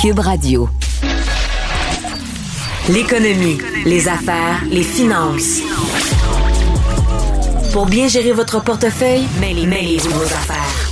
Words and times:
Cube 0.00 0.20
Radio. 0.20 0.66
L'économie, 2.88 3.58
les 3.84 4.08
affaires, 4.08 4.62
les 4.70 4.82
finances. 4.82 5.60
Pour 7.74 7.84
bien 7.84 8.08
gérer 8.08 8.32
votre 8.32 8.62
portefeuille, 8.62 9.26
mêlez-vous 9.38 10.08
vos 10.08 10.24
affaires. 10.24 10.90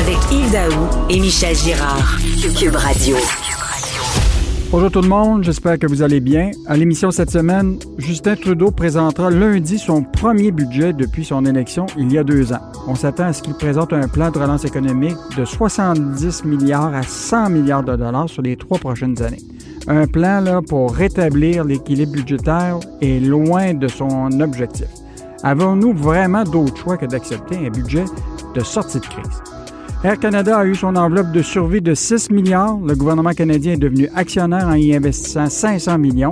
Avec 0.00 0.16
Yves 0.32 0.50
Daou 0.52 0.88
et 1.10 1.20
Michel 1.20 1.54
Girard. 1.54 2.16
Cube 2.58 2.76
Radio. 2.76 3.18
Bonjour 4.76 4.90
tout 4.90 5.00
le 5.00 5.08
monde, 5.08 5.42
j'espère 5.42 5.78
que 5.78 5.86
vous 5.86 6.02
allez 6.02 6.20
bien. 6.20 6.50
À 6.66 6.76
l'émission 6.76 7.10
cette 7.10 7.30
semaine, 7.30 7.78
Justin 7.96 8.36
Trudeau 8.36 8.70
présentera 8.70 9.30
lundi 9.30 9.78
son 9.78 10.02
premier 10.02 10.50
budget 10.50 10.92
depuis 10.92 11.24
son 11.24 11.46
élection 11.46 11.86
il 11.96 12.12
y 12.12 12.18
a 12.18 12.22
deux 12.22 12.52
ans. 12.52 12.60
On 12.86 12.94
s'attend 12.94 13.24
à 13.24 13.32
ce 13.32 13.42
qu'il 13.42 13.54
présente 13.54 13.94
un 13.94 14.06
plan 14.06 14.30
de 14.30 14.38
relance 14.38 14.66
économique 14.66 15.16
de 15.38 15.46
70 15.46 16.44
milliards 16.44 16.94
à 16.94 17.02
100 17.02 17.48
milliards 17.48 17.84
de 17.84 17.96
dollars 17.96 18.28
sur 18.28 18.42
les 18.42 18.58
trois 18.58 18.78
prochaines 18.78 19.22
années. 19.22 19.40
Un 19.88 20.06
plan 20.06 20.40
là, 20.40 20.60
pour 20.60 20.94
rétablir 20.94 21.64
l'équilibre 21.64 22.12
budgétaire 22.12 22.78
est 23.00 23.20
loin 23.20 23.72
de 23.72 23.88
son 23.88 24.42
objectif. 24.42 24.88
Avons-nous 25.42 25.94
vraiment 25.94 26.44
d'autre 26.44 26.76
choix 26.76 26.98
que 26.98 27.06
d'accepter 27.06 27.56
un 27.66 27.70
budget 27.70 28.04
de 28.54 28.60
sortie 28.60 29.00
de 29.00 29.06
crise? 29.06 29.55
Air 30.04 30.18
Canada 30.18 30.58
a 30.58 30.64
eu 30.66 30.74
son 30.74 30.94
enveloppe 30.94 31.32
de 31.32 31.42
survie 31.42 31.80
de 31.80 31.94
6 31.94 32.30
milliards. 32.30 32.78
Le 32.86 32.94
gouvernement 32.94 33.32
canadien 33.32 33.72
est 33.72 33.78
devenu 33.78 34.08
actionnaire 34.14 34.68
en 34.68 34.74
y 34.74 34.94
investissant 34.94 35.48
500 35.48 35.98
millions. 35.98 36.30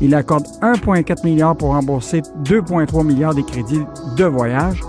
Il 0.00 0.14
accorde 0.14 0.46
1,4 0.62 1.24
milliard 1.24 1.56
pour 1.56 1.70
rembourser 1.70 2.22
2,3 2.44 3.04
milliards 3.04 3.34
des 3.34 3.42
crédits 3.42 3.82
de 4.16 4.24
voyage. 4.24 4.80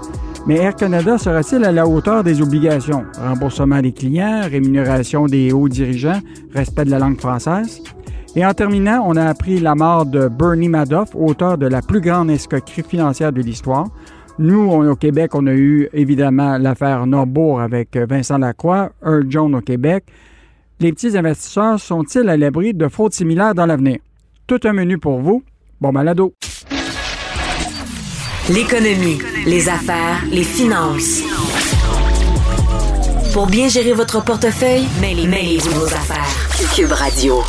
Mais 0.47 0.55
Air 0.55 0.75
Canada 0.75 1.17
sera-t-il 1.17 1.63
à 1.65 1.71
la 1.71 1.85
hauteur 1.85 2.23
des 2.23 2.41
obligations? 2.41 3.03
Remboursement 3.19 3.81
des 3.81 3.91
clients, 3.91 4.41
rémunération 4.49 5.25
des 5.25 5.51
hauts 5.51 5.67
dirigeants, 5.67 6.19
respect 6.53 6.85
de 6.85 6.91
la 6.91 6.99
langue 6.99 7.19
française? 7.19 7.81
Et 8.35 8.45
en 8.45 8.53
terminant, 8.53 9.03
on 9.05 9.17
a 9.17 9.25
appris 9.25 9.59
la 9.59 9.75
mort 9.75 10.05
de 10.05 10.29
Bernie 10.29 10.69
Madoff, 10.69 11.09
auteur 11.15 11.57
de 11.57 11.67
la 11.67 11.81
plus 11.81 11.99
grande 11.99 12.31
escroquerie 12.31 12.83
financière 12.87 13.33
de 13.33 13.41
l'histoire. 13.41 13.87
Nous, 14.41 14.71
au 14.71 14.95
Québec, 14.95 15.35
on 15.35 15.45
a 15.45 15.53
eu 15.53 15.87
évidemment 15.93 16.57
l'affaire 16.57 17.05
Norbourg 17.05 17.61
avec 17.61 17.95
euh, 17.95 18.07
Vincent 18.09 18.39
Lacroix, 18.39 18.89
Earl 19.05 19.27
Jones 19.29 19.53
au 19.53 19.61
Québec. 19.61 20.03
Les 20.79 20.91
petits 20.91 21.15
investisseurs 21.15 21.79
sont-ils 21.79 22.27
à 22.27 22.35
l'abri 22.37 22.73
de 22.73 22.87
fraudes 22.87 23.13
similaires 23.13 23.53
dans 23.53 23.67
l'avenir? 23.67 23.99
Tout 24.47 24.59
un 24.63 24.73
menu 24.73 24.97
pour 24.97 25.19
vous. 25.19 25.43
Bon 25.79 25.91
malado. 25.91 26.33
L'économie, 28.49 29.19
les 29.45 29.69
affaires, 29.69 30.23
les 30.31 30.43
finances. 30.43 31.21
Pour 33.35 33.45
bien 33.45 33.67
gérer 33.67 33.93
votre 33.93 34.25
portefeuille, 34.25 34.87
mêlez-vous 34.99 35.69
vos 35.69 35.85
affaires. 35.85 36.75
Cube 36.75 36.91
Radio. 36.93 37.43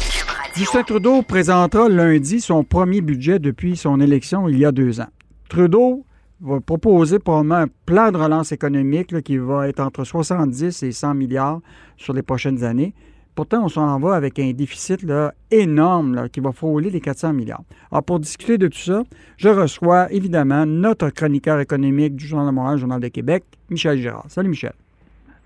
Justin 0.54 0.82
Trudeau 0.82 1.22
présentera 1.22 1.88
lundi 1.88 2.42
son 2.42 2.64
premier 2.64 3.00
budget 3.00 3.38
depuis 3.38 3.78
son 3.78 3.98
élection 3.98 4.46
il 4.46 4.58
y 4.58 4.66
a 4.66 4.72
deux 4.72 5.00
ans. 5.00 5.08
Trudeau 5.48 6.04
va 6.42 6.60
proposer 6.60 7.18
probablement 7.18 7.54
un 7.54 7.68
plan 7.86 8.10
de 8.10 8.18
relance 8.18 8.52
économique 8.52 9.22
qui 9.22 9.38
va 9.38 9.68
être 9.68 9.80
entre 9.80 10.04
70 10.04 10.82
et 10.82 10.92
100 10.92 11.14
milliards 11.14 11.60
sur 11.96 12.12
les 12.12 12.22
prochaines 12.22 12.64
années. 12.64 12.94
Pourtant, 13.34 13.64
on 13.64 13.68
s'en 13.68 13.98
va 13.98 14.14
avec 14.14 14.38
un 14.38 14.52
déficit 14.52 15.02
là, 15.04 15.32
énorme 15.50 16.28
qui 16.28 16.40
va 16.40 16.52
frôler 16.52 16.90
les 16.90 17.00
400 17.00 17.32
milliards. 17.32 17.62
Alors, 17.90 18.02
pour 18.02 18.20
discuter 18.20 18.58
de 18.58 18.68
tout 18.68 18.78
ça, 18.78 19.04
je 19.38 19.48
reçois 19.48 20.12
évidemment 20.12 20.66
notre 20.66 21.08
chroniqueur 21.08 21.58
économique 21.60 22.16
du 22.16 22.26
Journal 22.26 22.48
de 22.48 22.52
Montréal, 22.52 22.76
Journal 22.76 23.00
de 23.00 23.08
Québec, 23.08 23.44
Michel 23.70 23.98
Girard. 23.98 24.26
Salut, 24.28 24.50
Michel. 24.50 24.74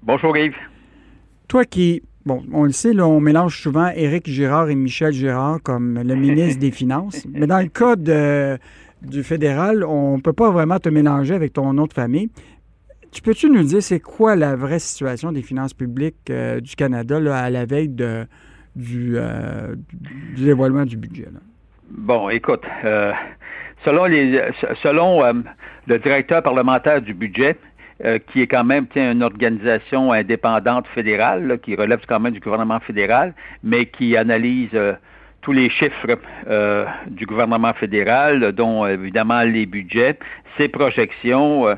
Bonjour, 0.02 0.36
Yves. 0.36 0.56
Toi 1.46 1.64
qui, 1.64 2.02
bon, 2.24 2.42
on 2.52 2.64
le 2.64 2.72
sait, 2.72 2.92
là, 2.92 3.06
on 3.06 3.20
mélange 3.20 3.60
souvent 3.62 3.88
Éric 3.94 4.28
Girard 4.28 4.68
et 4.68 4.74
Michel 4.74 5.12
Girard 5.12 5.62
comme 5.62 6.02
le 6.02 6.14
ministre 6.16 6.58
des 6.58 6.72
Finances. 6.72 7.24
Mais 7.32 7.46
dans 7.46 7.60
le 7.60 7.68
cas 7.68 7.94
de, 7.94 8.58
du 9.06 9.22
fédéral, 9.22 9.84
on 9.84 10.16
ne 10.16 10.22
peut 10.22 10.32
pas 10.32 10.50
vraiment 10.50 10.78
te 10.78 10.88
mélanger 10.88 11.34
avec 11.34 11.52
ton 11.52 11.72
de 11.72 11.92
famille. 11.92 12.30
Tu 13.12 13.22
peux-tu 13.22 13.48
nous 13.48 13.62
dire 13.62 13.82
c'est 13.82 14.00
quoi 14.00 14.36
la 14.36 14.56
vraie 14.56 14.78
situation 14.78 15.32
des 15.32 15.42
finances 15.42 15.74
publiques 15.74 16.28
euh, 16.30 16.60
du 16.60 16.76
Canada 16.76 17.16
à 17.34 17.48
la 17.50 17.64
veille 17.64 17.88
du, 17.88 19.14
euh, 19.16 19.74
du 19.92 20.44
dévoilement 20.44 20.84
du 20.84 20.96
budget? 20.96 21.28
Bon, 21.90 22.28
écoute, 22.28 22.64
euh, 22.84 23.12
selon 23.84 24.06
le 24.06 25.98
directeur 25.98 26.42
parlementaire 26.42 27.00
du 27.00 27.14
budget, 27.14 27.56
qui 28.30 28.42
est 28.42 28.46
quand 28.46 28.64
même 28.64 28.86
une 28.94 29.22
organisation 29.22 30.12
indépendante 30.12 30.86
fédérale, 30.88 31.58
qui 31.62 31.74
relève 31.74 32.00
quand 32.06 32.20
même 32.20 32.34
du 32.34 32.40
gouvernement 32.40 32.80
fédéral, 32.80 33.32
mais 33.62 33.86
qui 33.86 34.14
analyse 34.16 34.76
tous 35.46 35.52
les 35.52 35.70
chiffres 35.70 36.18
du 37.06 37.24
gouvernement 37.24 37.72
fédéral, 37.74 38.50
dont 38.50 38.84
évidemment 38.84 39.42
les 39.42 39.64
budgets, 39.64 40.18
ses 40.58 40.68
projections, 40.68 41.68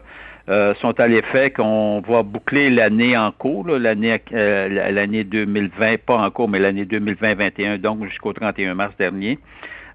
euh, 0.49 0.75
sont 0.77 0.99
à 0.99 1.07
l'effet 1.07 1.51
qu'on 1.51 2.01
va 2.01 2.23
boucler 2.23 2.71
l'année 2.71 3.15
en 3.19 3.33
cours, 3.33 3.69
l'année 3.69 4.19
euh, 4.33 4.91
l'année 4.91 5.23
2020, 5.23 5.99
pas 6.07 6.17
en 6.17 6.31
cours, 6.31 6.49
mais 6.49 6.59
l'année 6.59 6.87
2020-21, 6.87 7.77
donc 7.77 8.07
jusqu'au 8.07 8.33
31 8.33 8.75
mars 8.75 8.95
dernier. 8.99 9.39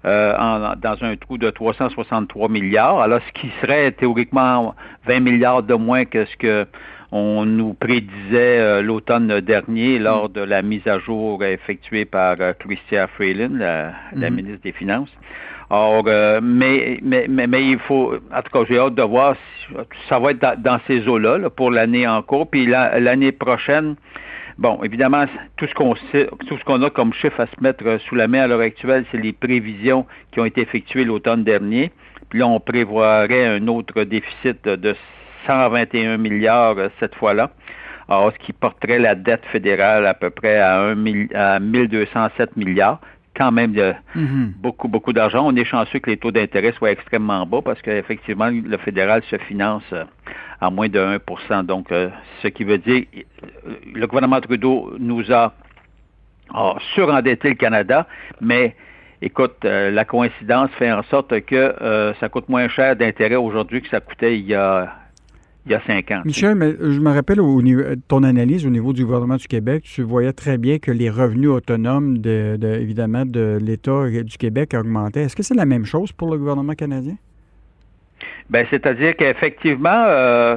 Euh, 0.04 0.36
en, 0.38 0.74
dans 0.76 1.02
un 1.02 1.16
trou 1.16 1.38
de 1.38 1.48
363 1.48 2.50
milliards. 2.50 3.00
Alors, 3.00 3.20
ce 3.26 3.40
qui 3.40 3.50
serait 3.62 3.90
théoriquement 3.92 4.74
20 5.06 5.20
milliards 5.20 5.62
de 5.62 5.74
moins 5.74 6.04
que 6.04 6.26
ce 6.26 6.36
que 6.36 6.66
on 7.10 7.46
nous 7.46 7.74
prédisait 7.74 8.82
l'automne 8.82 9.40
dernier 9.40 9.98
lors 9.98 10.28
de 10.28 10.40
la 10.40 10.62
mise 10.62 10.86
à 10.88 10.98
jour 10.98 11.44
effectuée 11.44 12.04
par 12.04 12.36
Christia 12.58 13.06
Freeland, 13.06 13.56
la, 13.56 13.92
la 14.14 14.28
mm-hmm. 14.28 14.34
ministre 14.34 14.62
des 14.62 14.72
Finances. 14.72 15.10
Or, 15.70 16.04
euh, 16.06 16.40
mais, 16.42 16.98
mais, 17.02 17.26
mais, 17.28 17.66
il 17.66 17.78
faut, 17.78 18.14
en 18.32 18.42
tout 18.42 18.50
cas, 18.52 18.64
j'ai 18.68 18.78
hâte 18.78 18.94
de 18.94 19.02
voir 19.02 19.34
si 19.34 19.74
ça 20.08 20.18
va 20.18 20.32
être 20.32 20.60
dans, 20.60 20.78
ces 20.86 21.08
eaux-là 21.08 21.48
pour 21.50 21.70
l'année 21.70 22.06
en 22.06 22.22
cours. 22.22 22.48
Puis 22.48 22.66
l'année 22.66 23.32
prochaine, 23.32 23.96
bon, 24.58 24.82
évidemment, 24.82 25.24
tout 25.56 25.66
ce 25.66 26.64
qu'on 26.64 26.82
a 26.82 26.90
comme 26.90 27.12
chiffre 27.12 27.40
à 27.40 27.46
se 27.46 27.62
mettre 27.62 27.98
sous 28.08 28.14
la 28.14 28.28
main 28.28 28.42
à 28.42 28.46
l'heure 28.46 28.60
actuelle, 28.60 29.04
c'est 29.10 29.18
les 29.18 29.32
prévisions 29.32 30.06
qui 30.32 30.40
ont 30.40 30.44
été 30.44 30.62
effectuées 30.62 31.04
l'automne 31.04 31.44
dernier. 31.44 31.92
Puis 32.28 32.38
là, 32.40 32.46
on 32.46 32.60
prévoirait 32.60 33.46
un 33.46 33.68
autre 33.68 34.04
déficit 34.04 34.64
de 34.64 34.94
121 35.46 36.16
milliards 36.16 36.78
euh, 36.78 36.88
cette 37.00 37.14
fois-là. 37.14 37.50
Ce 38.08 38.38
qui 38.38 38.52
porterait 38.52 38.98
la 38.98 39.14
dette 39.14 39.44
fédérale 39.46 40.06
à 40.06 40.12
peu 40.12 40.28
près 40.28 40.58
à, 40.58 40.78
1, 40.80 41.26
à 41.34 41.58
1207 41.58 42.54
milliards 42.56 43.00
quand 43.34 43.52
même 43.52 43.72
de 43.72 43.94
mhm. 44.14 44.54
beaucoup, 44.58 44.88
beaucoup 44.88 45.12
d'argent. 45.12 45.46
On 45.46 45.54
est 45.56 45.64
chanceux 45.64 45.98
que 45.98 46.10
les 46.10 46.16
taux 46.16 46.30
d'intérêt 46.30 46.72
soient 46.72 46.90
extrêmement 46.90 47.44
bas 47.46 47.60
parce 47.62 47.80
qu'effectivement, 47.82 48.50
le 48.50 48.76
fédéral 48.78 49.22
se 49.30 49.36
finance 49.38 49.82
euh, 49.92 50.04
à 50.60 50.70
moins 50.70 50.88
de 50.88 50.98
1% 50.98 51.66
Donc, 51.66 51.90
euh, 51.90 52.10
ce 52.42 52.48
qui 52.48 52.64
veut 52.64 52.78
dire, 52.78 53.04
euh, 53.66 53.74
le 53.94 54.06
gouvernement 54.06 54.40
Trudeau 54.40 54.94
nous 54.98 55.32
a, 55.32 55.52
surendetté 56.94 57.48
le 57.48 57.54
Canada, 57.54 58.06
mais 58.40 58.76
écoute, 59.22 59.64
la 59.64 60.04
coïncidence 60.04 60.70
fait 60.78 60.92
en 60.92 61.02
sorte 61.04 61.40
que 61.46 62.14
ça 62.20 62.28
coûte 62.28 62.48
moins 62.50 62.68
cher 62.68 62.94
d'intérêt 62.94 63.36
aujourd'hui 63.36 63.80
que 63.80 63.88
ça 63.88 64.00
coûtait 64.00 64.38
il 64.38 64.46
y 64.46 64.54
a 64.54 65.03
il 65.66 65.72
y 65.72 65.74
a 65.74 65.80
cinq 65.86 66.10
ans. 66.10 66.22
Michel, 66.24 66.54
mais 66.54 66.72
je 66.78 67.00
me 67.00 67.10
rappelle 67.10 67.40
au 67.40 67.62
niveau, 67.62 67.82
ton 68.08 68.22
analyse 68.22 68.66
au 68.66 68.70
niveau 68.70 68.92
du 68.92 69.04
gouvernement 69.04 69.36
du 69.36 69.46
Québec, 69.46 69.84
tu 69.84 70.02
voyais 70.02 70.32
très 70.32 70.58
bien 70.58 70.78
que 70.78 70.90
les 70.90 71.08
revenus 71.08 71.48
autonomes, 71.48 72.18
de, 72.18 72.58
évidemment, 72.80 73.24
de 73.24 73.58
l'État 73.60 74.08
du 74.08 74.36
Québec 74.36 74.74
augmentaient. 74.74 75.22
Est-ce 75.22 75.36
que 75.36 75.42
c'est 75.42 75.54
la 75.54 75.66
même 75.66 75.84
chose 75.84 76.12
pour 76.12 76.30
le 76.30 76.38
gouvernement 76.38 76.74
canadien? 76.74 77.16
Ben, 78.50 78.66
c'est-à-dire 78.70 79.16
qu'effectivement, 79.16 80.04
euh, 80.06 80.56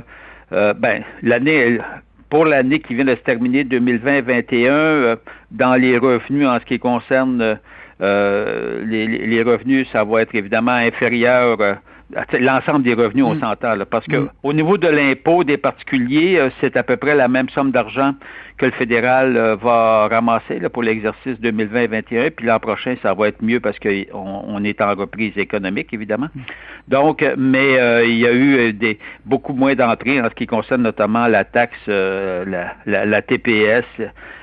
euh, 0.52 0.74
ben, 0.74 1.04
l'année, 1.24 1.80
pour 2.30 2.46
l'année 2.46 2.80
qui 2.80 2.96
vient 2.96 3.06
de 3.06 3.16
se 3.16 3.22
terminer, 3.22 3.64
2020-2021, 3.64 4.68
euh, 4.70 5.16
dans 5.52 5.76
les 5.76 5.98
revenus 5.98 6.48
en 6.48 6.60
ce 6.60 6.66
qui 6.66 6.80
concerne 6.80 7.60
les, 8.00 9.44
revenus, 9.44 9.88
ça 9.92 10.04
va 10.04 10.22
être 10.22 10.36
évidemment 10.36 10.74
inférieur 10.74 11.58
l'ensemble 12.40 12.84
des 12.84 12.94
revenus, 12.94 13.26
on 13.26 13.36
mm. 13.36 13.40
s'entend, 13.40 13.76
parce 13.90 14.06
que 14.06 14.18
mm. 14.18 14.30
au 14.44 14.54
niveau 14.54 14.78
de 14.78 14.88
l'impôt 14.88 15.44
des 15.44 15.58
particuliers, 15.58 16.38
euh, 16.38 16.50
c'est 16.62 16.78
à 16.78 16.84
peu 16.84 16.98
près 16.98 17.16
la 17.16 17.28
même 17.28 17.50
somme 17.50 17.72
d'argent 17.72 18.14
que 18.58 18.66
le 18.66 18.72
fédéral 18.72 19.38
euh, 19.38 19.56
va 19.56 20.08
ramasser 20.08 20.60
pour 20.74 20.84
l'exercice 20.84 21.36
2020-2021, 21.42 22.32
puis 22.32 22.46
l'an 22.46 22.60
prochain, 22.60 22.96
ça 23.02 23.14
va 23.14 23.28
être 23.28 23.42
mieux 23.42 23.60
parce 23.60 23.78
qu'on 23.80 24.06
on 24.14 24.64
est 24.64 24.82
en 24.82 24.96
reprise 24.96 25.38
économique, 25.38 25.94
évidemment. 25.94 26.30
Mm. 26.34 26.42
Donc, 26.88 27.26
mais 27.38 27.78
euh, 27.78 28.06
il 28.06 28.18
y 28.18 28.26
a 28.26 28.34
eu 28.34 28.74
des 28.74 28.98
beaucoup 29.26 29.54
moins 29.54 29.76
d'entrées 29.76 30.22
en 30.22 30.30
ce 30.30 30.36
qui 30.36 30.48
concerne 30.48 30.82
notamment 30.82 31.28
la 31.28 31.44
taxe, 31.44 31.78
la, 31.88 32.76
la, 32.86 33.22
TPS, 33.22 33.86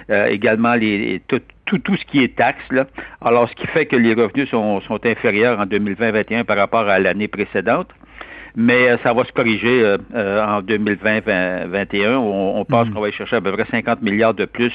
également 0.08 0.74
les, 0.74 1.22
tout, 1.26 1.40
tout, 1.64 1.78
tout 1.78 1.96
ce 1.96 2.04
qui 2.04 2.22
est 2.22 2.36
taxe. 2.36 2.64
Là. 2.70 2.86
Alors, 3.20 3.48
ce 3.48 3.54
qui 3.54 3.66
fait 3.66 3.86
que 3.86 3.96
les 3.96 4.14
revenus 4.14 4.50
sont, 4.50 4.80
sont 4.82 5.04
inférieurs 5.06 5.58
en 5.58 5.64
2020-2021 5.64 6.44
par 6.44 6.56
rapport 6.56 6.88
à 6.88 6.98
l'année 6.98 7.28
précédente. 7.28 7.88
Mais 8.56 8.96
ça 9.02 9.12
va 9.12 9.24
se 9.24 9.32
corriger 9.32 9.96
en 10.14 10.62
2020-2021. 10.62 12.14
On, 12.14 12.60
on 12.60 12.64
pense 12.64 12.88
mm. 12.88 12.94
qu'on 12.94 13.00
va 13.00 13.08
y 13.08 13.12
chercher 13.12 13.36
à 13.36 13.40
peu 13.40 13.52
près 13.52 13.64
50 13.70 14.02
milliards 14.02 14.34
de 14.34 14.44
plus 14.44 14.72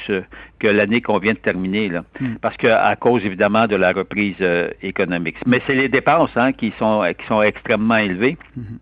que 0.58 0.68
l'année 0.68 1.00
qu'on 1.00 1.18
vient 1.18 1.32
de 1.32 1.38
terminer, 1.38 1.88
là. 1.88 2.04
Mm. 2.20 2.34
parce 2.42 2.56
que 2.56 2.66
à 2.66 2.94
cause 2.96 3.24
évidemment 3.24 3.66
de 3.66 3.76
la 3.76 3.92
reprise 3.92 4.36
économique. 4.82 5.36
Mais 5.46 5.62
c'est 5.66 5.74
les 5.74 5.88
dépenses 5.88 6.36
hein, 6.36 6.52
qui 6.52 6.72
sont 6.78 7.02
qui 7.18 7.26
sont 7.26 7.42
extrêmement 7.42 7.96
élevées. 7.96 8.36
Mm-hmm. 8.58 8.78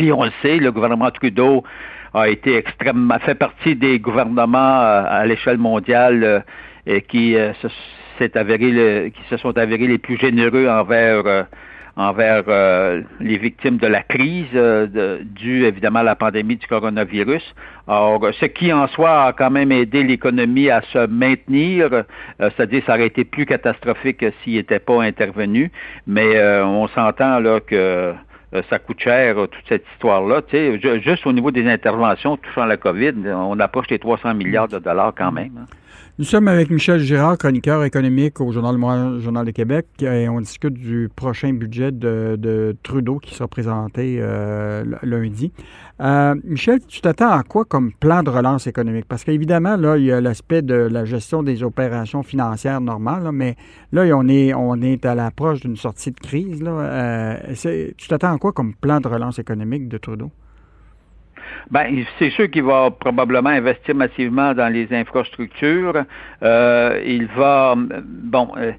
Puis 0.00 0.12
on 0.12 0.24
le 0.24 0.32
sait, 0.40 0.56
le 0.56 0.72
gouvernement 0.72 1.10
Trudeau 1.10 1.62
a 2.14 2.28
été 2.28 2.56
extrêmement 2.56 3.18
fait 3.18 3.34
partie 3.34 3.76
des 3.76 3.98
gouvernements 3.98 4.80
euh, 4.80 5.04
à 5.06 5.26
l'échelle 5.26 5.58
mondiale 5.58 6.44
euh, 6.88 7.00
qui 7.08 7.36
euh, 7.36 7.52
se 7.54 7.68
avéré 8.34 9.12
qui 9.14 9.22
se 9.30 9.36
sont 9.38 9.56
avérés 9.56 9.86
les 9.86 9.98
plus 9.98 10.18
généreux 10.18 10.68
envers 10.68 11.46
envers 11.96 12.44
les 13.20 13.38
victimes 13.38 13.78
de 13.78 13.86
la 13.86 14.02
crise 14.02 14.52
due 15.24 15.64
évidemment 15.64 16.00
à 16.00 16.04
la 16.04 16.16
pandémie 16.16 16.56
du 16.56 16.66
coronavirus. 16.66 17.54
Alors, 17.88 18.24
ce 18.32 18.46
qui 18.46 18.72
en 18.72 18.86
soi 18.88 19.26
a 19.26 19.32
quand 19.32 19.50
même 19.50 19.72
aidé 19.72 20.02
l'économie 20.02 20.70
à 20.70 20.82
se 20.92 21.06
maintenir, 21.06 22.04
c'est-à-dire 22.38 22.82
ça 22.86 22.94
aurait 22.94 23.06
été 23.06 23.24
plus 23.24 23.46
catastrophique 23.46 24.24
s'il 24.42 24.54
n'était 24.54 24.78
pas 24.78 25.02
intervenu, 25.02 25.70
mais 26.06 26.40
on 26.62 26.88
s'entend 26.88 27.40
là 27.40 27.60
que 27.60 28.14
euh, 28.54 28.62
ça 28.68 28.78
coûte 28.78 29.00
cher, 29.00 29.38
euh, 29.38 29.46
toute 29.46 29.64
cette 29.68 29.84
histoire-là. 29.94 30.42
Juste 31.00 31.26
au 31.26 31.32
niveau 31.32 31.50
des 31.50 31.68
interventions 31.68 32.36
touchant 32.36 32.64
la 32.64 32.76
COVID, 32.76 33.14
on 33.26 33.58
approche 33.60 33.88
les 33.90 33.98
300 33.98 34.34
milliards 34.34 34.68
de 34.68 34.78
dollars 34.78 35.12
quand 35.16 35.30
même. 35.30 35.52
Hein. 35.56 35.66
Nous 36.20 36.26
sommes 36.26 36.48
avec 36.48 36.68
Michel 36.68 37.00
Girard, 37.00 37.38
chroniqueur 37.38 37.82
économique 37.82 38.42
au 38.42 38.52
Journal 38.52 38.76
Le 38.76 39.20
Journal 39.20 39.46
de 39.46 39.52
Québec, 39.52 39.86
et 40.02 40.28
on 40.28 40.38
discute 40.42 40.74
du 40.74 41.08
prochain 41.16 41.54
budget 41.54 41.92
de, 41.92 42.76
Trudeau 42.82 43.18
qui 43.18 43.34
sera 43.34 43.48
présenté 43.48 44.18
euh, 44.20 44.84
lundi. 45.02 45.50
Euh, 46.02 46.34
Michel, 46.44 46.80
tu 46.86 47.00
t'attends 47.00 47.30
à 47.30 47.42
quoi 47.42 47.64
comme 47.64 47.94
plan 47.94 48.22
de 48.22 48.28
relance 48.28 48.66
économique? 48.66 49.06
Parce 49.08 49.24
qu'évidemment, 49.24 49.78
là, 49.78 49.96
il 49.96 50.04
y 50.04 50.12
a 50.12 50.20
l'aspect 50.20 50.60
de 50.60 50.74
la 50.74 51.06
gestion 51.06 51.42
des 51.42 51.62
opérations 51.62 52.22
financières 52.22 52.82
normales, 52.82 53.26
mais 53.32 53.56
là, 53.90 54.04
on 54.14 54.28
est, 54.28 55.06
à 55.06 55.14
l'approche 55.14 55.60
d'une 55.60 55.76
sortie 55.76 56.10
de 56.10 56.20
crise. 56.20 56.62
Euh, 56.62 57.54
tu 57.96 58.08
t'attends 58.08 58.34
à 58.34 58.38
quoi 58.38 58.52
comme 58.52 58.74
plan 58.74 59.00
de 59.00 59.08
relance 59.08 59.38
économique 59.38 59.88
de 59.88 59.96
Trudeau? 59.96 60.30
Ben, 61.70 62.04
c'est 62.18 62.30
sûr 62.30 62.50
qu'il 62.50 62.64
va 62.64 62.90
probablement 62.90 63.50
investir 63.50 63.94
massivement 63.94 64.54
dans 64.54 64.72
les 64.72 64.92
infrastructures. 64.92 66.04
Euh, 66.42 67.00
il 67.04 67.26
va, 67.26 67.74
bon, 67.76 68.48
euh, 68.56 68.72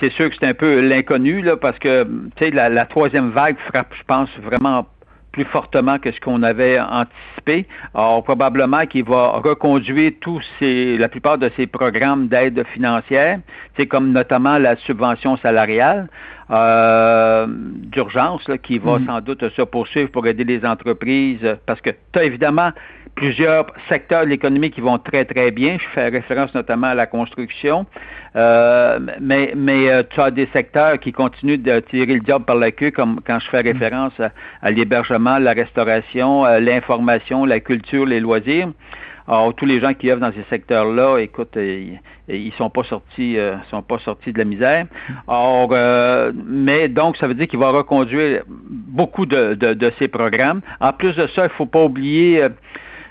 c'est 0.00 0.10
sûr 0.12 0.30
que 0.30 0.36
c'est 0.38 0.46
un 0.46 0.54
peu 0.54 0.80
l'inconnu 0.80 1.42
là, 1.42 1.56
parce 1.56 1.78
que 1.78 2.04
tu 2.04 2.10
sais 2.38 2.50
la, 2.50 2.86
troisième 2.86 3.30
vague 3.30 3.56
frappe, 3.68 3.92
je 3.98 4.04
pense, 4.04 4.30
vraiment 4.42 4.86
plus 5.32 5.44
fortement 5.44 5.98
que 5.98 6.10
ce 6.10 6.20
qu'on 6.20 6.42
avait 6.42 6.80
anticipé. 6.80 7.66
Alors, 7.94 8.24
probablement 8.24 8.84
qu'il 8.86 9.04
va 9.04 9.40
reconduire 9.44 10.12
tous 10.20 10.42
ces, 10.58 10.98
la 10.98 11.08
plupart 11.08 11.38
de 11.38 11.50
ces 11.56 11.68
programmes 11.68 12.26
d'aide 12.26 12.64
financière, 12.74 13.38
c'est 13.76 13.86
comme 13.86 14.10
notamment 14.10 14.58
la 14.58 14.74
subvention 14.76 15.36
salariale 15.36 16.08
euh, 16.50 17.46
d'urgence 17.48 18.44
qui 18.62 18.78
va 18.78 18.98
mm-hmm. 18.98 19.06
sans 19.06 19.20
doute 19.20 19.48
se 19.50 19.62
poursuivre 19.62 20.10
pour 20.10 20.26
aider 20.26 20.44
les 20.44 20.64
entreprises 20.64 21.56
parce 21.66 21.80
que 21.80 21.90
tu 21.90 22.18
as 22.18 22.24
évidemment 22.24 22.72
plusieurs 23.14 23.66
secteurs 23.88 24.24
de 24.24 24.30
l'économie 24.30 24.70
qui 24.70 24.80
vont 24.80 24.98
très, 24.98 25.24
très 25.24 25.50
bien. 25.50 25.76
Je 25.78 25.86
fais 25.94 26.08
référence 26.08 26.54
notamment 26.54 26.88
à 26.88 26.94
la 26.94 27.06
construction. 27.06 27.86
Euh, 28.36 28.98
mais 29.20 29.52
mais 29.56 29.90
euh, 29.90 30.02
tu 30.08 30.20
as 30.20 30.30
des 30.30 30.48
secteurs 30.52 30.98
qui 31.00 31.12
continuent 31.12 31.60
de 31.60 31.80
tirer 31.80 32.14
le 32.14 32.20
diable 32.20 32.44
par 32.44 32.56
la 32.56 32.70
queue, 32.70 32.90
comme 32.90 33.20
quand 33.26 33.38
je 33.40 33.50
fais 33.50 33.60
référence 33.60 34.12
à, 34.62 34.70
l'hébergement, 34.70 35.38
la 35.38 35.52
restauration, 35.52 36.46
euh, 36.46 36.60
l'information, 36.60 37.44
la 37.44 37.60
culture, 37.60 38.06
les 38.06 38.20
loisirs. 38.20 38.68
Alors, 39.30 39.54
tous 39.54 39.64
les 39.64 39.80
gens 39.80 39.94
qui 39.94 40.10
œuvrent 40.10 40.20
dans 40.20 40.32
ces 40.32 40.44
secteurs-là, 40.50 41.18
écoute, 41.18 41.52
ils, 41.54 42.00
ils 42.28 42.52
sont 42.54 42.68
pas 42.68 42.82
sortis, 42.82 43.36
sont 43.70 43.82
pas 43.82 44.00
sortis 44.00 44.32
de 44.32 44.38
la 44.38 44.44
misère. 44.44 44.86
Or, 45.28 45.72
mais 46.34 46.88
donc, 46.88 47.16
ça 47.16 47.28
veut 47.28 47.34
dire 47.34 47.46
qu'il 47.46 47.60
va 47.60 47.70
reconduire 47.70 48.42
beaucoup 48.48 49.26
de, 49.26 49.54
de, 49.54 49.74
de, 49.74 49.92
ces 50.00 50.08
programmes. 50.08 50.62
En 50.80 50.92
plus 50.92 51.14
de 51.14 51.28
ça, 51.28 51.44
il 51.44 51.50
faut 51.50 51.66
pas 51.66 51.84
oublier 51.84 52.48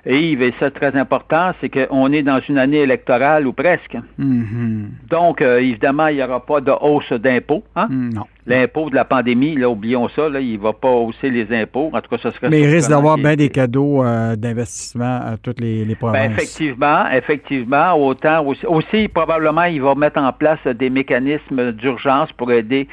et 0.06 0.31
Yves, 0.31 0.42
et 0.42 0.54
ça 0.60 0.71
très 0.71 0.95
important, 0.95 1.51
c'est 1.60 1.69
qu'on 1.69 2.12
est 2.12 2.24
dans 2.24 2.39
une 2.48 2.57
année 2.57 2.80
électorale 2.80 3.45
ou 3.45 3.54
presque. 3.54 3.98
Mm-hmm. 4.19 4.86
Donc, 5.10 5.42
euh, 5.42 5.60
évidemment, 5.60 6.07
il 6.07 6.16
n'y 6.16 6.24
aura 6.24 6.45
pas 6.45 6.62
de 6.62 6.71
hausse 6.71 7.12
d'impôts. 7.12 7.63
Hein? 7.75 7.88
Mm, 7.89 8.13
non. 8.13 8.25
L'impôt 8.46 8.90
de 8.90 8.96
la 8.96 9.06
pandémie, 9.06 9.56
là, 9.56 9.70
oublions 9.70 10.10
ça, 10.10 10.28
là, 10.30 10.40
il 10.40 10.54
ne 10.54 10.64
va 10.64 10.74
pas 10.74 10.90
hausser 10.90 11.30
les 11.30 11.54
impôts. 11.56 11.92
En 11.94 12.02
tout 12.02 12.10
cas, 12.10 12.18
ça 12.24 12.32
serait... 12.32 12.50
Mais 12.50 12.62
il 12.62 12.68
risque 12.68 12.90
d'avoir 12.90 13.18
bien 13.18 13.36
des 13.36 13.50
cadeaux 13.50 14.04
euh, 14.04 14.36
d'investissement 14.36 15.20
à 15.24 15.36
toutes 15.42 15.60
les, 15.60 15.86
les 15.86 15.96
provinces. 15.96 16.28
Ben, 16.28 16.32
effectivement, 16.32 17.10
effectivement. 17.12 17.94
Autant 17.94 18.46
aussi, 18.46 18.66
aussi, 18.66 19.08
probablement, 19.08 19.66
il 19.66 19.82
va 19.82 19.94
mettre 19.94 20.20
en 20.20 20.32
place 20.32 20.60
des 20.66 20.90
mécanismes 20.90 21.74
d'urgence 21.74 22.32
pour 22.34 22.52
aider 22.52 22.88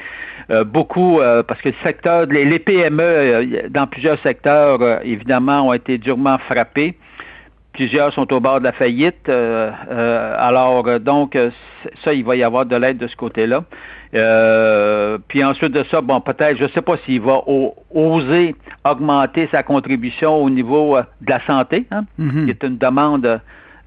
euh, 0.49 0.63
beaucoup, 0.63 1.19
parce 1.47 1.61
que 1.61 1.69
le 1.69 1.75
secteur, 1.83 2.25
les, 2.27 2.45
les 2.45 2.59
PME, 2.59 3.69
dans 3.69 3.87
plusieurs 3.87 4.19
secteurs, 4.21 5.03
évidemment, 5.03 5.67
ont 5.69 5.73
été 5.73 5.97
durement 5.97 6.37
frappés. 6.37 6.95
Plusieurs 7.77 8.11
sont 8.11 8.33
au 8.33 8.39
bord 8.39 8.57
de 8.57 8.63
la 8.63 8.71
faillite. 8.71 9.29
Euh, 9.29 9.69
euh, 9.91 10.35
alors, 10.39 10.87
euh, 10.87 10.97
donc, 10.97 11.37
ça, 12.03 12.11
il 12.11 12.25
va 12.25 12.35
y 12.35 12.41
avoir 12.41 12.65
de 12.65 12.75
l'aide 12.75 12.97
de 12.97 13.05
ce 13.05 13.15
côté-là. 13.15 13.65
puis 15.27 15.43
ensuite 15.43 15.73
de 15.73 15.83
ça, 15.83 16.01
bon, 16.01 16.19
peut-être, 16.19 16.57
je 16.57 16.63
ne 16.63 16.69
sais 16.69 16.81
pas 16.81 16.97
s'il 17.05 17.21
va 17.21 17.43
oser 17.93 18.55
augmenter 18.83 19.47
sa 19.51 19.61
contribution 19.61 20.37
au 20.43 20.49
niveau 20.49 20.97
de 20.97 21.29
la 21.29 21.39
santé, 21.45 21.85
hein, 21.91 22.05
mm-hmm. 22.19 22.45
qui 22.45 22.49
est 22.49 22.63
une 22.63 22.79
demande 22.79 23.41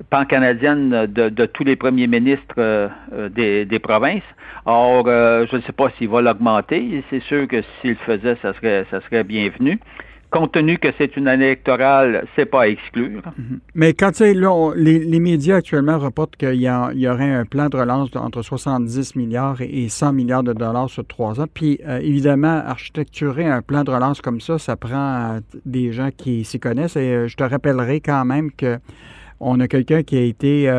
pan-canadienne 0.08 1.06
de, 1.06 1.46
tous 1.46 1.64
les 1.64 1.74
premiers 1.74 2.06
ministres 2.06 2.90
des, 3.30 3.64
des, 3.64 3.78
provinces. 3.80 4.22
Or, 4.66 5.04
je 5.06 5.56
ne 5.56 5.62
sais 5.62 5.72
pas 5.72 5.90
s'il 5.98 6.10
va 6.10 6.22
l'augmenter. 6.22 7.02
C'est 7.10 7.24
sûr 7.24 7.48
que 7.48 7.60
s'il 7.80 7.90
le 7.90 7.96
faisait, 8.06 8.36
ça 8.40 8.52
serait, 8.54 8.86
ça 8.92 9.00
serait 9.00 9.24
bienvenu 9.24 9.80
compte 10.30 10.52
tenu 10.52 10.78
que 10.78 10.88
c'est 10.96 11.16
une 11.16 11.28
année 11.28 11.46
électorale, 11.46 12.26
c'est 12.36 12.46
pas 12.46 12.62
à 12.62 12.68
exclure. 12.68 13.22
Mhm. 13.36 13.60
Mais 13.74 13.92
quand 13.94 14.12
tu 14.12 14.18
sais, 14.18 14.34
là, 14.34 14.72
les, 14.76 15.20
médias 15.20 15.56
actuellement 15.56 15.98
reportent 15.98 16.36
qu'il 16.36 16.54
y, 16.54 16.64
y, 16.66 17.08
aurait 17.08 17.32
un 17.32 17.44
plan 17.44 17.68
de 17.68 17.76
relance 17.76 18.14
entre 18.16 18.42
70 18.42 19.16
milliards 19.16 19.60
et 19.60 19.88
100 19.88 20.12
milliards 20.12 20.42
de 20.42 20.52
dollars 20.52 20.88
sur 20.88 21.06
trois 21.06 21.40
ans. 21.40 21.46
Puis, 21.52 21.80
euh, 21.86 21.98
évidemment, 21.98 22.62
architecturer 22.64 23.46
un 23.46 23.60
plan 23.60 23.84
de 23.84 23.90
relance 23.90 24.20
comme 24.20 24.40
ça, 24.40 24.58
ça 24.58 24.76
prend 24.76 25.34
euh, 25.36 25.40
des 25.66 25.92
gens 25.92 26.10
qui 26.16 26.44
s'y 26.44 26.58
connaissent. 26.58 26.96
Et 26.96 27.12
euh, 27.12 27.28
je 27.28 27.36
te 27.36 27.44
rappellerai 27.44 28.00
quand 28.00 28.24
même 28.24 28.50
que 28.52 28.78
on 29.40 29.58
a 29.60 29.68
quelqu'un 29.68 30.02
qui 30.02 30.18
a 30.18 30.20
été 30.20 30.70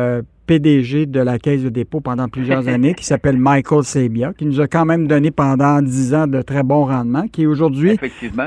PDG 0.46 1.06
de 1.06 1.20
la 1.20 1.38
Caisse 1.38 1.62
de 1.62 1.68
dépôt 1.68 2.00
pendant 2.00 2.28
plusieurs 2.28 2.68
années, 2.68 2.94
qui 2.94 3.04
s'appelle 3.04 3.36
Michael 3.36 3.84
Sabia, 3.84 4.32
qui 4.36 4.46
nous 4.46 4.60
a 4.60 4.66
quand 4.66 4.84
même 4.84 5.06
donné 5.06 5.30
pendant 5.30 5.82
dix 5.82 6.14
ans 6.14 6.26
de 6.26 6.42
très 6.42 6.62
bons 6.62 6.84
rendements, 6.84 7.28
qui 7.28 7.46
aujourd'hui 7.46 7.98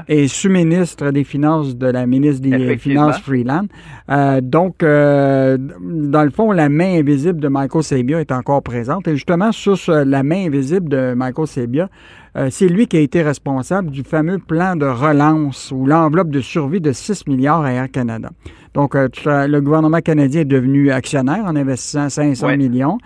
est 0.08 0.28
sous-ministre 0.28 1.12
des 1.12 1.24
Finances 1.24 1.76
de 1.76 1.88
la 1.88 2.06
ministre 2.06 2.42
des 2.42 2.78
Finances 2.78 3.20
Freeland. 3.20 3.68
Euh, 4.10 4.42
donc, 4.42 4.84
euh, 4.84 5.58
dans 5.58 6.24
le 6.24 6.30
fond, 6.30 6.52
la 6.52 6.70
main 6.70 7.00
invisible 7.00 7.40
de 7.40 7.48
Michael 7.48 7.84
Sabia 7.84 8.22
est 8.22 8.32
encore 8.32 8.62
présente. 8.62 9.08
Et 9.08 9.16
justement, 9.16 9.52
sur 9.52 9.76
la 9.88 10.24
main 10.24 10.48
invisible 10.48 10.90
de 10.90 11.14
Michael 11.14 11.48
Sabia, 11.48 11.90
euh, 12.38 12.50
c'est 12.52 12.68
lui 12.68 12.88
qui 12.88 12.98
a 12.98 13.00
été 13.00 13.22
responsable 13.22 13.92
du 13.92 14.04
fameux 14.04 14.40
plan 14.40 14.76
de 14.76 14.86
relance 14.86 15.72
ou 15.72 15.86
l'enveloppe 15.86 16.30
de 16.30 16.42
survie 16.42 16.82
de 16.82 16.92
6 16.92 17.28
milliards 17.28 17.62
à 17.62 17.72
Air 17.72 17.90
Canada. 17.90 18.30
Donc, 18.74 18.94
euh, 18.96 19.08
le 19.26 19.60
gouvernement 19.62 20.02
canadien 20.02 20.42
est 20.42 20.46
devenu 20.46 20.92
actionnaire 20.92 21.46
en 21.46 21.56
investissant 21.56 22.10
500 22.10 22.58
millions. 22.58 22.98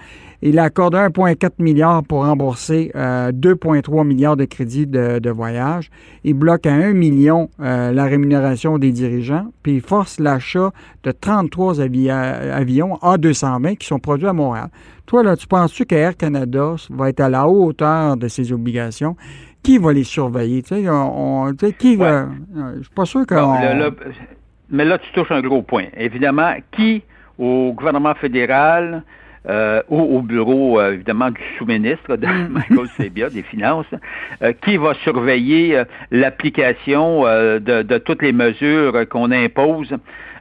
Il 0.42 0.58
a 0.58 0.64
accordé 0.64 0.98
1,4 0.98 1.52
milliard 1.60 2.04
pour 2.04 2.26
rembourser 2.26 2.92
2,3 2.96 4.00
euh, 4.00 4.04
milliards 4.04 4.38
de 4.38 4.46
crédits 4.46 4.88
de, 4.88 5.30
voyage. 5.30 5.90
Il 6.24 6.36
bloque 6.36 6.66
à 6.66 6.74
1 6.74 6.94
million 6.94 7.50
la 7.60 8.06
rémunération 8.06 8.78
des 8.78 8.92
dirigeants, 8.92 9.48
puis 9.64 9.76
il 9.76 9.82
force 9.82 10.20
l'achat 10.20 10.72
de 11.04 11.12
33 11.12 11.82
avions 11.82 12.96
A220 13.02 13.78
qui 13.78 13.88
sont 13.88 14.00
produits 14.00 14.28
à 14.28 14.34
Montréal. 14.34 14.70
Toi, 15.10 15.24
là, 15.24 15.36
tu 15.36 15.48
penses-tu 15.48 15.86
qu'Air 15.86 16.16
Canada 16.16 16.76
va 16.92 17.10
être 17.10 17.20
à 17.20 17.30
la 17.30 17.48
hauteur 17.48 18.16
de 18.16 18.28
ses 18.28 18.54
obligations? 18.54 19.16
Qui 19.64 19.80
va 19.80 19.92
les 19.92 20.04
surveiller? 20.04 20.62
Tu 20.62 20.76
sais, 20.76 20.86
on, 20.88 21.52
qui 21.80 21.96
va. 21.96 22.06
Euh, 22.06 22.28
je 22.78 22.84
suis 22.84 22.94
pas 22.94 23.06
sûr 23.06 23.26
que. 23.26 23.34
mais 24.70 24.86
là, 24.86 25.00
tu 25.00 25.12
touches 25.14 25.32
un 25.32 25.42
gros 25.42 25.64
point. 25.64 25.86
Évidemment, 25.98 26.54
qui 26.72 27.02
au 27.40 27.74
gouvernement 27.74 28.14
fédéral 28.14 29.04
euh, 29.48 29.82
ou 29.90 30.18
au 30.18 30.22
bureau, 30.22 30.80
euh, 30.80 30.94
évidemment, 30.94 31.32
du 31.32 31.42
sous-ministre 31.58 32.18
de 32.18 32.28
mm. 32.28 32.48
Michael 32.70 32.88
Sebia, 32.98 33.30
des 33.30 33.44
Finances, 33.44 33.86
qui 34.62 34.78
va 34.78 34.94
surveiller 34.96 35.84
l'application 36.12 37.24
de, 37.24 37.98
toutes 38.00 38.22
les 38.22 38.34
mesures 38.34 39.08
qu'on 39.10 39.32
impose 39.32 39.94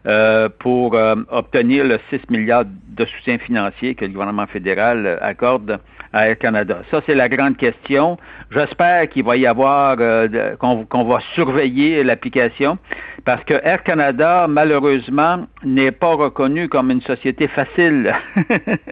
euh, 0.06 0.48
pour 0.60 0.94
euh, 0.94 1.16
obtenir 1.30 1.84
le 1.84 1.98
6 2.10 2.30
milliards 2.30 2.64
de 2.64 3.04
soutien 3.04 3.38
financier 3.38 3.94
que 3.96 4.04
le 4.04 4.12
gouvernement 4.12 4.46
fédéral 4.46 5.18
accorde 5.20 5.80
à 6.12 6.28
Air 6.28 6.38
Canada. 6.38 6.82
Ça, 6.90 7.00
c'est 7.04 7.16
la 7.16 7.28
grande 7.28 7.56
question. 7.56 8.16
J'espère 8.50 9.08
qu'il 9.08 9.24
va 9.24 9.36
y 9.36 9.46
avoir, 9.46 9.96
euh, 9.98 10.54
qu'on 10.56 11.04
va 11.04 11.18
surveiller 11.34 12.04
l'application, 12.04 12.78
parce 13.24 13.42
que 13.44 13.54
Air 13.64 13.82
Canada, 13.82 14.46
malheureusement, 14.48 15.46
n'est 15.64 15.90
pas 15.90 16.14
reconnu 16.14 16.68
comme 16.68 16.90
une 16.90 17.02
société 17.02 17.48
facile 17.48 18.14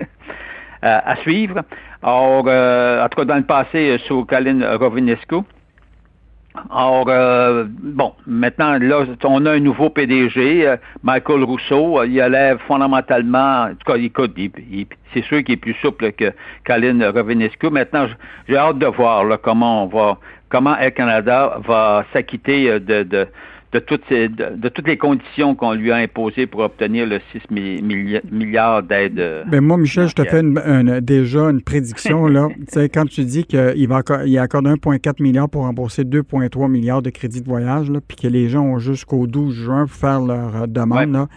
à, 0.83 1.17
suivre. 1.23 1.63
Or, 2.03 2.47
en 2.47 3.09
tout 3.09 3.25
dans 3.25 3.37
le 3.37 3.45
passé, 3.45 3.97
sous 4.07 4.25
Colin 4.25 4.77
Rovinescu, 4.77 5.37
Or, 6.71 7.07
euh, 7.09 7.65
bon, 7.69 8.13
maintenant, 8.27 8.79
là, 8.79 9.05
on 9.25 9.47
a 9.47 9.53
un 9.53 9.61
nouveau 9.61 9.91
PDG, 9.91 10.67
euh, 10.67 10.77
Michael 11.03 11.45
Rousseau. 11.45 12.03
Il 12.05 12.21
a 12.21 12.29
l'air 12.29 12.59
fondamentalement, 12.67 13.65
en 13.65 13.71
tout 13.71 13.93
cas, 13.93 13.97
écoute, 13.99 14.37
c'est 15.15 15.25
sûr 15.25 15.43
qu'il 15.45 15.55
est 15.55 15.59
plus 15.59 15.75
souple 15.83 16.13
que 16.13 16.33
Colin 16.67 17.11
Rovinescu. 17.11 17.71
Maintenant, 17.71 18.07
j'ai 18.49 18.57
hâte 18.57 18.79
de 18.79 18.87
voir 18.87 19.25
comment 19.43 19.85
on 19.85 19.87
va, 19.87 20.19
comment 20.49 20.77
Air 20.79 20.95
Canada 20.95 21.59
va 21.67 22.05
s'acquitter 22.13 22.71
euh, 22.71 22.81
de 22.81 23.27
de 23.77 23.81
toutes, 23.81 24.09
de, 24.11 24.69
toutes 24.69 24.87
les 24.87 24.97
conditions 24.97 25.55
qu'on 25.55 25.73
lui 25.75 25.93
a 25.93 25.97
imposées 25.97 26.47
pour 26.47 26.61
obtenir 26.61 27.07
le 27.07 27.21
6 27.33 27.43
milliards 27.51 28.83
d'aides. 28.83 29.19
Euh, 29.19 29.45
ben 29.47 29.61
moi, 29.61 29.77
Michel, 29.77 30.09
je 30.09 30.15
te 30.15 30.25
fais 30.25 30.43
déjà 31.03 31.51
une 31.51 31.61
prédiction. 31.61 32.27
là. 32.27 32.49
quand 32.95 33.07
tu 33.07 33.25
dis 33.25 33.45
qu'il 33.45 33.89
va 33.89 34.01
il 34.25 34.39
accorde 34.39 34.67
1,4 34.67 35.23
milliard 35.23 35.49
pour 35.49 35.63
rembourser 35.63 36.05
2,3 36.05 36.71
milliards 36.71 37.03
de 37.03 37.11
crédits 37.11 37.43
de 37.43 37.47
voyage, 37.47 37.93
puis 38.09 38.17
que 38.17 38.29
les 38.29 38.49
gens 38.49 38.65
ont 38.65 38.79
jusqu'au 38.79 39.27
12 39.27 39.55
juin 39.55 39.87
pour 39.87 39.97
faire 39.97 40.21
leur 40.21 40.57
euh, 40.57 40.67
demande, 40.67 41.13
là, 41.13 41.29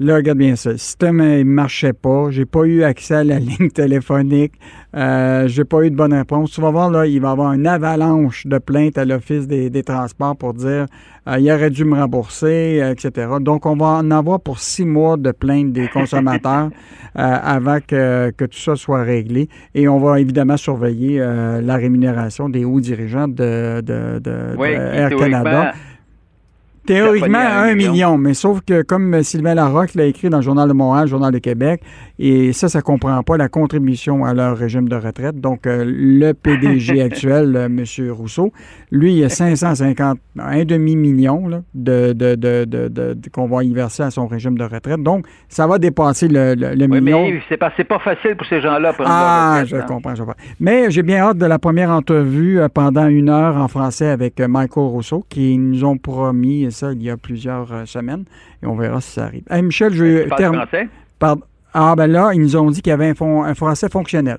Là, 0.00 0.14
regarde 0.16 0.38
bien 0.38 0.54
ça. 0.54 0.70
Le 0.70 0.78
système 0.78 1.16
ne 1.16 1.42
marchait 1.42 1.92
pas. 1.92 2.30
J'ai 2.30 2.44
pas 2.44 2.62
eu 2.62 2.84
accès 2.84 3.16
à 3.16 3.24
la 3.24 3.38
ligne 3.40 3.70
téléphonique. 3.70 4.52
Euh, 4.94 5.48
j'ai 5.48 5.64
pas 5.64 5.82
eu 5.82 5.90
de 5.90 5.96
bonne 5.96 6.14
réponse. 6.14 6.52
Tu 6.52 6.60
vas 6.60 6.70
voir, 6.70 6.88
là, 6.88 7.04
il 7.04 7.20
va 7.20 7.28
y 7.28 7.32
avoir 7.32 7.52
une 7.52 7.66
avalanche 7.66 8.46
de 8.46 8.58
plaintes 8.58 8.96
à 8.96 9.04
l'Office 9.04 9.48
des, 9.48 9.82
transports 9.82 10.36
pour 10.36 10.54
dire 10.54 10.86
euh, 11.28 11.38
il 11.38 11.50
aurait 11.50 11.70
dû 11.70 11.84
me 11.84 11.96
rembourser, 11.96 12.80
euh, 12.80 12.92
etc. 12.92 13.26
Donc, 13.40 13.66
on 13.66 13.76
va 13.76 13.86
en 13.86 14.10
avoir 14.12 14.40
pour 14.40 14.60
six 14.60 14.84
mois 14.84 15.16
de 15.16 15.32
plaintes 15.32 15.72
des 15.72 15.88
consommateurs 15.88 16.70
avant 17.14 17.78
que, 17.84 18.30
tout 18.30 18.58
ça 18.58 18.76
soit 18.76 19.02
réglé. 19.02 19.48
Et 19.74 19.88
on 19.88 19.98
va 19.98 20.20
évidemment 20.20 20.56
surveiller 20.56 21.18
la 21.18 21.76
rémunération 21.76 22.48
des 22.48 22.64
hauts 22.64 22.80
dirigeants 22.80 23.26
de, 23.26 23.82
Air 24.62 25.10
Canada. 25.16 25.72
Théoriquement, 26.88 27.38
un 27.38 27.74
million. 27.74 28.16
mais 28.16 28.34
sauf 28.34 28.60
que 28.62 28.82
comme 28.82 29.22
Sylvain 29.22 29.54
Larocque 29.54 29.94
l'a 29.94 30.06
écrit 30.06 30.30
dans 30.30 30.38
le 30.38 30.42
Journal 30.42 30.68
de 30.68 30.72
Montréal, 30.72 31.04
le 31.04 31.10
Journal 31.10 31.32
de 31.32 31.38
Québec, 31.38 31.82
et 32.18 32.52
ça, 32.52 32.68
ça 32.68 32.78
ne 32.78 32.82
comprend 32.82 33.22
pas 33.22 33.36
la 33.36 33.48
contribution 33.48 34.24
à 34.24 34.34
leur 34.34 34.56
régime 34.56 34.88
de 34.88 34.96
retraite. 34.96 35.40
Donc, 35.40 35.66
euh, 35.66 35.84
le 35.86 36.32
PDG 36.32 37.00
actuel, 37.02 37.54
euh, 37.54 37.66
M. 37.66 37.84
Rousseau, 38.10 38.52
lui, 38.90 39.14
il 39.14 39.24
a 39.24 39.28
550, 39.28 40.18
un 40.38 40.64
demi-million 40.64 41.62
de, 41.74 42.12
de, 42.12 42.34
de, 42.34 43.16
qu'on 43.32 43.46
va 43.46 43.62
y 43.62 43.72
verser 43.72 44.02
à 44.02 44.10
son 44.10 44.26
régime 44.26 44.58
de 44.58 44.64
retraite. 44.64 45.00
Donc, 45.00 45.26
ça 45.48 45.66
va 45.66 45.78
dépasser 45.78 46.26
le, 46.26 46.54
le, 46.54 46.86
oui, 46.86 47.00
million. 47.00 47.28
Mais 47.28 47.40
c'est 47.48 47.56
pas, 47.56 47.70
pas 47.70 47.98
facile 48.00 48.34
pour 48.36 48.46
ces 48.46 48.60
gens-là. 48.60 48.92
Ah, 49.04 49.62
je 49.64 49.76
comprends, 49.76 50.14
je 50.14 50.22
comprends. 50.22 50.42
Mais 50.58 50.90
j'ai 50.90 51.02
bien 51.02 51.18
hâte 51.18 51.38
de 51.38 51.46
la 51.46 51.60
première 51.60 51.90
entrevue 51.90 52.58
euh, 52.60 52.68
pendant 52.68 53.06
une 53.06 53.28
heure 53.28 53.56
en 53.56 53.68
français 53.68 54.08
avec 54.08 54.40
Michael 54.40 54.84
Rousseau, 54.84 55.24
qui 55.28 55.56
nous 55.56 55.84
ont 55.84 55.98
promis 55.98 56.72
ça 56.78 56.92
il 56.92 57.02
y 57.02 57.10
a 57.10 57.16
plusieurs 57.16 57.72
euh, 57.72 57.84
semaines 57.86 58.24
et 58.62 58.66
on 58.66 58.76
verra 58.76 59.00
si 59.00 59.12
ça 59.12 59.24
arrive. 59.24 59.42
Michel, 59.50 59.92
je 59.92 60.04
vais 60.04 60.28
terminer. 60.36 60.64
Ah, 61.74 61.94
ben 61.96 62.06
là, 62.06 62.30
ils 62.32 62.40
nous 62.40 62.56
ont 62.56 62.70
dit 62.70 62.80
qu'il 62.80 62.90
y 62.90 62.94
avait 62.94 63.12
un, 63.20 63.54
français 63.54 63.88
fonctionnel. 63.88 64.38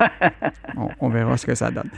on, 1.00 1.08
verra 1.08 1.36
ce 1.36 1.46
que 1.46 1.54
ça 1.54 1.70
donne. 1.70 1.90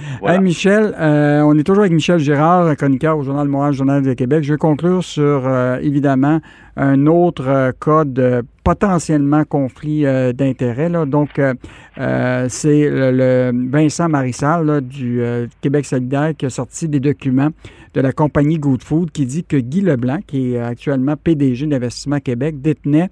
Michel, 0.42 0.94
euh, 0.98 1.42
on 1.42 1.56
est 1.58 1.62
toujours 1.62 1.82
avec 1.82 1.92
Michel 1.92 2.18
Girard, 2.18 2.74
chroniqueur 2.76 3.18
au 3.18 3.22
Journal 3.22 3.46
de 3.46 3.50
Montréal, 3.50 3.72
Journal 3.72 4.02
de 4.02 4.12
Québec. 4.14 4.42
Je 4.42 4.54
vais 4.54 4.58
conclure 4.58 5.04
sur, 5.04 5.42
euh, 5.46 5.78
évidemment, 5.80 6.40
un 6.76 7.06
autre 7.06 7.72
cas 7.80 8.04
de 8.04 8.42
potentiellement 8.64 9.44
conflit 9.44 10.04
d'intérêts. 10.34 10.90
Donc, 11.06 11.30
c'est 11.36 12.88
le, 12.90 13.50
Vincent 13.70 14.08
Marissal 14.08 14.80
du 14.80 15.22
Québec 15.60 15.84
solidaire 15.84 16.32
qui 16.36 16.46
a 16.46 16.50
sorti 16.50 16.88
des 16.88 17.00
documents 17.00 17.50
de 17.94 18.00
la 18.00 18.12
compagnie 18.12 18.58
Good 18.58 18.82
Food 18.82 19.10
qui 19.10 19.26
dit 19.26 19.44
que 19.44 19.56
Guy 19.56 19.80
Leblanc, 19.80 20.20
qui 20.26 20.54
est 20.54 20.60
actuellement 20.60 21.16
PDG 21.16 21.66
d'Investissement 21.66 22.20
Québec, 22.20 22.60
détenait 22.60 23.10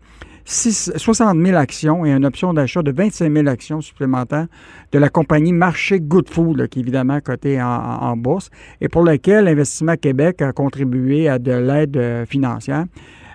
60 0.49 1.39
000 1.45 1.59
actions 1.59 2.07
et 2.07 2.13
une 2.13 2.25
option 2.25 2.55
d'achat 2.55 2.83
de 2.83 2.91
25 2.91 3.31
000 3.31 3.49
actions 3.49 3.81
supplémentaires 3.83 4.47
de 4.93 4.99
la 4.99 5.11
compagnie 5.11 5.53
Marché 5.53 6.01
Good 6.01 6.31
Food, 6.31 6.69
qui 6.69 6.79
est 6.79 6.83
évidemment 6.83 7.21
cotée 7.21 7.61
en, 7.61 8.17
bourse, 8.17 8.51
et 8.81 8.89
pour 8.89 9.05
laquelle 9.05 9.47
Investissement 9.47 9.97
Québec 9.97 10.41
a 10.41 10.53
contribué 10.53 11.29
à 11.29 11.39
de 11.39 11.53
l'aide 11.53 11.97
euh, 11.99 12.25
financière. 12.25 12.87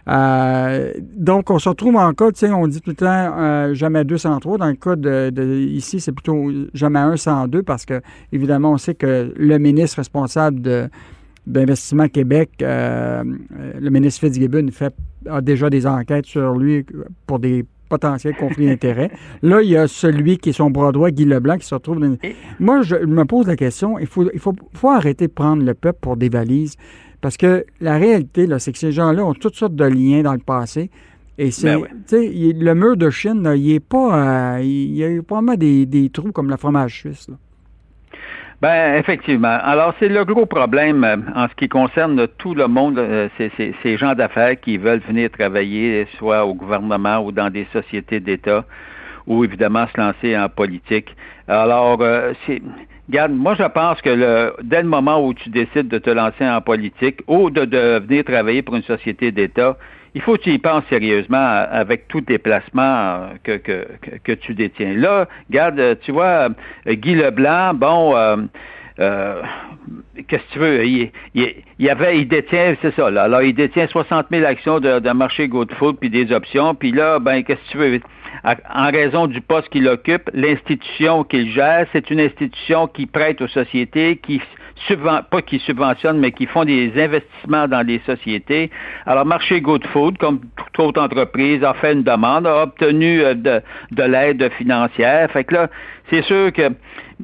Euh, 0.07 0.91
donc, 1.01 1.49
on 1.49 1.59
se 1.59 1.69
retrouve 1.69 1.95
en 1.95 2.13
cas, 2.13 2.31
tu 2.31 2.39
sais, 2.39 2.51
on 2.51 2.67
dit 2.67 2.81
tout 2.81 2.89
le 2.89 2.95
temps 2.95 3.05
euh, 3.07 3.73
jamais 3.73 4.03
203. 4.03 4.57
Dans 4.57 4.67
le 4.67 4.73
cas 4.73 4.95
de, 4.95 5.31
ici, 5.59 5.99
c'est 5.99 6.11
plutôt 6.11 6.51
jamais 6.73 6.99
1 6.99 7.15
102 7.15 7.63
parce 7.63 7.85
que, 7.85 8.01
évidemment, 8.31 8.71
on 8.71 8.77
sait 8.77 8.95
que 8.95 9.31
le 9.35 9.57
ministre 9.59 9.97
responsable 9.97 10.61
de, 10.61 10.89
d'Investissement 11.45 12.07
Québec, 12.07 12.51
euh, 12.61 13.23
le 13.79 13.89
ministre 13.89 14.21
Fitzgibbon 14.21 14.67
fait, 14.71 14.93
a 15.29 15.41
déjà 15.41 15.69
des 15.69 15.85
enquêtes 15.85 16.25
sur 16.25 16.53
lui 16.55 16.85
pour 17.27 17.39
des 17.39 17.65
potentiels 17.89 18.35
conflits 18.35 18.67
d'intérêts. 18.67 19.11
Là, 19.41 19.61
il 19.61 19.69
y 19.69 19.77
a 19.77 19.87
celui 19.87 20.37
qui 20.37 20.49
est 20.49 20.53
son 20.53 20.71
bras 20.71 20.91
droit, 20.91 21.11
Guy 21.11 21.25
Leblanc, 21.25 21.57
qui 21.57 21.67
se 21.67 21.75
retrouve 21.75 21.99
dans... 21.99 22.17
Moi, 22.59 22.81
je 22.81 22.95
me 22.95 23.25
pose 23.25 23.47
la 23.47 23.55
question, 23.55 23.99
il 23.99 24.07
faut, 24.07 24.29
il 24.33 24.39
faut, 24.39 24.55
faut 24.73 24.89
arrêter 24.89 25.27
de 25.27 25.33
prendre 25.33 25.63
le 25.63 25.73
peuple 25.73 25.99
pour 26.01 26.17
des 26.17 26.29
valises. 26.29 26.75
Parce 27.21 27.37
que 27.37 27.65
la 27.79 27.97
réalité, 27.97 28.47
là, 28.47 28.59
c'est 28.59 28.71
que 28.71 28.77
ces 28.77 28.91
gens-là 28.91 29.23
ont 29.23 29.33
toutes 29.33 29.55
sortes 29.55 29.75
de 29.75 29.85
liens 29.85 30.23
dans 30.23 30.33
le 30.33 30.39
passé. 30.39 30.89
Et 31.37 31.51
c'est, 31.51 31.75
ben 31.75 31.87
le 32.11 32.73
mur 32.73 32.95
de 32.95 33.09
Chine, 33.09 33.51
il 33.55 33.71
est 33.71 33.79
pas, 33.79 34.57
euh, 34.57 34.61
il 34.61 34.95
y 34.95 35.03
a 35.03 35.21
probablement 35.23 35.55
des, 35.55 35.85
des 35.85 36.09
trous 36.09 36.31
comme 36.31 36.49
le 36.49 36.57
fromage 36.57 36.99
suisse. 36.99 37.27
Là. 37.29 37.35
Ben 38.63 38.95
effectivement. 38.95 39.59
Alors 39.61 39.93
c'est 39.99 40.07
le 40.07 40.23
gros 40.23 40.45
problème 40.45 41.03
euh, 41.03 41.17
en 41.35 41.49
ce 41.49 41.55
qui 41.55 41.67
concerne 41.67 42.29
tout 42.37 42.55
le 42.55 42.67
monde, 42.69 42.97
euh, 42.97 43.27
c'est 43.37 43.51
ces 43.57 43.97
gens 43.97 44.15
d'affaires 44.15 44.57
qui 44.57 44.77
veulent 44.77 45.01
venir 45.05 45.29
travailler 45.31 46.07
soit 46.17 46.45
au 46.45 46.53
gouvernement 46.53 47.19
ou 47.19 47.33
dans 47.33 47.49
des 47.49 47.67
sociétés 47.73 48.21
d'État 48.21 48.63
ou 49.27 49.43
évidemment 49.43 49.85
se 49.93 49.99
lancer 49.99 50.37
en 50.37 50.47
politique. 50.47 51.13
Alors 51.49 51.97
euh, 51.99 52.31
c'est 52.45 52.61
Regarde, 53.09 53.33
moi 53.33 53.53
je 53.55 53.63
pense 53.63 53.99
que 53.99 54.11
le, 54.11 54.53
dès 54.63 54.81
le 54.81 54.87
moment 54.87 55.27
où 55.27 55.33
tu 55.33 55.49
décides 55.49 55.89
de 55.89 55.97
te 55.97 56.09
lancer 56.09 56.47
en 56.47 56.61
politique 56.61 57.19
ou 57.27 57.49
de, 57.49 57.65
de 57.65 57.99
venir 58.07 58.23
travailler 58.23 58.61
pour 58.61 58.77
une 58.77 58.83
société 58.83 59.33
d'État, 59.33 59.75
il 60.15 60.21
faut 60.21 60.37
que 60.37 60.43
tu 60.43 60.51
y 60.51 60.59
penses 60.59 60.83
sérieusement 60.89 61.65
avec 61.71 62.07
tous 62.07 62.21
tes 62.21 62.37
placements 62.37 63.29
que, 63.43 63.57
que, 63.57 63.87
que, 64.23 64.31
tu 64.33 64.53
détiens. 64.53 64.93
Là, 64.93 65.27
regarde, 65.49 65.99
tu 66.01 66.11
vois, 66.11 66.49
Guy 66.87 67.15
Leblanc, 67.15 67.73
bon, 67.73 68.15
euh, 68.99 69.41
qu'est-ce 70.27 70.43
que 70.43 70.53
tu 70.53 70.59
veux? 70.59 70.85
Il, 70.85 71.11
il, 71.79 71.89
avait, 71.89 72.19
il 72.19 72.27
détient, 72.27 72.75
c'est 72.81 72.95
ça, 72.95 73.09
là. 73.09 73.23
Alors, 73.23 73.41
il 73.41 73.53
détient 73.53 73.87
60 73.87 74.27
000 74.31 74.45
actions 74.45 74.79
de, 74.79 74.99
de 74.99 75.11
marché 75.11 75.47
GoFood 75.47 75.97
puis 75.99 76.09
des 76.09 76.31
options. 76.31 76.75
Puis 76.75 76.91
là, 76.91 77.19
ben, 77.19 77.43
qu'est-ce 77.43 77.61
que 77.67 77.71
tu 77.71 77.77
veux? 77.77 77.99
En 78.43 78.91
raison 78.91 79.27
du 79.27 79.41
poste 79.41 79.69
qu'il 79.69 79.87
occupe, 79.87 80.29
l'institution 80.33 81.23
qu'il 81.23 81.51
gère, 81.51 81.87
c'est 81.93 82.09
une 82.09 82.19
institution 82.19 82.87
qui 82.87 83.05
prête 83.05 83.41
aux 83.41 83.47
sociétés, 83.47 84.17
qui 84.17 84.41
pas 85.29 85.41
qui 85.41 85.59
subventionnent, 85.59 86.19
mais 86.19 86.31
qui 86.31 86.45
font 86.45 86.65
des 86.65 86.91
investissements 86.97 87.67
dans 87.67 87.85
des 87.85 88.01
sociétés. 88.05 88.69
Alors, 89.05 89.25
Marché 89.25 89.61
Good 89.61 89.85
Food, 89.87 90.17
comme 90.17 90.41
toute 90.57 90.79
autre 90.79 91.01
entreprise, 91.01 91.63
a 91.63 91.73
fait 91.75 91.93
une 91.93 92.03
demande, 92.03 92.47
a 92.47 92.63
obtenu 92.63 93.21
euh, 93.21 93.33
de, 93.33 93.61
de 93.91 94.03
l'aide 94.03 94.51
financière. 94.57 95.29
Fait 95.31 95.43
que 95.43 95.53
là, 95.53 95.69
c'est 96.09 96.23
sûr 96.23 96.51
que 96.51 96.69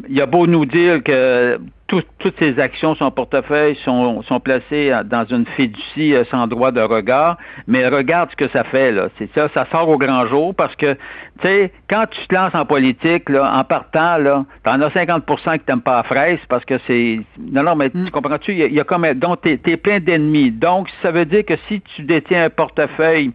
il 0.07 0.21
a 0.21 0.25
beau 0.25 0.47
nous 0.47 0.65
dire 0.65 1.03
que 1.03 1.59
toutes 1.87 2.37
ces 2.37 2.59
actions, 2.59 2.93
son 2.95 3.09
portefeuille, 3.09 3.75
sont, 3.83 4.21
sont 4.23 4.39
placées 4.39 4.93
dans 5.05 5.25
une 5.25 5.45
fiducie 5.55 6.13
euh, 6.13 6.23
sans 6.29 6.45
droit 6.45 6.71
de 6.71 6.81
regard, 6.81 7.37
mais 7.67 7.87
regarde 7.87 8.29
ce 8.29 8.35
que 8.35 8.47
ça 8.49 8.63
fait, 8.63 8.91
là. 8.91 9.09
C'est 9.17 9.29
ça, 9.33 9.49
ça 9.53 9.65
sort 9.71 9.89
au 9.89 9.97
grand 9.97 10.27
jour 10.27 10.53
parce 10.53 10.75
que, 10.75 10.93
tu 10.93 11.47
sais, 11.47 11.71
quand 11.89 12.05
tu 12.11 12.27
te 12.27 12.35
lances 12.35 12.53
en 12.53 12.65
politique, 12.65 13.27
là, 13.29 13.51
en 13.55 13.63
partant, 13.63 14.17
là, 14.17 14.45
t'en 14.63 14.79
as 14.81 14.89
50% 14.89 15.57
qui 15.57 15.65
t'aiment 15.65 15.81
pas 15.81 15.97
la 15.97 16.03
fraise 16.03 16.39
parce 16.47 16.63
que 16.65 16.75
c'est. 16.85 17.21
Non, 17.39 17.63
non, 17.63 17.75
mais 17.75 17.89
tu 17.89 17.97
mm. 17.97 18.11
comprends-tu? 18.11 18.53
Il 18.53 18.73
y, 18.73 18.79
a, 18.79 18.83
comme. 18.83 19.11
Donc, 19.15 19.41
t'es 19.41 19.59
es 19.65 19.77
plein 19.77 19.99
d'ennemis. 19.99 20.51
Donc, 20.51 20.89
ça 21.01 21.11
veut 21.11 21.25
dire 21.25 21.43
que 21.45 21.55
si 21.67 21.81
tu 21.81 22.03
détiens 22.03 22.45
un 22.45 22.49
portefeuille 22.49 23.31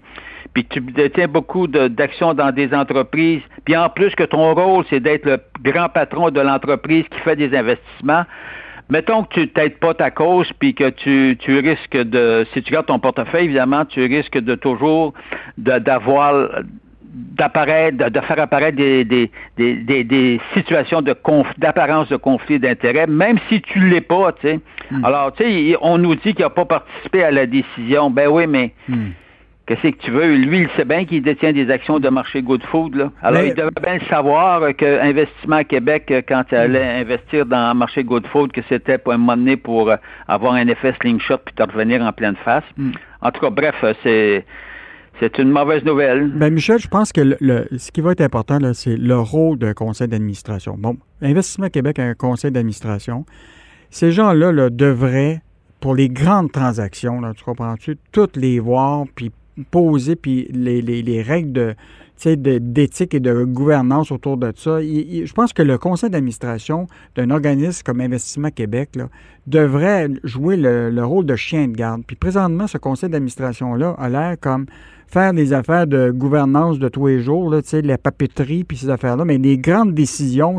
puis 0.55 0.65
tu 0.65 0.81
détiens 0.81 1.27
beaucoup 1.27 1.67
d'actions 1.67 2.33
dans 2.33 2.53
des 2.53 2.73
entreprises, 2.73 3.43
puis 3.65 3.77
en 3.77 3.91
plus 3.91 4.15
que 4.15 4.23
ton 4.23 4.55
rôle, 4.55 4.85
c'est 4.89 5.01
d'être 5.01 5.27
le 5.27 5.39
grand 5.63 5.89
patron 5.89 6.31
de 6.31 6.41
l'entreprise 6.41 7.05
qui 7.11 7.19
fait 7.21 7.37
des 7.37 7.55
investissements, 7.57 8.25
mettons 8.89 9.25
que 9.25 9.35
tu 9.35 9.49
t'aides 9.49 9.79
pas 9.79 9.95
ta 9.95 10.13
cause, 10.13 10.51
puis 10.59 10.75
que 10.75 10.91
tu, 10.91 11.37
tu 11.41 11.59
risques 11.59 11.97
de, 11.97 12.47
si 12.53 12.63
tu 12.63 12.73
gardes 12.73 12.87
ton 12.87 13.01
portefeuille, 13.01 13.47
évidemment, 13.47 13.85
tu 13.85 14.01
risques 14.07 14.39
de 14.39 14.55
toujours 14.55 15.13
d'avoir 15.59 16.51
d'apparaître, 17.15 18.11
de, 18.11 18.21
faire 18.21 18.41
apparaître 18.41 18.77
des, 18.77 19.05
des, 19.05 19.31
des, 19.57 20.05
des, 20.05 20.41
situations 20.53 21.01
de 21.01 21.15
d'apparence 21.59 22.09
de 22.09 22.17
conflit 22.17 22.59
d'intérêts, 22.59 23.07
même 23.07 23.39
si 23.49 23.61
tu 23.63 23.89
l'es 23.89 24.01
pas, 24.01 24.33
tu 24.33 24.49
sais. 24.49 24.61
Hmm. 24.91 25.05
Alors, 25.05 25.33
tu 25.33 25.45
sais, 25.45 25.77
on 25.81 25.99
nous 25.99 26.17
dit 26.17 26.35
qu'il 26.35 26.45
n'a 26.45 26.51
pas 26.51 26.65
participé 26.65 27.23
à 27.23 27.31
la 27.31 27.47
décision. 27.47 28.11
Ben 28.11 28.29
oui, 28.29 28.47
mais 28.49 28.73
hmm. 28.89 29.11
Qu'est-ce 29.67 29.89
que 29.89 29.97
tu 30.05 30.11
veux? 30.11 30.35
Lui, 30.37 30.61
il 30.61 30.69
sait 30.77 30.85
bien 30.85 31.07
qu'il 31.07 31.23
détient 31.23 31.55
des 31.55 31.71
actions 31.71 31.99
de 31.99 32.09
marché 32.11 32.43
Good 32.43 32.63
Food. 32.65 32.97
Là. 32.97 33.11
Alors, 33.23 33.43
il 33.43 33.55
devait 33.55 33.71
bien 33.83 33.99
savoir 34.11 34.61
que 34.77 35.01
Investissement 35.01 35.65
Québec, 35.65 36.13
quand 36.29 36.45
il 36.53 36.57
allait 36.57 37.01
investir 37.01 37.47
dans 37.47 37.73
le 37.73 37.79
marché 37.79 38.05
Good 38.05 38.27
Food, 38.27 38.53
que 38.53 38.61
c'était 38.69 38.99
pour 38.99 39.15
un 39.15 39.17
moment 39.17 39.39
donné 39.39 39.57
pour 39.57 39.89
euh, 39.89 39.97
avoir 40.29 40.53
un 40.53 40.69
effet 40.69 40.95
slingshot 41.01 41.39
puis 41.39 41.55
te 41.55 41.63
revenir 41.63 42.03
en 42.03 42.13
pleine 42.13 42.37
face. 42.45 42.65
Hmm. 42.77 42.91
En 43.23 43.31
tout 43.31 43.41
cas, 43.41 43.49
bref, 43.49 43.75
c'est 44.03 44.45
c'est 45.21 45.39
une 45.39 45.51
mauvaise 45.51 45.85
nouvelle. 45.85 46.29
Ben 46.35 46.53
Michel, 46.53 46.79
je 46.79 46.89
pense 46.89 47.13
que 47.13 47.37
le, 47.41 47.67
ce 47.79 47.91
qui 47.93 48.01
va 48.01 48.13
être 48.13 48.21
important, 48.21 48.59
c'est 48.75 48.97
le 48.97 49.19
rôle 49.19 49.59
d'un 49.59 49.73
conseil 49.73 50.09
d'administration. 50.09 50.77
Bon, 50.77 50.97
Investissement 51.23 51.69
Québec 51.69 51.99
a 52.01 52.03
un 52.03 52.15
conseil 52.15 52.51
d'administration. 52.51 53.25
Ces 53.91 54.11
gens-là 54.11 54.51
là, 54.51 54.71
devraient, 54.71 55.41
pour 55.81 55.95
les 55.95 56.09
grandes 56.09 56.51
transactions, 56.51 57.21
là, 57.21 57.33
tu 57.35 57.45
comprends-tu, 57.45 57.97
toutes 58.11 58.37
les 58.37 58.59
voir, 58.59 59.05
puis 59.15 59.31
poser, 59.71 60.17
puis 60.17 60.49
les, 60.53 60.83
les, 60.83 61.03
les 61.03 61.23
règles 61.23 61.53
de, 61.53 61.75
d'éthique 62.59 63.15
et 63.15 63.21
de 63.21 63.45
gouvernance 63.45 64.11
autour 64.11 64.37
de 64.37 64.53
ça. 64.57 64.81
je 64.81 65.33
pense 65.33 65.53
que 65.53 65.63
le 65.63 65.79
conseil 65.79 66.11
d'administration 66.11 66.87
d'un 67.17 67.31
organisme 67.31 67.83
comme 67.85 68.01
Investissement 68.01 68.51
Québec 68.51 68.91
là, 68.97 69.09
devrait 69.47 70.09
jouer 70.23 70.57
le, 70.57 70.91
le, 70.91 71.05
rôle 71.05 71.27
de 71.27 71.37
chien 71.37 71.69
de 71.69 71.73
garde. 71.73 72.03
Puis 72.07 72.17
présentement, 72.17 72.67
ce 72.67 72.79
conseil 72.79 73.11
d'administration-là 73.11 73.95
a 73.99 74.09
l'air 74.09 74.37
comme 74.41 74.67
faire 75.07 75.33
des 75.33 75.53
affaires 75.53 75.87
de 75.87 76.11
gouvernance 76.11 76.79
de 76.79 76.89
tous 76.89 77.07
les 77.07 77.21
jours, 77.21 77.51
là, 77.51 77.61
la 77.83 77.99
papeterie 77.99 78.65
puis 78.65 78.77
ces 78.77 78.91
affaires-là, 78.91 79.25
mais 79.25 79.39
les 79.39 79.59
grandes 79.59 79.95
décisions 79.95 80.59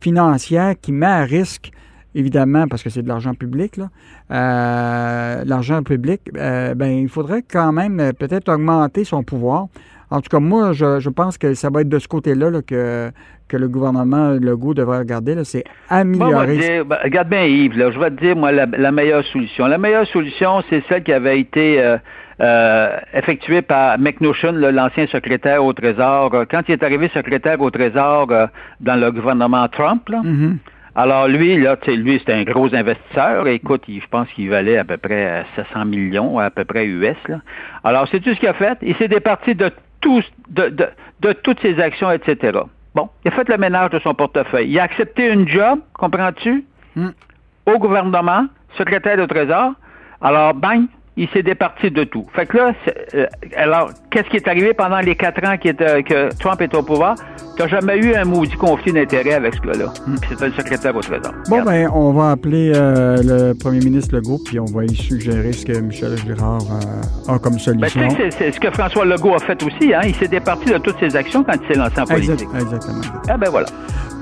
financières 0.00 0.74
qui 0.80 0.92
mettent 0.92 1.08
à 1.08 1.24
risque, 1.24 1.70
évidemment, 2.14 2.66
parce 2.68 2.82
que 2.82 2.90
c'est 2.90 3.02
de 3.02 3.08
l'argent 3.08 3.34
public, 3.34 3.76
là, 3.76 3.88
euh, 4.30 5.44
l'argent 5.46 5.82
public, 5.82 6.20
euh, 6.36 6.74
ben, 6.74 6.90
il 6.90 7.08
faudrait 7.08 7.42
quand 7.42 7.72
même 7.72 8.00
euh, 8.00 8.12
peut-être 8.12 8.48
augmenter 8.48 9.04
son 9.04 9.22
pouvoir. 9.22 9.66
En 10.10 10.20
tout 10.20 10.28
cas, 10.28 10.40
moi, 10.40 10.72
je, 10.72 11.08
pense 11.08 11.38
que 11.38 11.54
ça 11.54 11.70
va 11.70 11.80
être 11.80 11.88
de 11.88 11.98
ce 11.98 12.06
côté-là 12.06 12.60
que, 12.60 13.10
que 13.48 13.56
le 13.56 13.68
gouvernement 13.68 14.32
Legault 14.32 14.74
devrait 14.74 14.98
regarder. 14.98 15.42
C'est 15.44 15.64
améliorer. 15.88 16.84
Ben, 16.84 16.98
regarde 17.02 17.28
bien, 17.28 17.44
Yves, 17.44 17.72
je 17.74 17.98
vais 17.98 18.10
te 18.10 18.20
dire, 18.20 18.36
moi, 18.36 18.52
la, 18.52 18.92
meilleure 18.92 19.24
solution. 19.24 19.66
La 19.66 19.78
meilleure 19.78 20.06
solution, 20.08 20.62
c'est 20.68 20.84
celle 20.88 21.02
qui 21.02 21.14
avait 21.14 21.40
été 21.40 21.98
euh, 22.42 22.96
effectué 23.14 23.62
par 23.62 23.98
McNaughton, 24.00 24.52
l'ancien 24.52 25.06
secrétaire 25.06 25.64
au 25.64 25.72
Trésor. 25.74 26.44
Quand 26.50 26.62
il 26.66 26.72
est 26.72 26.82
arrivé 26.82 27.08
secrétaire 27.14 27.60
au 27.60 27.70
Trésor 27.70 28.26
euh, 28.30 28.46
dans 28.80 28.96
le 28.96 29.12
gouvernement 29.12 29.68
Trump, 29.68 30.08
mm-hmm. 30.10 30.56
Alors 30.94 31.26
lui, 31.26 31.56
là, 31.56 31.76
lui, 31.86 32.18
c'était 32.18 32.34
un 32.34 32.44
gros 32.44 32.74
investisseur. 32.74 33.46
Écoute, 33.48 33.84
je 33.88 34.06
pense 34.10 34.28
qu'il 34.32 34.50
valait 34.50 34.76
à 34.76 34.84
peu 34.84 34.98
près 34.98 35.44
700 35.56 35.86
millions, 35.86 36.38
à 36.38 36.50
peu 36.50 36.64
près 36.64 36.86
US. 36.86 37.16
Là. 37.28 37.40
Alors, 37.82 38.06
c'est 38.10 38.20
tout 38.20 38.34
ce 38.34 38.38
qu'il 38.38 38.48
a 38.48 38.54
fait? 38.54 38.76
Il 38.82 38.94
s'est 38.96 39.08
départi 39.08 39.54
de, 39.54 39.70
tous, 40.00 40.24
de, 40.50 40.68
de, 41.20 41.32
toutes 41.32 41.60
ses 41.60 41.80
actions, 41.80 42.10
etc. 42.10 42.58
Bon, 42.94 43.08
il 43.24 43.28
a 43.28 43.30
fait 43.34 43.48
le 43.48 43.56
ménage 43.56 43.90
de 43.90 44.00
son 44.00 44.12
portefeuille. 44.12 44.68
Il 44.68 44.78
a 44.78 44.82
accepté 44.82 45.32
une 45.32 45.48
job, 45.48 45.78
comprends-tu, 45.94 46.64
mm. 46.94 47.08
au 47.66 47.78
gouvernement, 47.78 48.46
secrétaire 48.76 49.18
au 49.18 49.26
Trésor. 49.26 49.72
Alors, 50.20 50.52
bang, 50.52 50.84
il 51.16 51.28
s'est 51.28 51.42
départi 51.42 51.90
de 51.90 52.04
tout. 52.04 52.26
Fait 52.34 52.46
que 52.46 52.56
là, 52.56 52.72
euh, 53.14 53.26
alors, 53.56 53.90
qu'est-ce 54.10 54.28
qui 54.30 54.36
est 54.36 54.48
arrivé 54.48 54.72
pendant 54.72 55.00
les 55.00 55.14
quatre 55.14 55.46
ans 55.46 55.56
que 55.58 56.34
Trump 56.38 56.60
est 56.62 56.74
au 56.74 56.82
pouvoir? 56.82 57.16
Tu 57.54 57.62
n'as 57.62 57.68
jamais 57.68 57.98
eu 57.98 58.14
un 58.14 58.24
maudit 58.24 58.56
conflit 58.56 58.92
d'intérêt 58.92 59.34
avec 59.34 59.54
ce 59.54 59.60
gars-là. 59.60 59.92
Hmm. 60.06 60.16
C'était 60.26 60.46
le 60.46 60.52
secrétaire 60.52 60.96
au 60.96 61.00
Trésor. 61.00 61.32
Bon, 61.50 61.62
ben, 61.62 61.90
on 61.92 62.12
va 62.12 62.30
appeler 62.30 62.72
euh, 62.74 63.16
le 63.22 63.52
premier 63.52 63.80
ministre 63.80 64.16
Legault, 64.16 64.40
puis 64.42 64.58
on 64.58 64.64
va 64.64 64.82
lui 64.82 64.96
suggérer 64.96 65.52
ce 65.52 65.66
que 65.66 65.78
Michel 65.78 66.16
Girard 66.16 66.62
euh, 66.62 67.34
a 67.34 67.38
comme 67.38 67.58
solution. 67.58 68.00
Ben, 68.00 68.08
tu 68.08 68.16
sais, 68.16 68.30
c'est 68.30 68.52
ce 68.52 68.60
que 68.60 68.70
François 68.70 69.04
Legault 69.04 69.34
a 69.34 69.38
fait 69.38 69.62
aussi. 69.62 69.92
Hein? 69.92 70.00
Il 70.06 70.14
s'est 70.14 70.28
départi 70.28 70.70
de 70.70 70.78
toutes 70.78 70.98
ses 70.98 71.14
actions 71.14 71.44
quand 71.44 71.52
il 71.60 71.74
s'est 71.74 71.78
lancé 71.78 72.00
en 72.00 72.06
politique. 72.06 72.48
exactement. 72.54 73.00
Ah 73.28 73.36
ben 73.36 73.50
voilà. 73.50 73.66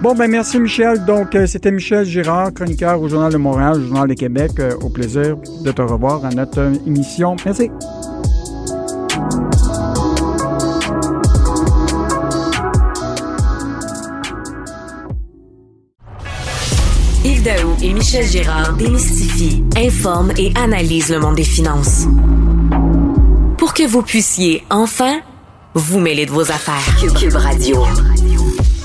Bon, 0.03 0.15
ben 0.15 0.31
merci 0.31 0.59
Michel. 0.59 1.05
Donc, 1.05 1.37
c'était 1.47 1.71
Michel 1.71 2.07
Girard, 2.07 2.55
chroniqueur 2.55 3.01
au 3.03 3.09
Journal 3.09 3.31
de 3.31 3.37
Montréal, 3.37 3.75
au 3.77 3.87
Journal 3.87 4.09
de 4.09 4.15
Québec. 4.15 4.53
au 4.81 4.89
plaisir 4.89 5.37
de 5.63 5.71
te 5.73 5.83
revoir 5.83 6.25
à 6.25 6.31
notre 6.31 6.73
émission. 6.87 7.37
Merci. 7.45 7.71
Yves 17.23 17.43
Daou 17.43 17.77
et 17.83 17.93
Michel 17.93 18.25
Girard 18.25 18.73
démystifient, 18.75 19.63
informent 19.77 20.33
et 20.39 20.53
analysent 20.57 21.11
le 21.11 21.21
monde 21.21 21.37
des 21.37 21.45
finances. 21.45 22.07
Pour 23.59 23.75
que 23.75 23.87
vous 23.87 24.03
puissiez 24.03 24.65
enfin 24.71 25.21
vous 25.75 26.01
mêler 26.01 26.25
de 26.25 26.31
vos 26.31 26.51
affaires. 26.51 26.97
Cube 27.19 27.35
Radio. 27.35 27.85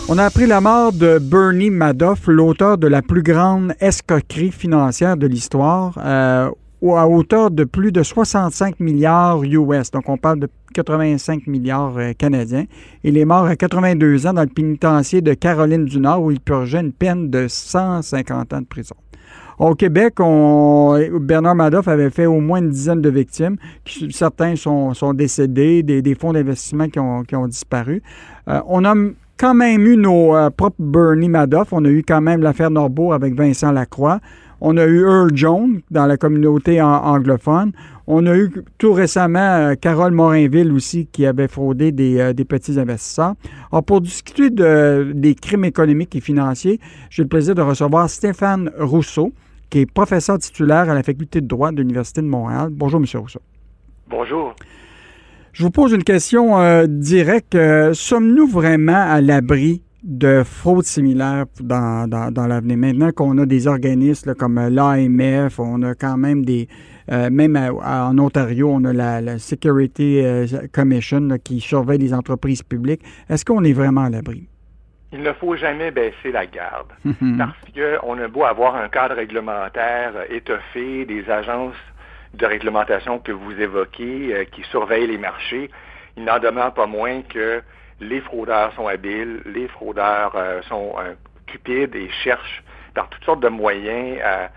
On 0.08 0.20
a 0.20 0.26
appris 0.26 0.46
la 0.46 0.62
mort 0.62 0.94
de 0.94 1.18
Bernie 1.18 1.72
Madoff, 1.72 2.28
l'auteur 2.28 2.78
de 2.78 2.88
la 2.88 3.02
plus 3.02 3.24
grande 3.24 3.74
escroquerie 3.80 4.52
financière 4.52 5.18
de 5.18 5.26
l'histoire. 5.26 5.98
Euh, 5.98 6.52
à 6.84 7.08
hauteur 7.08 7.50
de 7.50 7.63
plus 7.63 7.91
de 7.91 8.04
65 8.04 8.80
milliards 8.80 9.41
US. 9.44 9.89
Donc, 9.89 10.08
on 10.08 10.18
parle 10.18 10.41
de 10.41 10.50
85 10.76 11.48
milliards 11.48 11.98
euh, 11.98 12.13
canadiens. 12.13 12.65
Il 13.04 13.18
est 13.18 13.26
mort 13.26 13.46
à 13.46 13.56
82 13.56 14.28
ans 14.28 14.34
dans 14.34 14.44
le 14.44 14.48
pénitencier 14.48 15.22
de 15.22 15.34
Caroline 15.34 15.86
du 15.86 16.00
Nord 16.00 16.22
où 16.22 16.30
il 16.30 16.39
purgeait 16.39 16.82
une 16.82 16.94
peine 16.94 17.32
de 17.32 17.48
150 17.48 18.54
ans 18.54 18.62
de 18.62 18.68
prison. 18.68 18.96
Au 19.58 19.74
Québec, 19.74 20.15
Bernard 20.18 21.56
Madoff 21.56 21.88
avait 21.88 22.10
fait 22.10 22.26
au 22.26 22.41
moins 22.41 22.60
une 22.60 22.70
dizaine 22.70 23.02
de 23.02 23.10
victimes. 23.10 23.56
Certains 24.12 24.56
sont, 24.56 25.13
décédés, 25.13 25.82
des, 25.82 26.15
fonds 26.15 26.34
d'investissement 26.34 26.89
qui 26.89 27.00
ont, 27.00 27.48
disparu. 27.48 28.04
Euh, 28.50 28.62
on 28.68 28.84
quand 29.38 29.54
même 29.54 29.86
eu 29.86 29.98
nos 29.98 30.36
euh, 30.36 30.50
propres 30.50 30.76
Bernie 30.80 31.30
Madoff. 31.30 31.74
On 31.74 31.86
a 31.86 31.89
eu 31.89 32.04
quand 32.04 32.21
même 32.21 32.41
l'affaire 32.41 32.71
Norbeau 32.71 33.13
avec 33.13 33.36
Vincent 33.36 33.71
Lacroix. 33.71 34.19
On 34.62 34.78
a 34.78 34.86
eu 34.86 35.02
Earl 35.02 35.36
Jones 35.36 35.82
dans 35.91 36.06
la 36.06 36.17
communauté 36.17 36.82
anglophone. 36.82 37.74
On 38.08 38.26
a 38.26 38.38
eu 38.38 38.52
tout 38.78 38.93
récemment 38.93 39.39
euh, 39.39 39.76
Carole 39.76 40.12
Morinville 40.13 40.71
aussi 40.71 41.08
qui 41.08 41.26
avait 41.26 41.48
fraudé 41.48 41.91
des, 41.91 42.19
euh, 42.19 42.34
petits 42.34 42.80
investisseurs. 42.80 43.34
Alors, 43.71 43.84
pour 43.84 44.02
discuter 44.02 44.50
des 44.50 45.36
crimes 45.36 45.65
économiques 45.65 46.15
et 46.15 46.21
financiers, 46.21 46.80
j'ai 47.10 47.24
le 47.24 47.30
plaisir 47.30 47.56
de 47.56 47.62
recevoir 47.62 48.10
Stéphane 48.10 48.71
Rousseau, 48.80 49.34
qui 49.69 49.80
est 49.80 49.91
professeur 49.91 50.38
titulaire 50.38 50.89
à 50.89 50.93
la 50.93 51.04
faculté 51.04 51.41
de 51.41 51.48
droit 51.48 51.71
de 51.71 51.78
l'Université 51.78 52.21
de 52.21 52.28
Montréal. 52.28 52.69
Bonjour, 52.71 53.00
M. 53.00 53.06
Rousseau. 53.21 53.41
Bonjour. 54.08 54.56
Je 55.56 55.63
vous 55.63 55.72
pose 55.72 55.94
une 55.94 56.04
question 56.04 56.60
euh, 56.60 56.86
directe. 56.86 57.58
Sommes-nous 57.94 58.46
vraiment 58.46 59.10
à 59.10 59.22
l'abri 59.22 59.84
de 60.04 60.44
fraude 60.44 60.84
similaire 60.84 61.46
dans, 61.62 62.10
dans, 62.10 62.46
l'avenir? 62.46 62.76
Maintenant 62.76 63.12
qu'on 63.13 63.38
a 63.38 63.46
des 63.46 63.65
organismes 63.65 64.36
comme 64.36 64.60
l'AMF, 64.60 65.58
on 65.58 65.82
a 65.84 65.96
quand 65.96 66.18
même 66.18 66.44
des... 66.44 66.68
Euh, 67.10 67.30
même 67.30 67.56
en 67.56 68.20
Ontario, 68.20 68.70
on 68.70 68.84
a 68.84 68.91
la, 69.22 69.39
Security 69.39 70.20
euh, 70.26 70.46
Commission 70.74 71.30
qui 71.41 71.62
surveille 71.62 72.00
les 72.00 72.13
entreprises 72.13 72.62
publiques. 72.62 73.04
Est-ce 73.30 73.46
qu'on 73.46 73.63
est 73.63 73.72
vraiment 73.72 74.02
à 74.02 74.10
l'abri? 74.10 74.50
Il 75.13 75.22
ne 75.22 75.32
faut 75.32 75.56
jamais 75.56 75.89
baisser 75.89 76.34
la 76.34 76.48
garde 76.48 76.91
parce 77.38 77.56
qu'on 77.74 78.20
a 78.20 78.28
beau 78.28 78.44
avoir 78.44 78.76
un 78.76 78.89
cadre 78.89 79.15
réglementaire 79.15 80.15
étoffé, 80.30 81.06
des 81.06 81.30
agences 81.30 81.76
de 82.36 82.45
réglementation 82.45 83.19
que 83.19 83.32
vous 83.32 83.52
évoquez 83.60 84.34
euh, 84.34 84.45
qui 84.45 84.62
surveillent 84.63 85.08
les 85.08 85.17
marchés, 85.17 85.69
il 86.17 86.24
n'en 86.24 86.39
demeure 86.39 86.74
pas 86.74 86.86
moins 86.86 87.21
que 87.21 87.62
les 88.00 88.21
fraudeurs 88.21 88.74
sont 88.76 88.88
habiles, 88.88 89.41
les 89.45 89.67
fraudeurs 89.67 90.34
euh, 90.36 90.62
sont 90.63 90.93
euh, 91.00 91.13
cupides 91.48 91.95
et 91.95 92.10
cherchent 92.24 92.63
par 92.93 93.10
toutes 93.10 93.24
sortes 93.26 93.41
de 93.41 93.50
moyens 93.50 94.19
à, 94.24 94.50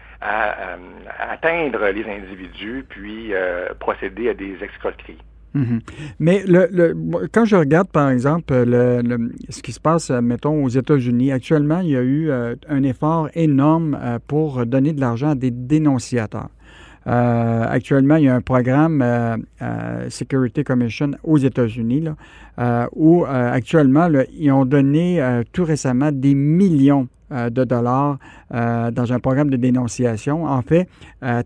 atteindre 1.30 1.86
les 1.88 2.04
individus, 2.04 2.84
puis 2.88 3.32
procéder 3.78 4.30
à 4.30 4.34
des 4.34 4.56
escroqueries. 4.62 5.18
Mhm. 5.54 5.80
Mais 6.18 6.42
le, 6.46 6.94
quand 7.32 7.44
je 7.44 7.56
regarde, 7.56 7.88
par 7.90 8.10
exemple, 8.10 8.52
ce 8.52 9.62
qui 9.62 9.72
se 9.72 9.80
passe, 9.80 10.10
mettons, 10.10 10.64
aux 10.64 10.68
États-Unis, 10.68 11.32
actuellement, 11.32 11.80
il 11.80 11.90
y 11.90 11.96
a 11.96 12.02
eu 12.02 12.30
un 12.32 12.82
effort 12.82 13.28
énorme 13.34 14.18
pour 14.28 14.66
donner 14.66 14.92
de 14.92 15.00
l'argent 15.00 15.30
à 15.30 15.34
des 15.36 15.52
dénonciateurs. 15.52 16.48
Euh, 17.08 17.64
actuellement, 17.66 18.16
il 18.16 18.24
y 18.24 18.28
a 18.28 18.34
un 18.34 18.42
programme 18.42 19.00
euh, 19.02 19.36
euh, 19.62 20.10
Security 20.10 20.62
Commission 20.62 21.12
aux 21.24 21.38
États-Unis 21.38 22.04
où 22.94 23.24
actuellement, 23.24 24.08
ils 24.36 24.50
ont 24.50 24.64
donné 24.64 25.42
tout 25.52 25.64
récemment 25.64 26.10
des 26.12 26.34
millions 26.34 27.06
de 27.30 27.64
dollars 27.64 28.18
dans 28.50 29.12
un 29.12 29.20
programme 29.20 29.48
de 29.50 29.56
dénonciation. 29.56 30.44
En 30.44 30.62
fait, 30.62 30.88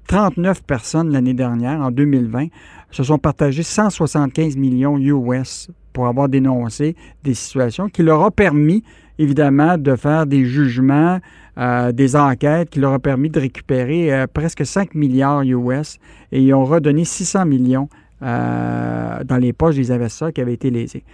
39 0.06 0.62
personnes 0.62 1.10
l'année 1.10 1.34
dernière, 1.34 1.80
en 1.80 1.90
2020, 1.90 2.46
se 2.90 3.02
sont 3.04 3.18
partagées 3.18 3.62
175 3.62 4.56
millions 4.56 4.96
US 4.96 5.68
pour 5.92 6.06
avoir 6.06 6.30
dénoncé 6.30 6.96
des 7.24 7.34
situations 7.34 7.88
qui 7.88 8.02
leur 8.02 8.20
ont 8.22 8.30
permis, 8.30 8.82
évidemment, 9.22 9.78
de 9.78 9.96
faire 9.96 10.26
des 10.26 10.44
jugements, 10.44 11.20
euh, 11.58 11.92
des 11.92 12.16
enquêtes 12.16 12.70
qui 12.70 12.80
leur 12.80 12.92
ont 12.92 12.98
permis 12.98 13.30
de 13.30 13.38
récupérer 13.38 14.12
euh, 14.12 14.26
presque 14.26 14.66
5 14.66 14.94
milliards 14.94 15.42
US 15.42 15.98
et 16.32 16.40
ils 16.40 16.54
ont 16.54 16.64
redonné 16.64 17.04
600 17.04 17.46
millions 17.46 17.88
euh, 18.22 19.22
dans 19.24 19.36
les 19.36 19.52
poches 19.52 19.76
des 19.76 19.90
investisseurs 19.90 20.32
qui 20.32 20.40
avaient 20.40 20.54
été 20.54 20.70
lésés. 20.70 21.04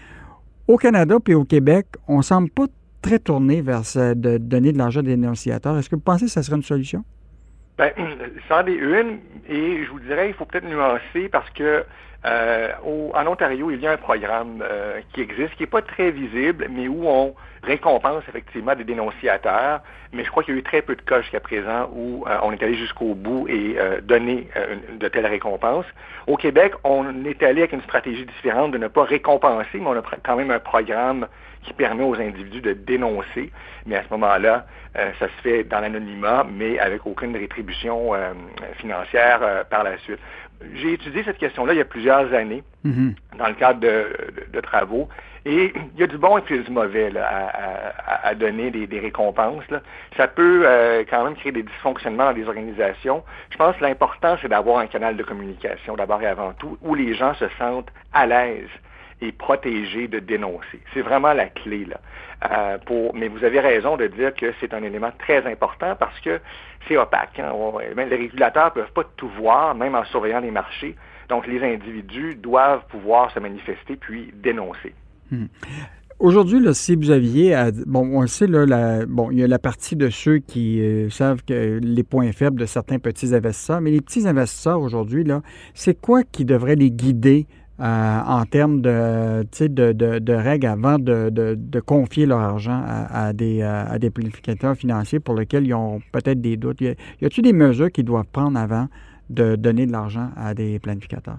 Au 0.66 0.76
Canada 0.76 1.16
puis 1.22 1.34
au 1.34 1.44
Québec, 1.44 1.86
on 2.06 2.18
ne 2.18 2.22
semble 2.22 2.50
pas 2.50 2.66
très 3.02 3.18
tourné 3.18 3.60
vers 3.60 3.82
de 3.94 4.38
donner 4.38 4.72
de 4.72 4.78
l'argent 4.78 5.02
des 5.02 5.16
dénonciateurs. 5.16 5.76
Est-ce 5.78 5.88
que 5.88 5.96
vous 5.96 6.02
pensez 6.02 6.26
que 6.26 6.30
ça 6.30 6.42
serait 6.42 6.56
une 6.56 6.62
solution? 6.62 7.04
Bien, 7.78 7.90
ça 8.48 8.62
en 8.62 8.66
est 8.66 8.72
une, 8.72 9.18
et 9.48 9.84
je 9.84 9.90
vous 9.90 10.00
dirais, 10.00 10.28
il 10.28 10.34
faut 10.34 10.44
peut-être 10.44 10.68
nuancer 10.68 11.28
parce 11.28 11.48
que 11.50 11.84
en 12.24 13.26
Ontario, 13.26 13.70
il 13.70 13.80
y 13.80 13.86
a 13.86 13.92
un 13.92 13.96
programme 13.96 14.62
qui 15.12 15.20
existe, 15.20 15.54
qui 15.54 15.62
n'est 15.62 15.68
pas 15.68 15.82
très 15.82 16.10
visible, 16.10 16.66
mais 16.70 16.88
où 16.88 17.06
on 17.06 17.34
récompense 17.62 18.22
effectivement 18.28 18.74
des 18.74 18.84
dénonciateurs. 18.84 19.80
Mais 20.12 20.24
je 20.24 20.30
crois 20.30 20.42
qu'il 20.42 20.54
y 20.54 20.56
a 20.56 20.60
eu 20.60 20.62
très 20.62 20.82
peu 20.82 20.96
de 20.96 21.02
cas 21.02 21.20
jusqu'à 21.20 21.40
présent 21.40 21.90
où 21.92 22.24
euh, 22.26 22.38
on 22.42 22.52
est 22.52 22.62
allé 22.62 22.74
jusqu'au 22.74 23.14
bout 23.14 23.46
et 23.48 23.76
donné 24.02 24.48
de 24.98 25.08
telles 25.08 25.26
récompenses. 25.26 25.86
Au 26.26 26.36
Québec, 26.36 26.72
on 26.84 27.24
est 27.24 27.42
allé 27.42 27.60
avec 27.62 27.72
une 27.72 27.82
stratégie 27.82 28.24
différente 28.24 28.72
de 28.72 28.78
ne 28.78 28.88
pas 28.88 29.04
récompenser, 29.04 29.78
mais 29.78 29.86
on 29.86 29.98
a 29.98 30.02
quand 30.24 30.36
même 30.36 30.50
un 30.50 30.58
programme 30.58 31.26
qui 31.62 31.72
permet 31.72 32.04
aux 32.04 32.14
individus 32.14 32.60
de 32.60 32.72
dénoncer. 32.72 33.50
Mais 33.86 33.96
à 33.96 34.04
ce 34.04 34.08
moment-là, 34.10 34.66
ça 34.94 35.26
se 35.26 35.42
fait 35.42 35.64
dans 35.64 35.80
l'anonymat, 35.80 36.46
mais 36.50 36.78
avec 36.78 37.06
aucune 37.06 37.36
rétribution 37.36 38.12
financière 38.78 39.64
par 39.70 39.84
la 39.84 39.98
suite. 39.98 40.18
J'ai 40.74 40.94
étudié 40.94 41.22
cette 41.24 41.38
question-là 41.38 41.72
il 41.74 41.78
y 41.78 41.82
a 41.82 41.84
plusieurs 41.84 42.32
années 42.34 42.62
mhm. 42.84 43.14
dans 43.38 43.46
le 43.46 43.54
cadre 43.54 43.80
de, 43.80 44.60
travaux. 44.60 45.08
Et 45.50 45.72
il 45.94 46.00
y 46.00 46.02
a 46.02 46.06
du 46.06 46.18
bon 46.18 46.36
et 46.36 46.42
puis 46.42 46.58
du 46.58 46.70
mauvais 46.70 47.10
à, 47.16 48.34
donner 48.34 48.70
des, 48.70 49.00
récompenses. 49.00 49.64
Ça 50.14 50.28
peut 50.28 50.64
euh, 50.66 51.04
quand 51.08 51.24
même 51.24 51.36
créer 51.36 51.52
des 51.52 51.62
dysfonctionnements 51.62 52.26
dans 52.26 52.36
les 52.36 52.46
organisations. 52.46 53.24
Je 53.48 53.56
pense 53.56 53.74
que 53.76 53.82
l'important, 53.82 54.36
c'est 54.42 54.48
d'avoir 54.48 54.80
un 54.80 54.86
canal 54.86 55.16
de 55.16 55.22
communication, 55.22 55.96
d'abord 55.96 56.20
et 56.20 56.26
avant 56.26 56.52
tout, 56.52 56.76
où 56.82 56.94
les 56.94 57.14
gens 57.14 57.32
se 57.32 57.46
sentent 57.58 57.90
à 58.12 58.26
l'aise 58.26 58.68
et 59.22 59.32
protégés 59.32 60.06
de 60.06 60.18
dénoncer. 60.18 60.82
C'est 60.92 61.00
vraiment 61.00 61.32
la 61.32 61.46
clé. 61.46 61.86
Là. 61.86 61.96
Euh, 62.50 62.76
pour, 62.84 63.14
mais 63.14 63.28
vous 63.28 63.42
avez 63.42 63.60
raison 63.60 63.96
de 63.96 64.06
dire 64.06 64.34
que 64.34 64.52
c'est 64.60 64.74
un 64.74 64.82
élément 64.82 65.12
très 65.18 65.46
important 65.50 65.96
parce 65.96 66.20
que 66.20 66.40
c'est 66.86 66.98
opaque. 66.98 67.38
Hein. 67.38 67.54
les 67.96 68.04
régulateurs 68.04 68.66
ne 68.66 68.82
peuvent 68.82 68.92
pas 68.92 69.04
tout 69.16 69.30
voir, 69.30 69.74
même 69.74 69.94
en 69.94 70.04
surveillant 70.04 70.40
les 70.40 70.50
marchés. 70.50 70.94
Donc, 71.30 71.46
les 71.46 71.64
individus 71.64 72.34
doivent 72.34 72.84
pouvoir 72.88 73.30
se 73.30 73.40
manifester 73.40 73.96
puis 73.96 74.30
dénoncer. 74.34 74.92
Hmm. 75.30 75.46
Aujourd'hui, 76.18 76.58
si 76.74 76.96
vous 76.96 77.12
aviez, 77.12 77.56
bon, 77.86 78.10
on 78.12 78.26
sait, 78.26 78.48
là, 78.48 79.06
bon, 79.06 79.30
il 79.30 79.38
y 79.38 79.44
a 79.44 79.46
la 79.46 79.60
partie 79.60 79.94
de 79.94 80.10
ceux 80.10 80.38
qui 80.38 80.80
euh, 80.80 81.08
savent 81.10 81.44
que 81.44 81.78
les 81.80 82.02
points 82.02 82.32
faibles 82.32 82.58
de 82.58 82.66
certains 82.66 82.98
petits 82.98 83.32
investisseurs, 83.36 83.80
mais 83.80 83.92
les 83.92 84.00
petits 84.00 84.26
investisseurs 84.26 84.80
aujourd'hui, 84.80 85.22
là, 85.22 85.42
c'est 85.74 85.94
quoi 85.94 86.24
qui 86.24 86.44
devrait 86.44 86.74
les 86.74 86.90
guider 86.90 87.46
euh, 87.78 88.20
en 88.26 88.44
termes 88.46 88.80
de, 88.80 89.44
de, 89.44 90.32
règles 90.32 90.66
avant 90.66 90.98
de, 90.98 91.80
confier 91.86 92.26
leur 92.26 92.40
argent 92.40 92.82
à, 92.84 93.32
des, 93.32 93.62
à 93.62 93.96
des 94.00 94.10
planificateurs 94.10 94.74
financiers 94.74 95.20
pour 95.20 95.36
lesquels 95.36 95.68
ils 95.68 95.74
ont 95.74 96.00
peut-être 96.10 96.40
des 96.40 96.56
doutes? 96.56 96.80
Y 96.80 96.96
a-t-il 97.22 97.42
des 97.42 97.52
mesures 97.52 97.92
qu'ils 97.92 98.06
doivent 98.06 98.26
prendre 98.32 98.58
avant 98.58 98.88
de 99.30 99.54
donner 99.54 99.86
de 99.86 99.92
l'argent 99.92 100.30
à 100.36 100.54
des 100.54 100.80
planificateurs? 100.80 101.38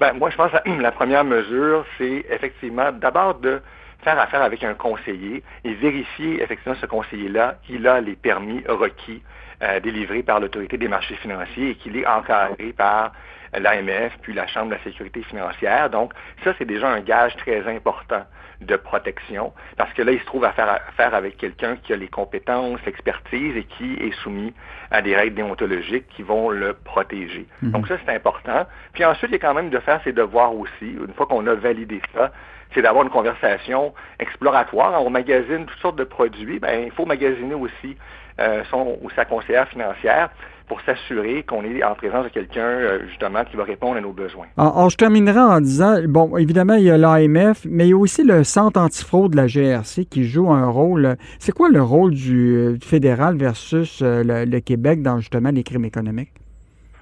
Ben, 0.00 0.12
moi, 0.14 0.30
je 0.30 0.36
pense 0.36 0.50
que 0.50 0.70
la 0.80 0.92
première 0.92 1.24
mesure, 1.24 1.84
c'est 1.98 2.24
effectivement 2.30 2.92
d'abord 2.92 3.36
de 3.36 3.60
faire 4.02 4.18
affaire 4.18 4.42
avec 4.42 4.62
un 4.62 4.74
conseiller 4.74 5.42
et 5.64 5.74
vérifier 5.74 6.42
effectivement 6.42 6.76
ce 6.80 6.86
conseiller-là, 6.86 7.56
il 7.68 7.86
a 7.88 8.00
les 8.00 8.16
permis 8.16 8.62
requis 8.68 9.22
euh, 9.62 9.80
délivrés 9.80 10.22
par 10.22 10.40
l'autorité 10.40 10.76
des 10.76 10.88
marchés 10.88 11.16
financiers 11.16 11.70
et 11.70 11.74
qu'il 11.76 11.96
est 11.96 12.06
encadré 12.06 12.72
par 12.72 13.12
l'AMF, 13.52 14.12
puis 14.20 14.34
la 14.34 14.46
Chambre 14.46 14.70
de 14.70 14.74
la 14.74 14.82
sécurité 14.82 15.22
financière. 15.22 15.88
Donc, 15.88 16.12
ça, 16.42 16.52
c'est 16.58 16.64
déjà 16.64 16.88
un 16.88 17.00
gage 17.00 17.36
très 17.36 17.66
important 17.68 18.24
de 18.64 18.76
protection, 18.76 19.52
parce 19.76 19.92
que 19.92 20.02
là, 20.02 20.12
il 20.12 20.20
se 20.20 20.24
trouve 20.26 20.44
à 20.44 20.52
faire 20.52 20.68
affaire 20.88 21.14
avec 21.14 21.36
quelqu'un 21.36 21.76
qui 21.76 21.92
a 21.92 21.96
les 21.96 22.08
compétences, 22.08 22.80
l'expertise 22.86 23.56
et 23.56 23.64
qui 23.64 23.94
est 23.94 24.12
soumis 24.22 24.52
à 24.90 25.02
des 25.02 25.14
règles 25.14 25.36
déontologiques 25.36 26.06
qui 26.08 26.22
vont 26.22 26.50
le 26.50 26.74
protéger. 26.74 27.46
Mhm. 27.62 27.70
Donc 27.72 27.88
ça, 27.88 27.96
c'est 28.04 28.14
important. 28.14 28.66
Puis 28.92 29.04
ensuite, 29.04 29.30
il 29.30 29.34
y 29.34 29.36
a 29.36 29.40
quand 29.40 29.54
même 29.54 29.70
de 29.70 29.78
faire 29.78 30.00
ses 30.04 30.12
devoirs 30.12 30.54
aussi. 30.54 30.90
Une 30.90 31.14
fois 31.14 31.26
qu'on 31.26 31.46
a 31.46 31.54
validé 31.54 32.00
ça, 32.14 32.32
c'est 32.74 32.82
d'avoir 32.82 33.04
une 33.04 33.10
conversation 33.10 33.94
exploratoire. 34.18 35.02
On 35.04 35.10
magasine 35.10 35.66
toutes 35.66 35.80
sortes 35.80 35.96
de 35.96 36.04
produits. 36.04 36.58
Ben, 36.58 36.84
il 36.84 36.90
faut 36.90 37.06
magasiner 37.06 37.54
aussi 37.54 37.96
euh, 38.40 38.64
son 38.70 38.98
ou 39.00 39.10
sa 39.10 39.24
conseillère 39.24 39.68
financière 39.68 40.30
pour 40.66 40.80
s'assurer 40.82 41.42
qu'on 41.42 41.62
est 41.64 41.82
en 41.84 41.94
présence 41.94 42.24
de 42.24 42.30
quelqu'un, 42.30 42.62
euh, 42.62 43.06
justement, 43.08 43.44
qui 43.44 43.56
va 43.56 43.64
répondre 43.64 43.96
à 43.96 44.00
nos 44.00 44.12
besoins. 44.12 44.46
Alors, 44.56 44.88
je 44.88 44.96
terminerai 44.96 45.38
en 45.38 45.60
disant, 45.60 45.96
bon, 46.06 46.36
évidemment, 46.36 46.74
il 46.74 46.84
y 46.84 46.90
a 46.90 46.96
l'AMF, 46.96 47.66
mais 47.68 47.86
il 47.86 47.90
y 47.90 47.92
a 47.92 47.96
aussi 47.96 48.24
le 48.24 48.44
Centre 48.44 48.80
antifraude 48.80 49.32
de 49.32 49.36
la 49.36 49.46
GRC 49.46 50.06
qui 50.06 50.24
joue 50.24 50.50
un 50.50 50.66
rôle. 50.66 51.16
C'est 51.38 51.52
quoi 51.52 51.68
le 51.68 51.82
rôle 51.82 52.12
du, 52.12 52.54
euh, 52.56 52.76
fédéral 52.82 53.36
versus 53.36 54.00
euh, 54.02 54.22
le, 54.24 54.60
Québec 54.60 55.02
dans, 55.02 55.18
justement, 55.18 55.50
les 55.50 55.62
crimes 55.62 55.84
économiques? 55.84 56.32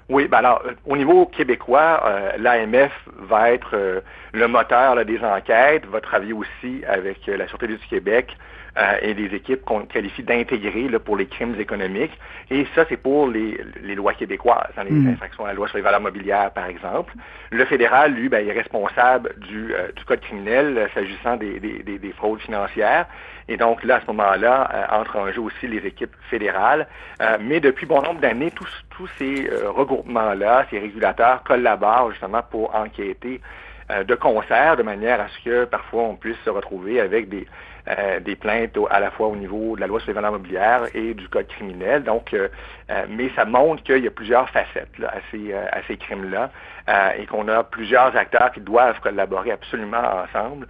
Oui, 0.09 0.27
ben 0.27 0.39
alors, 0.39 0.61
au 0.85 0.97
niveau 0.97 1.25
québécois, 1.25 2.03
l'AMF 2.37 2.91
va 3.29 3.51
être 3.51 4.03
le 4.33 4.47
moteur 4.49 5.03
des 5.05 5.17
enquêtes, 5.19 5.85
va 5.85 6.01
travailler 6.01 6.33
aussi 6.33 6.83
avec 6.85 7.25
la 7.25 7.47
Sûreté 7.47 7.67
du 7.67 7.77
Québec, 7.89 8.35
euh, 8.75 8.97
et 9.03 9.13
des 9.13 9.35
équipes 9.35 9.63
qu'on 9.63 9.81
qualifie 9.85 10.23
d'intégrer 10.23 10.89
pour 10.97 11.15
les 11.15 11.27
crimes 11.27 11.53
économiques. 11.59 12.17
Et 12.49 12.65
ça, 12.73 12.85
c'est 12.89 12.97
pour 12.97 13.27
les, 13.27 13.55
lois 13.95 14.15
québécoises, 14.15 14.73
hein, 14.75 14.85
les 14.85 14.89
mm. 14.89 15.09
infractions 15.09 15.45
à 15.45 15.49
la 15.49 15.53
loi 15.53 15.67
sur 15.67 15.77
les 15.77 15.83
valeurs 15.83 16.01
mobilières, 16.01 16.49
par 16.49 16.65
exemple. 16.65 17.13
Le 17.51 17.63
fédéral, 17.65 18.13
lui, 18.13 18.29
ben, 18.29 18.43
est 18.47 18.51
responsable 18.51 19.35
du, 19.37 19.75
euh, 19.75 19.89
code 20.07 20.21
criminel 20.21 20.75
euh, 20.75 20.87
s'agissant 20.95 21.37
des, 21.37 21.61
fraudes 22.17 22.39
financières. 22.39 23.05
Et 23.47 23.57
donc 23.57 23.83
là, 23.83 23.97
à 23.97 24.01
ce 24.01 24.07
moment-là, 24.07 24.87
entrent 24.91 25.17
en 25.17 25.31
jeu 25.31 25.41
aussi 25.41 25.67
les 25.67 25.85
équipes 25.85 26.15
fédérales. 26.29 26.87
mais 27.41 27.59
depuis 27.59 27.85
bon 27.85 28.01
nombre 28.01 28.21
d'années, 28.21 28.51
tous, 28.51 28.85
tous 28.89 29.07
ces 29.19 29.49
regroupements-là, 29.65 30.65
ces 30.69 30.79
régulateurs 30.79 31.43
collaborent 31.43 32.11
justement 32.11 32.41
pour 32.49 32.73
enquêter 32.73 33.41
de 33.89 34.15
concert, 34.15 34.77
de 34.77 34.83
manière 34.83 35.19
à 35.19 35.27
ce 35.27 35.43
que 35.43 35.65
parfois 35.65 36.03
on 36.03 36.15
puisse 36.15 36.37
se 36.45 36.49
retrouver 36.49 37.01
avec 37.01 37.27
des, 37.27 37.45
euh, 37.89 38.21
des 38.21 38.37
plaintes 38.37 38.77
à 38.89 39.01
la 39.01 39.11
fois 39.11 39.27
au 39.27 39.35
niveau 39.35 39.75
de 39.75 39.81
la 39.81 39.87
loi 39.87 39.99
sur 39.99 40.07
les 40.07 40.13
valeurs 40.13 40.31
mobilières 40.31 40.83
et 40.93 41.13
du 41.13 41.27
code 41.27 41.47
criminel. 41.47 42.03
Donc, 42.03 42.33
euh, 42.33 42.47
euh, 42.89 43.03
mais 43.09 43.29
ça 43.35 43.43
montre 43.43 43.83
qu'il 43.83 44.01
y 44.01 44.07
a 44.07 44.09
plusieurs 44.09 44.49
facettes 44.51 44.87
à 45.05 45.15
ces, 45.29 45.53
ces 45.89 45.97
crimes-là 45.97 46.49
et 47.17 47.25
qu'on 47.25 47.49
a 47.49 47.61
plusieurs 47.63 48.15
acteurs 48.15 48.53
qui 48.53 48.61
doivent 48.61 49.01
collaborer 49.01 49.51
absolument 49.51 50.01
ensemble 50.23 50.67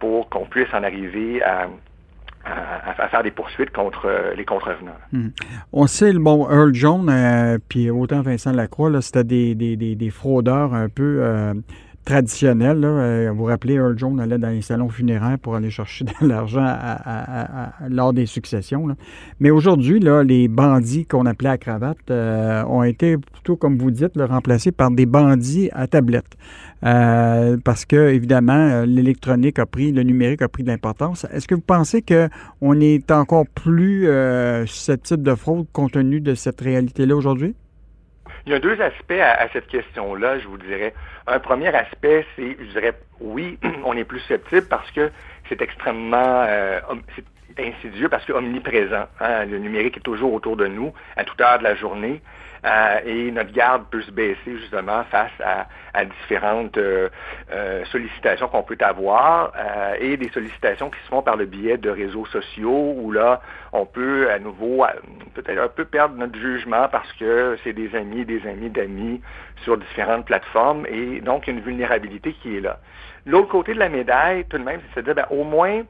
pour 0.00 0.28
qu'on 0.28 0.46
puisse 0.46 0.72
en 0.72 0.82
arriver 0.82 1.42
à, 1.42 1.68
à, 2.44 3.08
faire 3.08 3.22
des 3.22 3.30
poursuites 3.30 3.70
contre 3.70 4.32
les 4.36 4.44
contrevenants. 4.44 4.98
Hmm. 5.12 5.28
On 5.72 5.86
sait, 5.86 6.12
bon, 6.12 6.48
Earl 6.48 6.74
Jones, 6.74 7.58
puis 7.68 7.90
autant 7.90 8.20
Vincent 8.20 8.52
Lacroix, 8.52 9.00
c'était 9.00 9.24
des, 9.24 9.54
des, 9.54 9.76
des, 9.76 10.10
fraudeurs 10.10 10.74
un 10.74 10.88
peu 10.88 11.54
traditionnel. 12.04 12.84
Euh, 12.84 13.30
vous 13.30 13.38
vous 13.38 13.44
rappelez, 13.44 13.74
Earl 13.74 13.98
Jones 13.98 14.18
allait 14.18 14.38
dans 14.38 14.48
les 14.48 14.62
salons 14.62 14.88
funéraires 14.88 15.38
pour 15.38 15.54
aller 15.54 15.70
chercher 15.70 16.04
de 16.20 16.26
l'argent 16.26 16.66
lors 17.88 18.12
des 18.12 18.26
successions. 18.26 18.88
Mais 19.40 19.50
aujourd'hui, 19.50 20.00
les 20.00 20.48
bandits 20.48 21.04
qu'on 21.04 21.26
appelait 21.26 21.50
à 21.50 21.58
cravate 21.58 21.98
euh, 22.10 22.64
ont 22.64 22.82
été 22.82 23.16
plutôt, 23.18 23.56
comme 23.56 23.78
vous 23.78 23.90
dites, 23.90 24.12
remplacés 24.18 24.72
par 24.72 24.90
des 24.90 25.06
bandits 25.06 25.68
à 25.72 25.86
tablette. 25.86 26.36
Euh, 26.84 27.56
parce 27.62 27.84
que, 27.84 28.10
évidemment, 28.10 28.84
l'électronique 28.86 29.58
a 29.58 29.66
pris, 29.66 29.92
le 29.92 30.02
numérique 30.02 30.42
a 30.42 30.48
pris 30.48 30.62
de 30.62 30.68
l'importance. 30.68 31.26
Est-ce 31.32 31.46
que 31.46 31.54
vous 31.54 31.60
pensez 31.60 32.02
qu'on 32.02 32.80
est 32.80 33.10
encore 33.10 33.46
plus 33.46 34.08
susceptible 34.66 35.22
de 35.22 35.34
fraude 35.34 35.66
compte 35.72 35.92
tenu 35.92 36.20
de 36.20 36.34
cette 36.34 36.60
réalité-là 36.60 37.14
aujourd'hui? 37.14 37.54
Il 38.48 38.52
y 38.52 38.54
a 38.54 38.60
deux 38.60 38.80
aspects 38.80 39.20
à, 39.20 39.46
cette 39.52 39.66
question-là, 39.66 40.38
je 40.38 40.48
vous 40.48 40.56
dirais. 40.56 40.94
Un 41.26 41.38
premier 41.38 41.68
aspect, 41.68 42.24
c'est, 42.34 42.56
je 42.58 42.72
dirais, 42.72 42.94
oui, 43.20 43.58
on 43.84 43.94
est 43.94 44.04
plus 44.04 44.20
susceptible 44.20 44.66
parce 44.70 44.90
que 44.90 45.10
c'est 45.50 45.60
extrêmement 45.60 46.46
euh, 46.48 46.80
insidieux 47.58 48.08
parce 48.08 48.24
que 48.24 48.32
omniprésent. 48.32 49.06
Hein. 49.20 49.44
Le 49.44 49.58
numérique 49.58 49.98
est 49.98 50.00
toujours 50.00 50.32
autour 50.32 50.56
de 50.56 50.66
nous 50.66 50.94
à 51.18 51.24
toute 51.24 51.38
heure 51.42 51.58
de 51.58 51.64
la 51.64 51.74
journée. 51.74 52.22
Euh, 52.64 53.00
et 53.04 53.30
notre 53.30 53.52
garde 53.52 53.84
peut 53.90 54.02
se 54.02 54.10
baisser 54.10 54.56
justement 54.58 55.04
face 55.04 55.30
à, 55.40 55.66
différentes 56.20 56.76
euh, 56.78 57.08
euh, 57.52 57.84
sollicitations 57.86 58.46
qu'on 58.48 58.62
peut 58.62 58.76
avoir 58.80 59.52
et 59.98 60.16
des 60.16 60.28
sollicitations 60.30 60.90
qui 60.90 61.00
se 61.00 61.08
font 61.08 61.22
par 61.22 61.36
le 61.36 61.46
biais 61.46 61.76
de 61.76 61.90
réseaux 61.90 62.26
sociaux 62.26 62.94
où 62.96 63.10
là, 63.10 63.40
on 63.72 63.84
peut 63.84 64.30
à 64.30 64.38
nouveau 64.38 64.84
peut-être 65.34 65.58
un 65.58 65.68
peu 65.68 65.84
perdre 65.84 66.14
notre 66.16 66.38
jugement 66.38 66.88
parce 66.88 67.12
que 67.14 67.56
c'est 67.64 67.72
des 67.72 67.94
amis, 67.96 68.24
des 68.24 68.46
amis 68.46 68.70
d'amis 68.70 69.20
sur 69.64 69.76
différentes 69.76 70.26
plateformes 70.26 70.86
et 70.86 71.20
donc 71.20 71.48
une 71.48 71.60
vulnérabilité 71.60 72.32
qui 72.34 72.56
est 72.56 72.60
là. 72.60 72.78
L'autre 73.28 73.48
côté 73.48 73.74
de 73.74 73.78
la 73.78 73.90
médaille, 73.90 74.44
tout 74.48 74.56
de 74.56 74.62
même, 74.62 74.80
c'est 74.94 75.00
de 75.00 75.12
dire, 75.12 75.14
ben, 75.14 75.26
au 75.30 75.44
moins, 75.44 75.82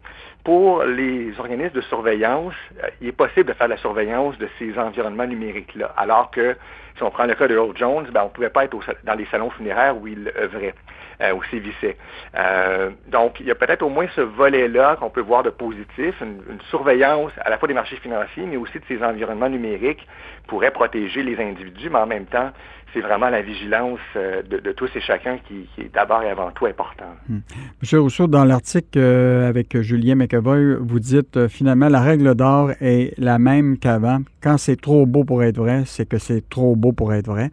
pour 0.49 0.83
les 0.83 1.39
organismes 1.39 1.75
de 1.75 1.83
surveillance, 1.83 2.55
euh, 2.83 2.89
il 3.03 3.09
est 3.09 3.13
possible 3.13 3.45
de 3.45 3.53
faire 3.53 3.69
la 3.69 3.77
surveillance 3.77 4.39
de 4.39 4.49
ces 4.59 4.79
environnements 4.79 5.27
numériques-là. 5.27 5.93
Alors 5.95 6.31
que, 6.31 6.57
si 6.97 7.03
on 7.03 7.11
prend 7.11 7.27
le 7.27 7.35
cas 7.35 7.49
de 7.49 7.55
Earl 7.55 7.77
Jones, 7.77 8.07
ben, 8.11 8.23
on 8.23 8.25
ne 8.25 8.31
pouvait 8.31 8.49
pas 8.49 8.65
être 8.65 8.75
dans 9.05 9.13
les 9.13 9.27
salons 9.27 9.51
funéraires 9.51 9.99
où 9.99 10.07
il 10.07 10.33
œuvrait, 10.39 10.75
euh, 11.21 11.35
où 11.35 11.43
sévissait. 11.51 11.99
Euh, 12.35 12.89
donc, 13.09 13.41
il 13.41 13.47
y 13.47 13.51
a 13.51 13.55
peut-être 13.55 13.83
au 13.83 13.91
moins 13.91 14.07
ce 14.17 14.23
volet-là 14.23 14.97
qu'on 14.97 15.11
peut 15.11 15.21
voir 15.21 15.43
de 15.43 15.51
positif, 15.51 16.19
une, 16.23 16.41
une, 16.49 16.63
surveillance 16.71 17.33
à 17.45 17.51
la 17.51 17.59
fois 17.59 17.69
des 17.69 17.75
marchés 17.75 17.97
financiers, 17.97 18.47
mais 18.47 18.57
aussi 18.57 18.79
de 18.79 18.85
ces 18.89 19.05
environnements 19.05 19.51
numériques 19.51 20.09
pourrait 20.47 20.71
protéger 20.71 21.25
les 21.25 21.39
individus, 21.39 21.91
mais 21.91 21.99
en 21.99 22.07
même 22.07 22.25
temps, 22.25 22.53
c'est 22.93 23.01
vraiment 23.01 23.29
la 23.29 23.43
vigilance 23.43 23.99
euh, 24.17 24.43
de, 24.43 24.73
tous 24.73 24.91
et 24.95 25.01
chacun 25.01 25.39
qui, 25.47 25.69
est 25.79 25.93
d'abord 25.93 26.23
et 26.23 26.31
avant 26.31 26.51
tout 26.51 26.67
important. 26.67 27.05
Hmm. 27.29 27.41
Monsieur 27.81 28.01
Rousseau, 28.01 28.27
dans 28.27 28.45
l'article 28.45 28.99
euh, 28.99 29.49
avec 29.49 29.81
Julien 29.81 30.15
McEvoy, 30.15 30.77
vous 30.81 31.01
dites 31.01 31.37
euh, 31.37 31.49
finalement 31.49 31.89
la 31.89 32.01
règle 32.01 32.35
d'or 32.35 32.71
est 32.81 33.15
la 33.19 33.39
même 33.39 33.79
qu'avant. 33.79 34.21
Quand 34.43 34.59
c'est 34.59 34.81
trop 34.81 35.07
beau 35.07 35.25
pour 35.25 35.43
être 35.43 35.59
vrai, 35.59 35.83
c'est 35.87 36.09
que 36.09 36.19
c'est 36.19 36.49
trop 36.49 36.77
beau 36.77 36.93
pour 36.93 37.13
être 37.13 37.27
vrai. 37.27 37.51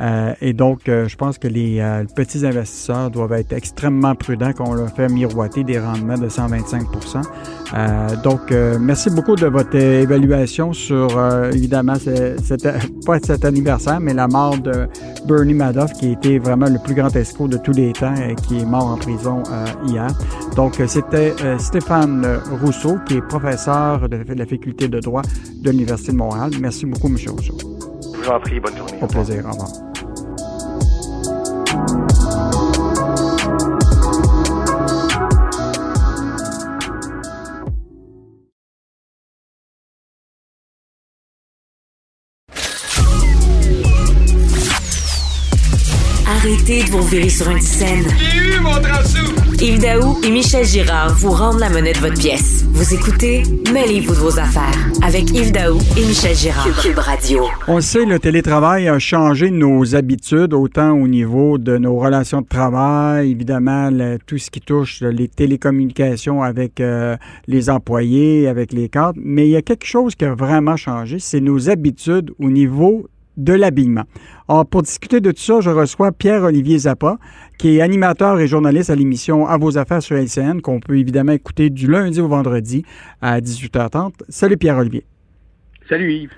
Euh, 0.00 0.34
et 0.40 0.52
donc, 0.52 0.88
euh, 0.88 1.08
je 1.08 1.16
pense 1.16 1.38
que 1.38 1.48
les 1.48 1.80
euh, 1.80 2.04
petits 2.14 2.44
investisseurs 2.46 3.10
doivent 3.10 3.32
être 3.32 3.52
extrêmement 3.52 4.14
prudents 4.14 4.52
quand 4.52 4.68
on 4.68 4.74
leur 4.74 4.90
fait 4.90 5.08
miroiter 5.08 5.64
des 5.64 5.78
rendements 5.78 6.18
de 6.18 6.28
125% 6.28 8.22
Donc, 8.22 8.52
merci 8.80 9.10
beaucoup 9.10 9.36
de 9.36 9.46
votre 9.46 9.74
évaluation 9.74 10.72
sur, 10.72 11.08
évidemment, 11.52 11.94
c'était 11.94 12.74
pas 13.06 13.18
cet 13.22 13.44
anniversaire, 13.44 14.00
mais 14.00 14.14
la 14.14 14.28
mort 14.28 14.58
de 14.58 14.88
Bernie 15.26 15.54
Madoff, 15.54 15.92
qui 15.94 16.06
a 16.06 16.10
été 16.12 16.38
vraiment 16.38 16.66
le 16.66 16.78
plus 16.78 16.94
grand 16.94 17.14
escroc 17.14 17.48
de 17.48 17.56
tous 17.56 17.72
les 17.72 17.92
temps 17.92 18.14
et 18.14 18.34
qui 18.34 18.60
est 18.60 18.64
mort 18.64 18.86
en 18.86 18.96
prison 18.96 19.42
hier. 19.86 20.06
Donc, 20.54 20.80
c'était 20.86 21.34
Stéphane 21.58 22.26
Rousseau, 22.62 22.98
qui 23.06 23.14
est 23.16 23.22
professeur 23.22 24.08
de 24.08 24.34
la 24.34 24.46
faculté 24.46 24.88
de 24.88 25.00
droit 25.00 25.22
de 25.62 25.70
l'Université 25.70 26.12
de 26.12 26.16
Montréal. 26.16 26.50
Merci 26.60 26.86
beaucoup, 26.86 27.08
M. 27.08 27.16
Rousseau. 27.28 27.95
Vous 28.26 28.32
en 28.32 28.40
prie, 28.40 28.58
bonne 28.58 28.76
journée. 28.76 28.98
Arrêtez 46.66 46.84
de 46.84 46.90
vous 46.90 47.02
virer 47.02 47.28
sur 47.28 47.48
une 47.48 47.60
scène. 47.60 48.04
J'ai 48.18 48.38
eu 48.38 48.60
mon 48.60 48.72
Yves 49.62 49.78
Daou 49.78 50.18
et 50.24 50.30
Michel 50.32 50.64
Girard 50.64 51.14
vous 51.14 51.30
rendent 51.30 51.60
la 51.60 51.70
monnaie 51.70 51.92
de 51.92 51.98
votre 51.98 52.18
pièce. 52.18 52.64
Vous 52.72 52.92
écoutez 52.92 53.44
Mêlez-vous 53.72 54.14
de 54.14 54.18
vos 54.18 54.36
affaires 54.40 54.74
avec 55.00 55.30
Yves 55.30 55.52
Daou 55.52 55.78
et 55.96 56.04
Michel 56.04 56.34
Girard. 56.34 56.66
Cube 56.82 56.98
Radio. 56.98 57.44
On 57.68 57.80
sait, 57.80 58.04
le 58.04 58.18
télétravail 58.18 58.88
a 58.88 58.98
changé 58.98 59.52
nos 59.52 59.94
habitudes, 59.94 60.54
autant 60.54 60.90
au 60.90 61.06
niveau 61.06 61.56
de 61.56 61.78
nos 61.78 61.94
relations 61.96 62.40
de 62.40 62.48
travail, 62.48 63.30
évidemment, 63.30 63.88
tout 64.26 64.38
ce 64.38 64.50
qui 64.50 64.60
touche 64.60 65.02
les 65.02 65.28
télécommunications 65.28 66.42
avec 66.42 66.80
euh, 66.80 67.16
les 67.46 67.70
employés, 67.70 68.48
avec 68.48 68.72
les 68.72 68.88
cadres. 68.88 69.20
Mais 69.22 69.46
il 69.46 69.52
y 69.52 69.56
a 69.56 69.62
quelque 69.62 69.86
chose 69.86 70.16
qui 70.16 70.24
a 70.24 70.34
vraiment 70.34 70.76
changé, 70.76 71.20
c'est 71.20 71.40
nos 71.40 71.70
habitudes 71.70 72.32
au 72.40 72.50
niveau 72.50 73.06
de 73.36 73.52
l'habillement. 73.52 74.04
Pour 74.70 74.82
discuter 74.82 75.20
de 75.20 75.30
tout 75.30 75.40
ça, 75.40 75.60
je 75.60 75.70
reçois 75.70 76.12
Pierre-Olivier 76.12 76.78
Zappa, 76.78 77.18
qui 77.58 77.76
est 77.76 77.80
animateur 77.80 78.38
et 78.38 78.46
journaliste 78.46 78.90
à 78.90 78.94
l'émission 78.94 79.46
À 79.46 79.56
vos 79.58 79.78
affaires 79.78 80.02
sur 80.02 80.16
LCN, 80.16 80.60
qu'on 80.60 80.80
peut 80.80 80.98
évidemment 80.98 81.32
écouter 81.32 81.70
du 81.70 81.90
lundi 81.90 82.20
au 82.20 82.28
vendredi 82.28 82.84
à 83.20 83.40
18h30. 83.40 84.12
Salut 84.28 84.56
Pierre-Olivier. 84.56 85.04
Salut 85.88 86.12
Yves. 86.12 86.32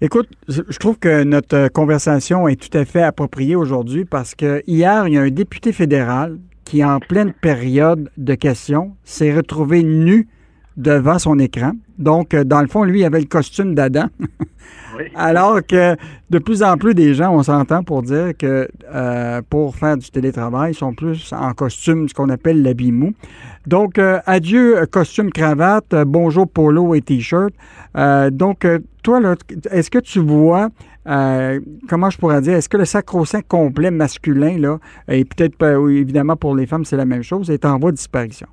Écoute, 0.00 0.28
je 0.48 0.78
trouve 0.78 0.98
que 0.98 1.22
notre 1.22 1.68
conversation 1.68 2.48
est 2.48 2.60
tout 2.60 2.76
à 2.76 2.84
fait 2.84 3.02
appropriée 3.02 3.56
aujourd'hui 3.56 4.04
parce 4.04 4.34
que 4.34 4.62
hier, 4.66 5.06
il 5.08 5.14
y 5.14 5.16
a 5.16 5.22
un 5.22 5.30
député 5.30 5.72
fédéral 5.72 6.38
qui, 6.64 6.84
en 6.84 6.98
pleine 6.98 7.32
période 7.32 8.10
de 8.16 8.34
questions, 8.34 8.96
s'est 9.04 9.34
retrouvé 9.34 9.82
nu 9.82 10.28
devant 10.76 11.18
son 11.18 11.38
écran. 11.38 11.72
Donc, 11.98 12.34
dans 12.34 12.60
le 12.60 12.66
fond, 12.66 12.84
lui, 12.84 13.00
il 13.00 13.04
avait 13.04 13.20
le 13.20 13.26
costume 13.26 13.74
d'Adam. 13.74 14.08
Alors 15.14 15.60
que 15.66 15.96
de 16.30 16.38
plus 16.38 16.62
en 16.62 16.76
plus 16.76 16.94
des 16.94 17.14
gens, 17.14 17.34
on 17.34 17.42
s'entend 17.42 17.82
pour 17.82 18.02
dire 18.02 18.32
que 18.36 18.68
euh, 18.92 19.42
pour 19.48 19.76
faire 19.76 19.96
du 19.96 20.10
télétravail, 20.10 20.72
ils 20.72 20.74
sont 20.74 20.94
plus 20.94 21.32
en 21.32 21.52
costume, 21.52 22.08
ce 22.08 22.14
qu'on 22.14 22.28
appelle 22.28 22.62
l'habit 22.62 22.92
mou. 22.92 23.14
Donc, 23.66 23.98
euh, 23.98 24.18
adieu 24.26 24.84
costume, 24.90 25.30
cravate, 25.30 25.94
bonjour 26.06 26.48
polo 26.48 26.94
et 26.94 27.00
t-shirt. 27.00 27.54
Euh, 27.96 28.30
donc, 28.30 28.66
toi, 29.02 29.20
est-ce 29.70 29.90
que 29.90 29.98
tu 29.98 30.18
vois, 30.18 30.68
comment 31.88 32.10
je 32.10 32.18
pourrais 32.18 32.40
dire, 32.40 32.54
est-ce 32.54 32.68
que 32.68 32.76
le 32.76 32.84
sacro-saint 32.84 33.42
complet 33.42 33.90
masculin, 33.90 34.58
là, 34.58 34.78
et 35.08 35.24
peut-être 35.24 35.62
évidemment 35.90 36.36
pour 36.36 36.54
les 36.54 36.66
femmes, 36.66 36.84
c'est 36.84 36.96
la 36.96 37.06
même 37.06 37.22
chose, 37.22 37.50
est 37.50 37.64
en 37.64 37.78
voie 37.78 37.90
de 37.90 37.96
disparition? 37.96 38.48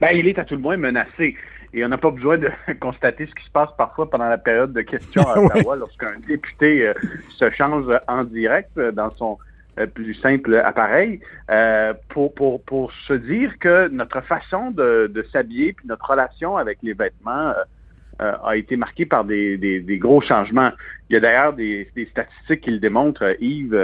Ben, 0.00 0.10
il 0.14 0.26
est 0.26 0.38
à 0.38 0.44
tout 0.44 0.54
le 0.54 0.60
moins 0.60 0.76
menacé. 0.76 1.36
Et 1.74 1.84
on 1.84 1.88
n'a 1.88 1.98
pas 1.98 2.10
besoin 2.10 2.38
de 2.38 2.50
constater 2.80 3.26
ce 3.26 3.34
qui 3.34 3.44
se 3.44 3.50
passe 3.50 3.70
parfois 3.76 4.08
pendant 4.08 4.28
la 4.28 4.38
période 4.38 4.72
de 4.72 4.82
questions 4.82 5.22
à 5.22 5.38
Ottawa 5.42 5.76
lorsqu'un 5.76 6.12
député 6.26 6.86
euh, 6.86 6.94
se 7.30 7.50
change 7.50 7.86
en 8.08 8.24
direct 8.24 8.70
euh, 8.76 8.92
dans 8.92 9.10
son 9.16 9.38
euh, 9.78 9.86
plus 9.86 10.14
simple 10.14 10.54
appareil 10.56 11.20
pour, 12.10 12.34
pour, 12.34 12.62
pour 12.64 12.92
se 13.06 13.14
dire 13.14 13.58
que 13.58 13.88
notre 13.88 14.20
façon 14.22 14.70
de, 14.70 15.10
de 15.12 15.22
s'habiller 15.32 15.72
puis 15.72 15.86
notre 15.86 16.10
relation 16.10 16.56
avec 16.56 16.78
les 16.82 16.92
vêtements 16.92 17.52
a 18.18 18.56
été 18.56 18.76
marquée 18.76 19.04
par 19.04 19.24
des, 19.24 19.58
des, 19.58 19.80
des, 19.80 19.98
gros 19.98 20.20
changements. 20.20 20.70
Il 21.10 21.14
y 21.14 21.16
a 21.16 21.20
d'ailleurs 21.20 21.54
des, 21.54 21.90
des, 21.96 22.06
statistiques 22.06 22.60
qui 22.60 22.70
le 22.70 22.78
démontrent. 22.78 23.34
Yves, 23.40 23.74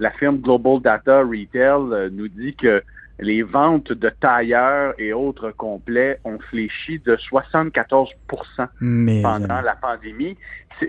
la 0.00 0.10
firme 0.10 0.38
Global 0.38 0.80
Data 0.80 1.20
Retail 1.20 2.10
nous 2.10 2.26
dit 2.26 2.56
que 2.56 2.82
les 3.20 3.42
ventes 3.42 3.92
de 3.92 4.08
tailleurs 4.08 4.94
et 4.98 5.12
autres 5.12 5.50
complets 5.50 6.18
ont 6.24 6.38
fléchi 6.38 6.98
de 6.98 7.16
74% 7.16 9.22
pendant 9.22 9.60
la 9.60 9.76
pandémie. 9.76 10.36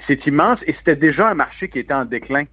C'est 0.07 0.25
immense 0.25 0.59
et 0.65 0.73
c'était 0.73 0.95
déjà 0.95 1.29
un 1.29 1.33
marché 1.33 1.69
qui 1.69 1.79
était 1.79 1.93
en 1.93 2.05
déclin. 2.05 2.45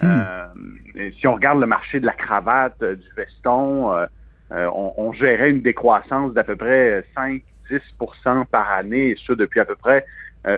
Hmm. 0.00 0.06
Euh, 0.06 1.10
si 1.18 1.26
on 1.26 1.34
regarde 1.34 1.60
le 1.60 1.66
marché 1.66 2.00
de 2.00 2.06
la 2.06 2.12
cravate, 2.12 2.76
euh, 2.82 2.96
du 2.96 3.06
veston, 3.16 3.92
euh, 3.92 4.06
on, 4.50 5.12
gérait 5.12 5.50
une 5.50 5.62
décroissance 5.62 6.32
d'à 6.32 6.44
peu 6.44 6.56
près 6.56 7.04
5-10% 7.16 8.46
par 8.46 8.70
année, 8.70 9.10
et 9.10 9.16
ça 9.26 9.34
depuis 9.34 9.60
à 9.60 9.64
peu 9.64 9.76
près 9.76 10.06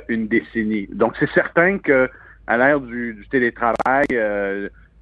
une 0.09 0.29
décennie. 0.29 0.87
Donc 0.93 1.14
c'est 1.19 1.31
certain 1.31 1.79
que 1.79 2.11
à 2.47 2.59
l'ère 2.59 2.81
du, 2.81 3.14
du, 3.14 3.27
télétravail, 3.29 4.07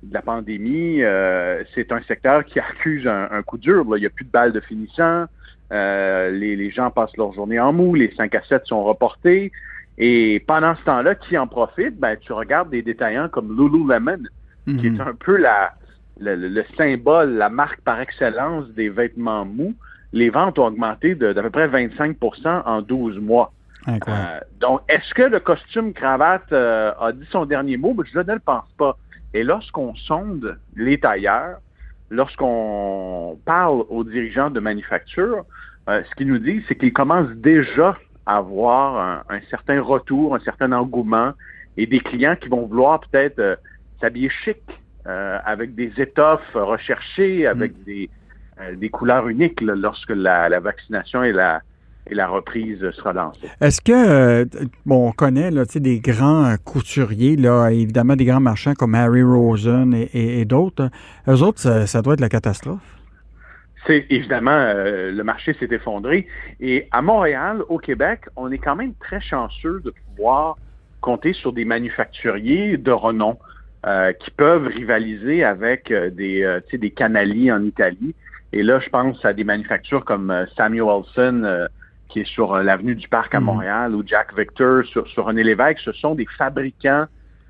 de 0.08 0.14
la 0.14 0.22
pandémie, 0.22 1.02
euh, 1.02 1.62
c'est 1.74 1.92
un 1.92 2.00
secteur 2.02 2.44
qui 2.44 2.60
accuse 2.60 3.06
un, 3.06 3.42
coup 3.42 3.58
dur. 3.58 3.84
Il 3.96 4.00
n'y 4.00 4.06
a 4.06 4.10
plus 4.10 4.24
de 4.24 4.30
balles 4.30 4.52
de 4.52 4.60
finissant. 4.60 5.24
Euh, 5.72 6.30
les, 6.30 6.70
gens 6.70 6.90
passent 6.90 7.16
leur 7.16 7.32
journée 7.32 7.58
en 7.58 7.72
mou. 7.72 7.94
Les 7.94 8.12
5 8.14 8.34
à 8.34 8.42
7 8.42 8.66
sont 8.66 8.84
reportés. 8.84 9.52
Et 9.98 10.42
pendant 10.46 10.74
ce 10.76 10.84
temps-là, 10.84 11.14
qui 11.14 11.36
en 11.36 11.46
profite? 11.46 11.98
Ben, 11.98 12.16
tu 12.20 12.32
regardes 12.32 12.70
des 12.70 12.82
détaillants 12.82 13.28
comme 13.28 13.56
Lululemon, 13.56 14.18
qui 14.66 14.86
est 14.86 14.90
mhm. 14.90 15.00
un 15.00 15.14
peu 15.14 15.36
la, 15.36 15.72
le, 16.20 16.62
symbole, 16.76 17.34
la 17.34 17.48
marque 17.48 17.80
par 17.80 18.00
excellence 18.00 18.68
des 18.70 18.88
vêtements 18.88 19.44
mous. 19.44 19.74
Les 20.12 20.30
ventes 20.30 20.58
ont 20.58 20.66
augmenté 20.66 21.14
d'à 21.14 21.34
peu 21.34 21.50
près 21.50 21.68
25% 21.68 22.62
en 22.64 22.82
12 22.82 23.18
mois. 23.18 23.52
Euh, 23.88 24.40
donc, 24.60 24.80
est-ce 24.88 25.14
que 25.14 25.22
le 25.22 25.38
costume 25.40 25.92
cravate 25.92 26.52
a 26.52 27.12
dit 27.12 27.26
son 27.30 27.46
dernier 27.46 27.76
mot? 27.76 27.94
Ben, 27.94 28.04
je 28.12 28.18
ne 28.18 28.32
le 28.34 28.38
pense 28.38 28.68
pas. 28.76 28.96
Et 29.36 29.42
lorsqu'on 29.42 29.94
sonde 29.96 30.58
les 30.76 30.98
tailleurs, 30.98 31.58
lorsqu'on 32.08 33.38
parle 33.44 33.84
aux 33.90 34.02
dirigeants 34.02 34.48
de 34.48 34.60
manufacture, 34.60 35.44
euh, 35.90 36.02
ce 36.08 36.14
qu'ils 36.14 36.28
nous 36.28 36.38
disent, 36.38 36.62
c'est 36.68 36.74
qu'ils 36.74 36.94
commencent 36.94 37.36
déjà 37.36 37.98
à 38.24 38.38
avoir 38.38 39.22
un, 39.28 39.40
certain 39.50 39.82
retour, 39.82 40.34
un 40.34 40.40
certain 40.40 40.72
engouement 40.72 41.32
et 41.76 41.86
des 41.86 42.00
clients 42.00 42.34
qui 42.34 42.48
vont 42.48 42.64
vouloir 42.64 43.00
peut-être 43.00 43.38
euh, 43.38 43.56
s'habiller 44.00 44.30
chic 44.30 44.62
avec 45.04 45.76
des 45.76 45.92
étoffes 45.98 46.54
recherchées, 46.54 47.46
avec 47.46 47.72
mm. 47.72 47.84
des, 47.84 48.10
des 48.74 48.88
couleurs 48.88 49.28
uniques 49.28 49.60
lorsque 49.60 50.10
la, 50.10 50.48
la, 50.48 50.58
vaccination 50.58 51.22
et 51.22 51.30
la, 51.30 51.60
et 52.08 52.14
la 52.14 52.28
reprise 52.28 52.78
sera 52.92 53.12
lancée. 53.12 53.48
Est-ce 53.60 53.80
que, 53.80 54.48
bon, 54.84 55.08
on 55.08 55.12
connaît 55.12 55.50
là, 55.50 55.64
des 55.74 56.00
grands 56.00 56.54
couturiers, 56.64 57.36
là, 57.36 57.68
évidemment 57.70 58.16
des 58.16 58.24
grands 58.24 58.40
marchands 58.40 58.74
comme 58.74 58.94
Harry 58.94 59.22
Rosen 59.22 59.94
et, 59.94 60.40
et, 60.40 60.44
d'autres. 60.44 60.90
Eux 61.28 61.42
autres, 61.42 61.60
ça, 61.60 61.86
ça 61.86 62.02
doit 62.02 62.14
être 62.14 62.20
la 62.20 62.28
catastrophe? 62.28 62.80
C'est 63.86 64.06
évidemment 64.10 64.72
le 64.74 65.22
marché 65.22 65.54
s'est 65.60 65.68
effondré 65.70 66.26
et 66.58 66.88
à 66.90 67.02
Montréal, 67.02 67.62
au 67.68 67.78
Québec, 67.78 68.22
on 68.34 68.50
est 68.50 68.58
quand 68.58 68.74
même 68.74 68.94
très 68.94 69.20
chanceux 69.20 69.80
de 69.84 69.92
pouvoir 70.08 70.56
compter 71.00 71.32
sur 71.34 71.52
des 71.52 71.64
manufacturiers 71.64 72.76
de 72.78 72.90
renom 72.90 73.38
euh, 73.86 74.12
qui 74.12 74.32
peuvent 74.32 74.66
rivaliser 74.66 75.44
avec 75.44 75.92
euh, 75.92 76.10
des, 76.10 76.42
euh, 76.42 76.58
des 76.72 76.90
canaliers 76.90 77.52
en 77.52 77.62
Italie. 77.62 78.16
Et 78.52 78.64
là, 78.64 78.80
je 78.80 78.88
pense 78.88 79.24
à 79.24 79.32
des 79.32 79.44
manufactures 79.44 80.04
comme 80.04 80.46
Samuelson, 80.56 81.68
qui 82.08 82.20
est 82.20 82.26
sur 82.26 82.56
l'avenue 82.56 82.94
du 82.94 83.08
Parc 83.08 83.34
à 83.34 83.40
mhm. 83.40 83.46
Montréal, 83.46 83.94
ou 83.94 84.02
Jack 84.06 84.36
Victor 84.36 84.84
sur, 84.84 85.06
sur 85.08 85.26
René 85.26 85.42
Lévesque. 85.42 85.80
Ce 85.84 85.92
sont 85.92 86.14
des 86.14 86.26
fabricants 86.38 87.06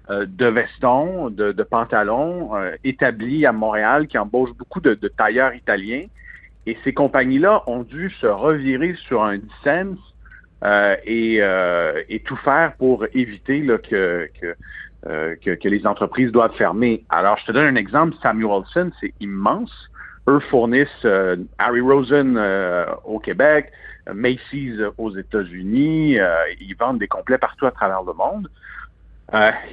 de 0.08 0.46
vestons, 0.46 1.30
de, 1.30 1.50
pantalons 1.64 2.52
établis 2.84 3.44
à 3.44 3.50
Montréal 3.50 4.06
qui 4.06 4.16
embauchent 4.16 4.54
beaucoup 4.56 4.80
de, 4.80 4.94
tailleurs 5.08 5.52
italiens. 5.54 6.06
Et 6.66 6.78
ces 6.84 6.92
compagnies-là 6.92 7.64
ont 7.66 7.82
dû 7.82 8.10
se 8.20 8.26
revirer 8.26 8.94
sur 9.08 9.24
un 9.24 9.38
dissens 9.38 9.96
euh, 10.64 10.96
euh, 11.06 12.02
et, 12.08 12.20
tout 12.20 12.36
faire 12.36 12.72
pour 12.78 13.04
éviter 13.12 13.60
là, 13.60 13.76
que, 13.76 14.28
euh, 15.06 15.36
que, 15.44 15.54
que, 15.54 15.68
les 15.68 15.86
entreprises 15.86 16.32
doivent 16.32 16.56
fermer. 16.56 17.04
Alors, 17.10 17.38
je 17.38 17.46
te 17.46 17.52
donne 17.52 17.66
un 17.66 17.76
exemple. 17.76 18.16
Samuelson, 18.22 18.90
c'est 19.00 19.12
immense. 19.20 19.72
Eux 20.28 20.40
fournissent 20.40 21.06
Harry 21.58 21.80
Rosen 21.80 22.40
au 23.04 23.20
Québec, 23.20 23.70
Macy's 24.12 24.80
aux 24.98 25.16
États-Unis. 25.16 26.18
ils 26.60 26.76
vendent 26.78 26.98
des 26.98 27.08
complets 27.08 27.38
partout 27.38 27.66
à 27.66 27.70
travers 27.70 28.02
le 28.02 28.12
monde. 28.12 28.48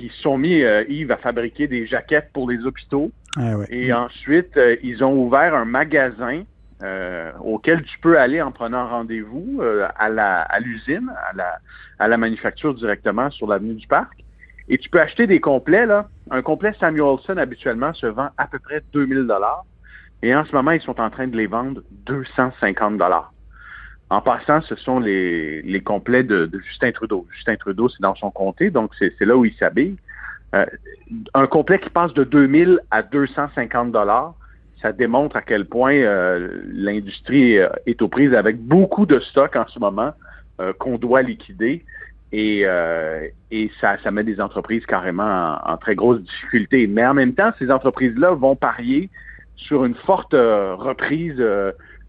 ils 0.02 0.12
se 0.12 0.22
sont 0.22 0.38
mis, 0.38 0.64
Yves, 0.90 1.12
à 1.12 1.18
fabriquer 1.18 1.68
des 1.68 1.86
jaquettes 1.86 2.30
pour 2.34 2.50
les 2.50 2.66
hôpitaux. 2.66 3.12
Ah 3.36 3.56
et 3.70 3.92
ensuite, 3.94 4.60
ils 4.84 5.04
ont 5.04 5.14
ouvert 5.14 5.56
un 5.56 5.66
magasin 5.66 6.44
euh, 6.84 7.32
auquel 7.40 7.84
tu 7.84 7.98
peux 8.00 8.20
aller 8.20 8.42
en 8.42 8.52
prenant 8.52 8.90
rendez-vous 8.90 9.60
euh, 9.62 9.88
à 9.96 10.10
la 10.10 10.42
à 10.42 10.60
l'usine, 10.60 11.10
à 11.30 11.34
la, 11.34 11.60
à 11.98 12.10
la 12.10 12.18
manufacture 12.18 12.74
directement 12.74 13.30
sur 13.30 13.48
l'avenue 13.48 13.76
du 13.76 13.88
Parc. 13.88 14.24
Et 14.68 14.78
tu 14.78 14.90
peux 14.90 15.00
acheter 15.00 15.26
des 15.26 15.40
complets, 15.40 15.86
là. 15.86 16.10
Un 16.30 16.42
complet 16.42 16.74
Samuelson 16.80 17.38
habituellement 17.38 17.94
se 17.94 18.08
vend 18.08 18.30
à 18.38 18.48
peu 18.48 18.60
près 18.60 18.82
2000 18.92 19.28
dollars. 19.28 19.66
Et 20.24 20.36
en 20.36 20.44
ce 20.46 20.54
moment, 20.54 20.72
ils 20.72 20.82
sont 20.82 21.00
en 21.00 21.10
train 21.10 21.28
de 21.28 21.38
les 21.38 21.48
vendre 21.48 21.82
250 22.06 22.98
dollars. 22.98 23.33
En 24.14 24.22
passant, 24.22 24.62
ce 24.62 24.76
sont 24.76 25.00
les, 25.00 25.64
les 25.64 25.82
complets 25.82 26.22
de, 26.22 26.48
Justin 26.68 26.92
Trudeau. 26.92 27.26
Justin 27.32 27.56
Trudeau, 27.56 27.90
c'est 27.90 28.02
dans 28.02 28.14
son 28.14 28.30
comté, 28.30 28.70
donc 28.70 28.92
c'est 29.00 29.20
là 29.22 29.36
où 29.36 29.44
il 29.44 29.56
s'habille. 29.56 29.96
Euh, 30.54 30.68
un 31.34 31.48
complet 31.48 31.80
qui 31.80 31.90
passe 31.90 32.14
de 32.14 32.24
2000 32.24 32.80
à 32.92 33.02
250 33.02 33.92
dollars, 33.92 34.36
ça 34.84 34.92
démontre 34.92 35.36
à 35.36 35.42
quel 35.42 35.66
point 35.66 35.96
euh, 35.96 36.62
l'industrie 36.72 37.58
euh, 37.58 37.70
est 37.88 38.04
aux 38.04 38.08
prises 38.08 38.36
avec 38.36 38.60
beaucoup 38.60 39.08
de 39.08 39.20
stocks 39.20 39.56
en 39.56 39.66
ce 39.68 39.80
moment 39.80 40.14
qu'on 40.78 41.00
doit 41.00 41.24
liquider. 41.24 41.84
Et, 42.32 42.68
ça, 43.82 43.98
ça 44.04 44.12
met 44.12 44.24
des 44.24 44.40
entreprises 44.40 44.86
carrément 44.86 45.58
en, 45.66 45.78
très 45.78 45.96
grosse 45.96 46.22
difficulté. 46.22 46.86
Mais 46.86 47.04
en 47.04 47.16
même 47.16 47.34
temps, 47.34 47.52
ces 47.58 47.72
entreprises-là 47.72 48.36
vont 48.36 48.56
parier 48.56 49.10
sur 49.56 49.84
une 49.86 49.96
forte 49.96 50.34
reprise 50.34 51.44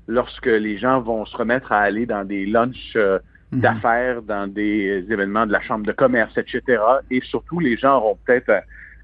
lorsque 0.07 0.47
les 0.47 0.79
gens 0.79 1.01
vont 1.01 1.25
se 1.27 1.37
remettre 1.37 1.73
à 1.73 1.81
aller 1.81 2.07
dans 2.07 2.25
des 2.25 2.47
lunchs 2.47 2.97
mhm. 2.97 3.61
d'affaires, 3.61 4.23
dans 4.23 4.47
des 4.47 5.05
événements 5.11 5.47
de 5.47 5.53
la 5.53 5.61
chambre 5.61 5.87
de 5.87 5.93
commerce, 5.93 6.37
etc. 6.37 6.83
Et 7.11 7.21
surtout, 7.23 7.61
les 7.61 7.77
gens 7.77 7.97
auront 7.97 8.19
peut-être 8.25 8.53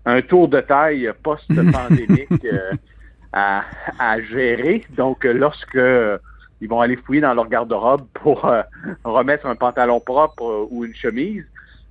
un 0.06 0.22
tour 0.22 0.48
de 0.48 0.60
taille 0.60 1.10
post-pandémique 1.22 2.46
à, 3.32 4.20
gérer. 4.30 4.84
Donc, 4.90 5.24
euh, 5.24 5.32
lorsque 5.32 5.76
euh, 5.76 6.18
ils 6.60 6.68
vont 6.68 6.80
aller 6.80 6.96
fouiller 6.96 7.20
dans 7.20 7.34
leur 7.34 7.48
garde-robe 7.48 8.06
pour 8.14 8.44
euh, 8.44 8.62
remettre 9.04 9.46
un 9.46 9.56
pantalon 9.56 10.00
propre 10.00 10.68
ou 10.70 10.84
une 10.84 10.94
chemise, 10.94 11.44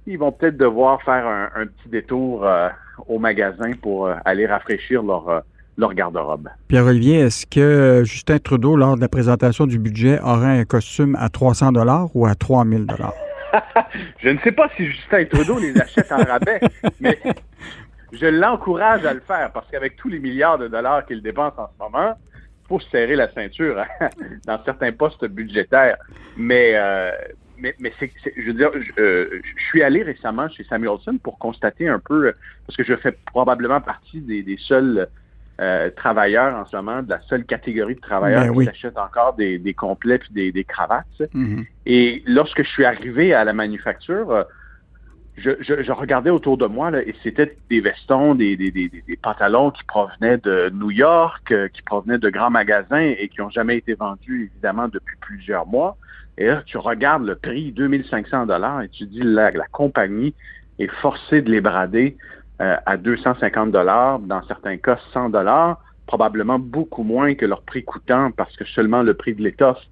ils 0.05 0.17
vont 0.17 0.31
peut-être 0.31 0.57
devoir 0.57 1.01
faire 1.03 1.27
un, 1.27 1.67
petit 1.67 1.89
détour 1.89 2.47
au 3.07 3.19
magasin 3.19 3.73
pour 3.79 4.09
aller 4.25 4.47
rafraîchir 4.47 5.03
leur, 5.03 5.43
leur 5.79 5.93
garde-robe. 5.93 6.49
Pierre-Olivier, 6.67 7.19
est-ce 7.21 7.45
que 7.45 8.03
Justin 8.03 8.37
Trudeau, 8.37 8.75
lors 8.75 8.95
de 8.95 9.01
la 9.01 9.07
présentation 9.07 9.65
du 9.65 9.79
budget, 9.79 10.19
aurait 10.21 10.59
un 10.59 10.65
costume 10.65 11.15
à 11.17 11.29
300 11.29 11.71
dollars 11.71 12.09
ou 12.15 12.25
à 12.25 12.35
3000 12.35 12.85
dollars? 12.85 13.13
Je 14.19 14.29
ne 14.29 14.37
sais 14.39 14.51
pas 14.51 14.69
si 14.75 14.85
Justin 14.85 15.25
Trudeau 15.25 15.57
les 15.57 15.79
achète 15.79 16.11
en 16.11 16.17
rabais, 16.17 16.59
mais 16.99 17.17
je 18.11 18.25
l'encourage 18.25 19.05
à 19.05 19.13
le 19.13 19.21
faire 19.21 19.51
parce 19.51 19.69
qu'avec 19.71 19.95
tous 19.95 20.09
les 20.09 20.19
milliards 20.19 20.57
de 20.57 20.67
dollars 20.67 21.05
qu'il 21.05 21.21
dépense 21.21 21.53
en 21.57 21.67
ce 21.67 21.83
moment, 21.83 22.13
il 22.35 22.67
faut 22.67 22.79
serrer 22.79 23.15
la 23.15 23.31
ceinture 23.31 23.79
hein, 23.79 24.09
dans 24.45 24.63
certains 24.63 24.91
postes 24.91 25.25
budgétaires. 25.25 25.97
Mais, 26.37 26.73
euh, 26.75 27.11
mais, 27.57 27.75
mais 27.79 27.91
je 27.99 28.45
veux 28.45 28.53
dire, 28.53 28.71
euh, 28.99 29.41
je, 29.57 29.63
suis 29.63 29.83
allé 29.83 30.03
récemment 30.03 30.49
chez 30.49 30.63
Samuelson 30.63 31.17
pour 31.21 31.37
constater 31.39 31.87
un 31.87 31.99
peu, 31.99 32.33
parce 32.65 32.77
que 32.77 32.83
je 32.83 32.95
fais 32.95 33.11
probablement 33.27 33.81
partie 33.81 34.21
des, 34.21 34.57
seuls 34.57 35.07
euh, 35.59 35.89
travailleurs 35.89 36.55
en 36.55 36.65
ce 36.65 36.75
moment, 36.75 37.01
de 37.03 37.09
la 37.09 37.21
seule 37.21 37.45
catégorie 37.45 37.95
de 37.95 37.99
travailleurs 37.99 38.53
ben 38.53 38.63
qui 38.63 38.69
achètent 38.69 38.97
encore 38.97 39.33
des, 39.33 39.73
complets 39.75 40.19
et 40.35 40.51
des, 40.51 40.63
cravates. 40.63 41.05
Mm-hmm. 41.19 41.65
Et 41.85 42.23
lorsque 42.25 42.63
je 42.63 42.69
suis 42.69 42.85
arrivé 42.85 43.33
à 43.33 43.43
la 43.43 43.53
manufacture, 43.53 44.45
je, 45.39 45.91
regardais 45.91 46.29
autour 46.29 46.57
de 46.57 46.65
moi 46.65 46.91
là, 46.91 47.01
et 47.01 47.15
c'était 47.23 47.57
des 47.69 47.81
vestons, 47.81 48.35
des, 48.35 48.57
pantalons 49.21 49.71
qui 49.71 49.83
provenaient 49.83 50.37
de 50.37 50.69
New 50.73 50.91
York, 50.91 51.51
euh, 51.51 51.67
qui 51.69 51.81
provenaient 51.81 52.17
de 52.17 52.29
grands 52.29 52.49
magasins 52.49 52.99
et 52.99 53.29
qui 53.29 53.39
n'ont 53.39 53.49
jamais 53.49 53.77
été 53.77 53.93
vendus 53.93 54.51
évidemment 54.51 54.87
depuis 54.87 55.15
plusieurs 55.21 55.65
mois. 55.65 55.97
Et 56.37 56.47
là, 56.47 56.63
tu 56.65 56.77
regardes 56.77 57.25
le 57.25 57.35
prix, 57.35 57.71
2500 57.71 58.45
dollars, 58.45 58.81
et 58.81 58.89
tu 58.89 59.05
dis 59.05 59.21
la, 59.21 59.51
la 59.51 59.67
compagnie 59.67 60.33
est 60.77 60.91
forcée 61.01 61.41
de 61.41 61.51
les 61.51 61.61
brader 61.61 62.17
euh, 62.61 62.75
à 62.85 62.97
250 62.97 63.71
dollars, 63.71 64.19
dans 64.19 64.43
certains 64.43 64.77
cas 64.77 64.97
100 65.13 65.29
dollars, 65.29 65.79
probablement 66.07 66.59
beaucoup 66.59 67.03
moins 67.03 67.35
que 67.35 67.45
leur 67.45 67.61
prix 67.61 67.83
coûtant 67.83 68.31
parce 68.31 68.55
que 68.57 68.65
seulement 68.65 69.03
le 69.03 69.13
prix 69.13 69.35
de 69.35 69.43
l'étoffe 69.43 69.83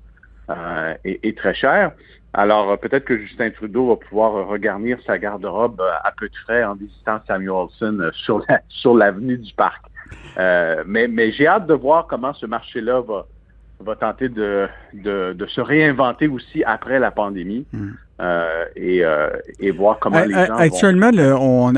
euh, 0.50 0.96
est, 1.04 1.38
très 1.38 1.54
cher. 1.54 1.92
Alors, 2.34 2.72
euh, 2.72 2.76
peut-être 2.78 3.06
que 3.06 3.18
Justin 3.18 3.50
Trudeau 3.52 3.88
va 3.90 3.96
pouvoir 3.96 4.36
euh, 4.36 4.44
regarnir 4.44 5.00
sa 5.06 5.18
garde-robe 5.18 5.82
euh, 5.82 5.92
à 6.04 6.12
peu 6.12 6.28
de 6.30 6.36
frais 6.36 6.64
en 6.64 6.76
visitant 6.76 7.20
Samuelson 7.28 8.12
sur 8.14 8.46
sur 8.70 8.96
l'avenue 8.96 9.38
du 9.38 9.54
parc. 9.54 9.84
mais 10.86 11.08
mais 11.08 11.32
j'ai 11.32 11.48
hâte 11.48 11.68
de 11.68 11.74
voir 11.74 12.08
comment 12.08 12.34
ce 12.34 12.46
marché-là 12.46 13.02
va, 13.02 13.26
va 13.80 13.96
tenter 13.96 14.30
de, 14.30 14.68
de, 14.94 15.46
se 15.48 15.62
réinventer 15.62 16.28
aussi 16.28 16.64
après 16.64 17.00
la 17.00 17.12
pandémie. 17.12 17.66
Hmm. 17.72 17.92
Euh, 18.20 18.66
et, 18.76 19.06
euh, 19.06 19.30
et, 19.60 19.70
voir 19.70 20.00
comment 20.00 20.24
les 20.24 20.34
gens 20.34 20.56
Actuellement, 20.56 21.12
on, 21.40 21.72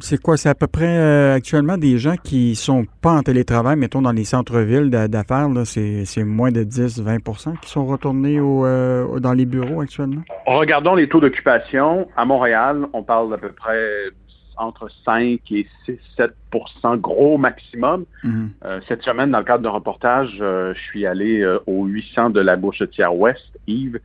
c'est 0.00 0.20
quoi? 0.20 0.36
C'est 0.36 0.48
à 0.48 0.54
peu 0.56 0.66
près 0.66 0.88
euh, 0.88 1.34
actuellement 1.34 1.76
des 1.78 1.98
gens 1.98 2.16
qui 2.16 2.56
sont 2.56 2.84
pas 3.00 3.12
en 3.12 3.22
télétravail, 3.22 3.76
mettons 3.76 4.02
dans 4.02 4.10
les 4.10 4.24
centres-villes 4.24 4.90
d'affaires, 4.90 5.48
c'est, 5.64 6.04
c'est 6.04 6.24
moins 6.24 6.50
de 6.50 6.64
10-20% 6.64 7.60
qui 7.60 7.70
sont 7.70 7.86
retournés 7.86 8.40
au, 8.40 9.20
dans 9.20 9.32
les 9.34 9.46
bureaux 9.46 9.82
actuellement? 9.82 10.22
Regardons 10.46 10.96
les 10.96 11.08
taux 11.08 11.20
d'occupation. 11.20 12.08
À 12.16 12.24
Montréal, 12.24 12.86
on 12.92 13.04
parle 13.04 13.30
d'à 13.30 13.38
peu 13.38 13.50
près 13.50 14.10
entre 14.56 14.90
5 15.04 15.40
et 15.50 15.66
6, 15.84 15.98
7% 16.16 16.96
gros 16.98 17.38
maximum. 17.38 18.04
Mhm. 18.22 18.50
cette 18.88 19.02
semaine, 19.02 19.30
dans 19.30 19.38
le 19.38 19.44
cadre 19.44 19.62
d'un 19.62 19.70
reportage, 19.70 20.30
je 20.38 20.74
suis 20.88 21.06
allé 21.06 21.44
au 21.66 21.84
800 21.84 22.30
de 22.30 22.40
la 22.40 22.56
Bouchetière 22.56 23.14
Ouest, 23.14 23.58
Yves, 23.66 24.00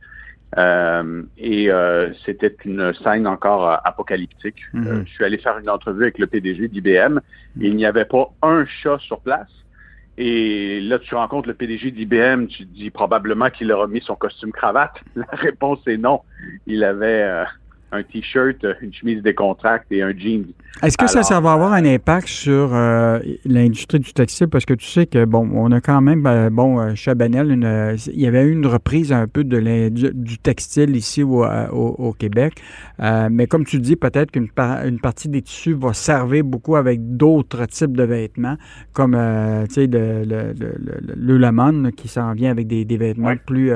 euh, 0.58 1.22
et 1.38 1.70
euh, 1.70 2.12
c'était 2.24 2.54
une 2.64 2.92
scène 2.94 3.26
encore 3.26 3.68
euh, 3.68 3.76
apocalyptique. 3.84 4.62
Mhm. 4.72 5.04
je 5.06 5.12
suis 5.12 5.24
allé 5.24 5.38
faire 5.38 5.58
une 5.58 5.70
entrevue 5.70 6.02
avec 6.02 6.18
le 6.18 6.26
PDG 6.26 6.68
d'IBM. 6.68 7.18
et 7.60 7.66
il 7.66 7.76
n'y 7.76 7.86
avait 7.86 8.04
pas 8.04 8.30
un 8.42 8.64
chat 8.66 8.98
sur 8.98 9.20
place. 9.20 9.48
Et 10.18 10.80
là, 10.80 10.98
tu 10.98 11.14
rencontres 11.14 11.48
le 11.48 11.54
PDG 11.54 11.92
d'IBM, 11.92 12.46
tu 12.46 12.66
te 12.66 12.74
dis 12.74 12.90
probablement 12.90 13.48
qu'il 13.48 13.70
a 13.72 13.76
remis 13.76 14.02
son 14.02 14.16
costume 14.16 14.52
cravate. 14.52 14.94
La 15.14 15.26
réponse 15.32 15.78
est 15.86 15.96
non. 15.96 16.20
Il 16.66 16.84
avait 16.84 17.44
un 17.92 18.02
t-shirt, 18.02 18.64
une 18.80 18.92
chemise 18.92 19.22
décontracte 19.22 19.86
et 19.90 20.02
un 20.02 20.16
jean. 20.16 20.46
Est-ce 20.82 20.96
que 20.96 21.08
ça, 21.08 21.22
ça 21.22 21.40
va 21.40 21.52
avoir 21.52 21.72
un 21.72 21.84
impact 21.84 22.28
sur 22.28 22.70
euh, 22.72 23.18
l'industrie 23.44 23.98
du 23.98 24.12
textile? 24.12 24.48
Parce 24.48 24.64
que 24.64 24.74
tu 24.74 24.86
sais 24.86 25.06
que, 25.06 25.24
bon, 25.24 25.50
on 25.52 25.70
a 25.72 25.80
quand 25.80 26.00
même, 26.00 26.22
ben, 26.22 26.50
bon, 26.50 26.94
chez 26.94 27.14
Banel, 27.14 27.50
une, 27.50 27.96
il 28.06 28.20
y 28.20 28.26
avait 28.26 28.44
eu 28.44 28.52
une 28.52 28.66
reprise 28.66 29.12
un 29.12 29.26
peu 29.26 29.44
de 29.44 29.60
du, 29.88 30.10
du, 30.14 30.38
textile 30.38 30.96
ici 30.96 31.22
au, 31.22 31.44
au, 31.44 32.12
Québec. 32.12 32.54
Euh, 33.00 33.28
mais 33.30 33.46
comme 33.46 33.64
tu 33.64 33.78
dis, 33.78 33.96
peut-être 33.96 34.30
qu'une 34.30 34.48
une 34.86 35.00
partie 35.00 35.28
des 35.28 35.42
tissus 35.42 35.74
va 35.74 35.92
servir 35.92 36.44
beaucoup 36.44 36.76
avec 36.76 37.16
d'autres 37.16 37.66
types 37.66 37.96
de 37.96 38.04
vêtements, 38.04 38.56
comme, 38.92 39.14
euh, 39.14 39.66
tu 39.66 39.74
sais, 39.74 39.86
le, 39.86 40.24
le, 40.24 40.54
le, 40.58 41.38
le, 41.38 41.90
qui 41.90 42.08
s'en 42.08 42.32
vient 42.32 42.50
avec 42.50 42.68
des, 42.68 42.84
des 42.84 42.96
vêtements 42.96 43.34
plus... 43.44 43.72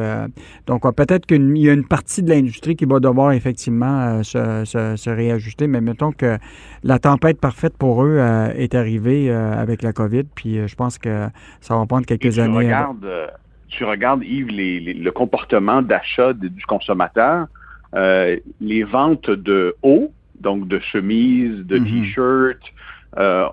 donc, 0.66 0.82
peut-être 0.94 1.26
qu'il 1.26 1.58
y 1.58 1.68
a 1.68 1.72
une 1.72 1.86
partie 1.86 2.22
de 2.22 2.30
l'industrie 2.30 2.76
qui 2.76 2.84
va 2.84 3.00
devoir 3.00 3.32
effectivement 3.32 4.03
se, 4.22 4.64
se, 4.64 4.96
se 4.96 5.11
réajuster, 5.11 5.66
mais 5.66 5.80
mettons 5.80 6.12
que 6.12 6.38
la 6.84 6.98
tempête 6.98 7.40
parfaite 7.40 7.76
pour 7.78 8.05
eux 8.05 8.18
euh, 8.18 8.48
est 8.55 8.74
arrivée 8.74 9.30
euh, 9.30 9.52
avec 9.55 9.82
la 9.82 9.92
COVID, 9.92 10.24
puis 10.34 10.59
euh, 10.59 10.66
je 10.66 10.76
pense 10.76 10.98
que 10.98 11.28
ça 11.61 11.76
va 11.76 11.86
prendre 11.86 12.07
quelques 12.07 12.34
tu 12.34 12.40
années. 12.40 12.57
Regardes, 12.59 13.32
tu 13.68 13.84
regardes, 13.84 14.22
Yves, 14.22 14.48
le 14.48 15.11
comportement 15.11 15.82
d'achat 15.82 16.32
du 16.34 16.64
consommateur, 16.66 17.46
les 17.94 18.84
ventes 18.84 19.30
de 19.30 19.74
haut, 19.82 20.12
donc 20.40 20.68
de 20.68 20.78
chemises, 20.78 21.64
de 21.64 21.78
mm-hmm. 21.78 22.02
t-shirts, 22.02 22.72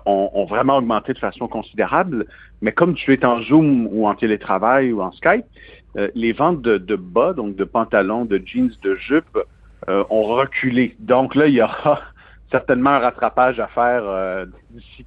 ont, 0.04 0.44
vraiment 0.48 0.76
augmenté 0.76 1.12
de 1.14 1.18
façon 1.18 1.48
considérable. 1.48 2.26
Mais 2.60 2.72
comme 2.72 2.94
tu 2.94 3.12
es 3.12 3.24
en 3.24 3.40
Zoom 3.42 3.88
ou 3.90 4.06
en 4.06 4.14
télétravail 4.14 4.92
ou 4.92 5.00
en 5.00 5.10
Skype, 5.12 5.46
les 6.14 6.32
ventes 6.32 6.62
de, 6.62 6.78
de, 6.78 6.96
bas, 6.96 7.32
donc 7.32 7.56
de 7.56 7.64
pantalons, 7.64 8.24
de 8.24 8.40
jeans, 8.44 8.70
de 8.82 8.94
jupes, 8.96 9.38
ont 9.88 10.22
reculé. 10.22 10.94
Donc 11.00 11.34
là, 11.34 11.46
il 11.46 11.54
y 11.54 11.62
aura 11.62 12.00
certainement 12.52 12.90
un 12.90 12.98
rattrapage 13.00 13.58
à 13.58 13.66
faire 13.66 14.02
euh, 14.04 14.44
d'ici 14.70 15.04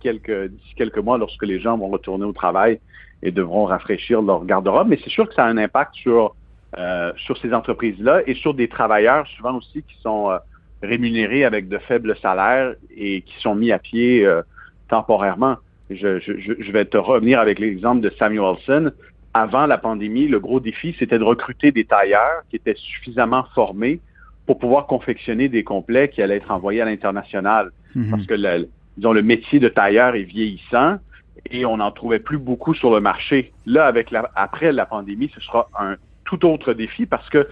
quelques 0.76 0.98
mois 0.98 1.18
lorsque 1.18 1.46
les 1.46 1.60
gens 1.62 1.78
vont 1.78 1.88
retourner 1.88 2.26
au 2.26 2.34
travail 2.34 2.80
et 3.22 3.32
devront 3.32 3.66
rafraîchir 3.66 4.22
leur 4.22 4.44
garde-robe. 4.44 4.90
Mais 4.90 5.00
c'est 5.02 5.12
sûr 5.12 5.30
que 5.30 5.36
ça 5.36 5.46
a 5.46 5.48
un 5.48 5.58
impact 5.58 5.94
sur 5.96 6.36
euh, 6.78 7.14
ces 7.42 7.54
entreprises-là 7.54 8.22
et 8.28 8.34
sur 8.34 8.54
des 8.54 8.68
travailleurs 8.68 9.26
souvent 9.38 9.56
aussi 9.56 9.84
qui 9.84 9.96
sont 10.02 10.32
euh, 10.32 10.38
rémunérés 10.82 11.46
avec 11.46 11.70
de 11.70 11.78
faibles 11.78 12.18
salaires 12.22 12.74
et 12.98 13.22
qui 13.22 13.40
sont 13.40 13.56
mis 13.56 13.72
à 13.72 13.80
pied 13.80 14.28
temporairement. 14.90 15.56
Je, 15.90 16.20
je, 16.20 16.34
je, 16.60 16.72
vais 16.72 16.86
te 16.86 16.98
revenir 16.98 17.40
avec 17.40 17.60
l'exemple 17.60 18.02
de 18.02 18.12
Samuelson. 18.18 18.92
Avant 19.34 19.68
la 19.68 19.78
pandémie, 19.78 20.28
le 20.28 20.40
gros 20.40 20.60
défi, 20.60 20.96
c'était 21.00 21.20
de 21.20 21.24
recruter 21.24 21.72
des 21.72 21.86
tailleurs 21.86 22.44
qui 22.50 22.58
étaient 22.58 22.76
suffisamment 22.76 23.46
formés 23.56 24.00
pour 24.46 24.60
pouvoir 24.60 24.88
confectionner 24.88 25.50
des 25.50 25.64
complets 25.64 26.10
qui 26.10 26.22
allaient 26.22 26.38
être 26.38 26.52
envoyés 26.52 26.82
à 26.82 26.86
l'international. 26.86 27.72
Mhm. 27.96 28.12
Parce 28.12 28.26
que 28.26 28.34
le, 28.36 28.70
disons, 28.98 29.14
le 29.14 29.24
métier 29.24 29.60
de 29.60 29.70
tailleur 29.70 30.16
est 30.16 30.24
vieillissant 30.24 30.98
et 31.50 31.66
on 31.66 31.78
n'en 31.78 31.92
trouvait 31.92 32.20
plus 32.20 32.38
beaucoup 32.38 32.74
sur 32.74 32.94
le 32.94 33.00
marché. 33.00 33.54
Là, 33.66 33.86
avec 33.86 34.12
la, 34.12 34.30
après 34.36 34.72
la 34.72 34.86
pandémie, 34.86 35.32
ce 35.34 35.42
sera 35.42 35.70
un 35.80 35.96
tout 36.26 36.46
autre 36.46 36.74
défi 36.74 37.06
parce 37.06 37.30
que 37.30 37.48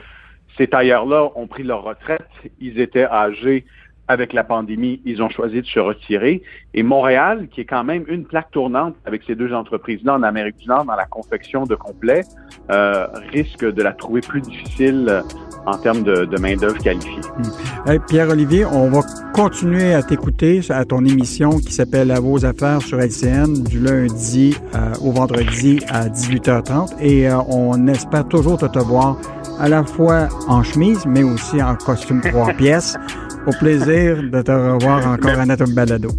ces 0.58 0.68
tailleurs-là 0.68 1.32
ont 1.36 1.48
pris 1.48 1.64
leur 1.64 1.84
retraite, 1.84 2.28
ils 2.60 2.80
étaient 2.80 3.06
âgés 3.06 3.66
avec 4.08 4.34
la 4.34 4.43
pandémie, 4.43 5.01
ils 5.06 5.22
ont 5.22 5.30
choisi 5.30 5.62
de 5.62 5.66
se 5.66 5.80
retirer. 5.80 6.43
Et 6.74 6.84
Montréal, 6.84 7.47
qui 7.49 7.62
est 7.62 7.66
quand 7.66 7.84
même 7.84 8.04
une 8.08 8.26
plaque 8.26 8.51
tournante 8.51 8.95
avec 9.06 9.24
ces 9.26 9.36
deux 9.36 9.54
entreprises-là 9.54 10.16
en 10.16 10.24
Amérique 10.24 10.58
du 10.58 10.68
Nord 10.68 10.86
dans 10.86 10.95
la 10.95 11.06
confection 11.06 11.64
de 11.64 11.76
complets, 11.76 12.24
euh, 12.70 13.08
risque 13.32 13.64
de 13.64 13.82
la 13.82 13.93
trouver 13.93 14.22
plus 14.22 14.41
difficile 14.41 15.06
euh, 15.10 15.22
en 15.66 15.78
termes 15.78 16.04
de, 16.04 16.38
main-d'œuvre 16.38 16.78
qualifiée. 16.80 17.22
Hmm. 17.38 17.97
Pierre-Olivier, 18.08 18.66
on 18.66 18.89
va 18.89 19.01
continuer 19.34 19.93
à 19.93 20.04
t'écouter 20.04 20.60
à 20.70 20.84
ton 20.84 21.06
émission 21.06 21.51
qui 21.51 21.72
s'appelle 21.72 22.12
À 22.12 22.20
vos 22.20 22.45
affaires 22.45 22.82
sur 22.82 22.99
LCN 22.99 23.64
du 23.64 23.80
lundi 23.80 24.58
euh, 24.76 24.93
au 25.01 25.12
vendredi 25.12 25.80
à 25.89 26.10
18h30 26.10 26.99
et 27.01 27.30
on 27.47 27.88
espère 27.88 28.28
toujours 28.28 28.58
te, 28.58 28.66
te 28.66 28.80
voir 28.80 29.18
à 29.60 29.70
la 29.70 29.84
fois 29.84 30.28
en 30.49 30.64
chemise 30.64 31.06
mais 31.06 31.24
aussi 31.24 31.62
en 31.62 31.76
costume 31.76 32.22
trois 32.22 32.51
pièces. 32.58 32.97
Au 33.46 33.52
plaisir 33.52 34.24
de 34.24 34.41
te 34.41 34.52
revoir 34.52 35.06
encore 35.06 35.39
à 35.39 35.46
notre 35.46 35.66
balado. 35.74 36.10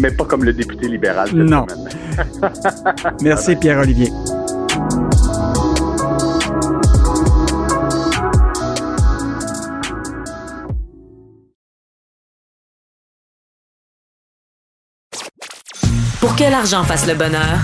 Mais, 0.00 0.10
pas 0.10 0.24
comme 0.24 0.44
le 0.44 0.52
député 0.52 0.88
libéral. 0.88 1.30
non. 1.34 1.66
Merci 3.22 3.56
Pierre-Olivier. 3.56 4.10
Pour 16.20 16.36
que 16.36 16.44
l'argent 16.44 16.84
fasse 16.84 17.06
le 17.06 17.14
bonheur, 17.14 17.58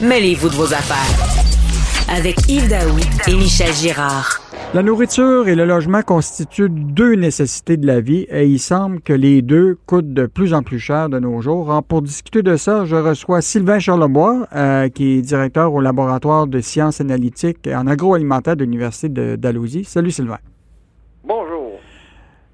mêlez-vous 0.00 0.48
de 0.48 0.54
vos 0.54 0.72
affaires. 0.72 1.53
Avec 2.08 2.36
Yves 2.48 2.68
Daou 2.68 2.98
et 3.26 3.34
Michel 3.34 3.72
Girard. 3.72 4.40
La 4.74 4.82
nourriture 4.82 5.48
et 5.48 5.54
le 5.54 5.64
logement 5.64 6.02
constituent 6.02 6.68
deux 6.68 7.14
nécessités 7.14 7.78
de 7.78 7.86
la 7.86 8.00
vie 8.00 8.26
et 8.30 8.46
il 8.46 8.58
semble 8.58 9.00
que 9.00 9.14
les 9.14 9.40
deux 9.40 9.78
coûtent 9.86 10.12
de 10.12 10.26
plus 10.26 10.52
en 10.52 10.62
plus 10.62 10.78
cher 10.78 11.08
de 11.08 11.18
nos 11.18 11.40
jours. 11.40 11.82
pour 11.88 12.02
discuter 12.02 12.42
de 12.42 12.56
ça, 12.56 12.84
je 12.84 12.96
reçois 12.96 13.40
Sylvain 13.40 13.78
Charlebois, 13.78 14.46
euh, 14.54 14.88
qui 14.90 15.18
est 15.18 15.22
directeur 15.22 15.72
au 15.72 15.80
laboratoire 15.80 16.46
de 16.46 16.60
sciences 16.60 17.00
analytiques 17.00 17.66
en 17.72 17.86
agroalimentaire 17.86 18.56
de 18.56 18.64
l'Université 18.64 19.08
de 19.08 19.36
Dalhousie. 19.36 19.84
Salut 19.84 20.10
Sylvain. 20.10 20.38
Bonjour. 21.24 21.80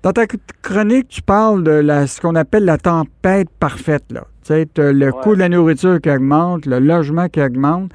Dans 0.03 0.13
ta 0.13 0.27
chronique, 0.63 1.09
tu 1.09 1.23
parles 1.23 1.65
de 1.65 1.73
la, 1.73 2.07
ce 2.07 2.21
qu'on 2.21 2.37
appelle 2.37 2.65
la 2.65 2.79
tempête 2.79 3.49
parfaite. 3.59 4.05
Là. 4.11 4.27
Tu 4.45 4.55
sais, 4.55 4.69
le 4.77 5.11
coût 5.11 5.35
de 5.35 5.41
la 5.41 5.49
nourriture 5.49 6.01
qui 6.01 6.09
augmente, 6.09 6.67
le 6.67 6.79
logement 6.79 7.29
qui 7.29 7.43
augmente. 7.43 7.91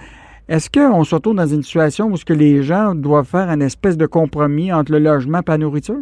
Est-ce 0.47 0.69
qu'on 0.69 1.03
se 1.03 1.15
retrouve 1.15 1.35
dans 1.35 1.47
une 1.47 1.63
situation 1.63 2.07
où 2.07 2.17
ce 2.17 2.25
que 2.25 2.33
les 2.33 2.61
gens 2.61 2.93
doivent 2.93 3.25
faire 3.25 3.49
un 3.49 3.61
espèce 3.61 3.97
de 3.97 4.05
compromis 4.05 4.71
entre 4.71 4.91
le 4.91 4.99
logement 4.99 5.39
et 5.39 5.49
la 5.49 5.57
nourriture? 5.57 6.01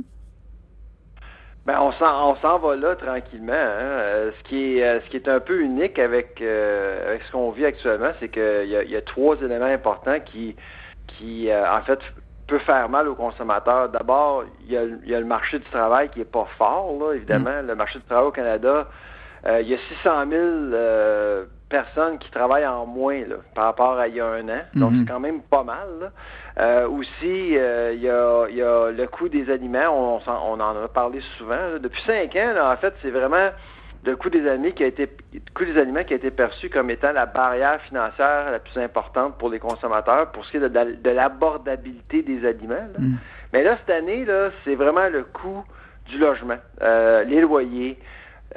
Ben, 1.66 1.80
on 1.80 1.94
s'en 1.94 2.60
va 2.60 2.76
là 2.76 2.96
tranquillement. 2.98 3.54
Hein. 3.54 3.56
Euh, 3.56 4.32
ce, 4.38 4.50
qui 4.50 4.80
est, 4.80 4.84
euh, 4.84 5.00
ce 5.00 5.10
qui 5.10 5.16
est 5.16 5.30
un 5.30 5.40
peu 5.40 5.62
unique 5.62 5.98
avec, 5.98 6.42
euh, 6.42 7.18
ce 7.26 7.32
qu'on 7.32 7.52
vit 7.52 7.64
actuellement, 7.66 8.12
c'est 8.20 8.28
qu'il 8.28 8.66
y, 8.66 8.92
y, 8.92 8.96
a 8.98 9.02
trois 9.02 9.38
éléments 9.38 9.66
importants 9.66 10.20
qui, 10.26 10.58
qui 11.08 11.50
en 11.54 11.82
fait, 11.84 12.00
peut 12.48 12.60
faire 12.60 12.90
mal 12.90 13.08
aux 13.08 13.16
consommateurs. 13.16 13.88
D'abord, 13.88 14.44
il, 14.68 14.74
il 15.06 15.10
y, 15.10 15.16
a, 15.16 15.20
le 15.22 15.26
marché 15.26 15.60
du 15.60 15.66
travail 15.70 16.10
qui 16.10 16.20
est 16.20 16.30
pas 16.30 16.48
fort, 16.58 16.94
là, 17.00 17.14
évidemment. 17.14 17.64
Mm. 17.64 17.68
Le 17.68 17.76
marché 17.76 18.00
du 18.00 18.06
travail 18.06 18.28
au 18.28 18.32
Canada, 18.32 18.90
il 19.46 19.68
y 19.68 19.74
a 19.74 19.78
600 20.04 20.30
000 20.30 21.46
personnes 21.74 22.20
qui 22.20 22.30
travaillent 22.30 22.68
en 22.68 22.86
moins 22.86 23.22
là, 23.28 23.38
par 23.56 23.66
rapport 23.66 23.98
à 23.98 24.08
il 24.08 24.16
y 24.16 24.20
a 24.20 24.28
un 24.28 24.48
an. 24.48 24.62
Donc, 24.76 24.92
mhm. 24.92 25.00
c'est 25.00 25.12
quand 25.12 25.20
même 25.20 25.42
pas 25.42 25.64
mal. 25.64 26.12
Euh, 26.60 26.88
aussi, 26.88 27.58
euh, 27.58 27.94
il 27.96 28.02
y, 28.02 28.10
a, 28.10 28.48
y, 28.50 28.62
a, 28.62 28.92
le 28.92 29.08
coût 29.08 29.28
des 29.28 29.50
aliments. 29.50 29.90
On, 29.92 30.22
on 30.28 30.60
en 30.60 30.84
a 30.84 30.88
parlé 30.88 31.20
souvent. 31.38 31.80
Depuis 31.82 32.02
cinq 32.04 32.36
ans, 32.36 32.54
en 32.72 32.78
fait, 32.78 32.94
c'est 33.02 33.10
vraiment 33.10 33.50
le 34.06 34.16
coût 34.16 34.30
des 34.30 34.48
aliments 34.48 34.72
qui 34.72 34.84
a 34.84 34.88
été 34.88 35.10
coût 35.56 35.66
des 35.66 35.80
aliments 35.80 36.04
qui 36.04 36.14
a 36.14 36.18
été 36.18 36.30
perçu 36.30 36.70
comme 36.70 36.92
étant 36.92 37.12
la 37.12 37.26
barrière 37.26 37.82
financière 37.82 38.52
la 38.52 38.60
plus 38.60 38.78
importante 38.80 39.38
pour 39.40 39.50
les 39.50 39.60
consommateurs 39.60 40.32
pour 40.32 40.46
ce 40.46 40.52
qui 40.52 40.58
est 40.58 40.70
de, 40.70 41.10
l'abordabilité 41.10 42.22
des 42.22 42.46
aliments. 42.46 42.88
Mhm. 43.00 43.18
Mais 43.52 43.64
là, 43.64 43.78
cette 43.80 43.96
année, 43.96 44.26
là, 44.26 44.52
c'est 44.64 44.76
vraiment 44.76 45.10
le 45.10 45.24
coût 45.24 45.64
du 46.08 46.20
logement, 46.20 46.58
euh, 46.82 47.24
les 47.24 47.42
loyers, 47.42 47.98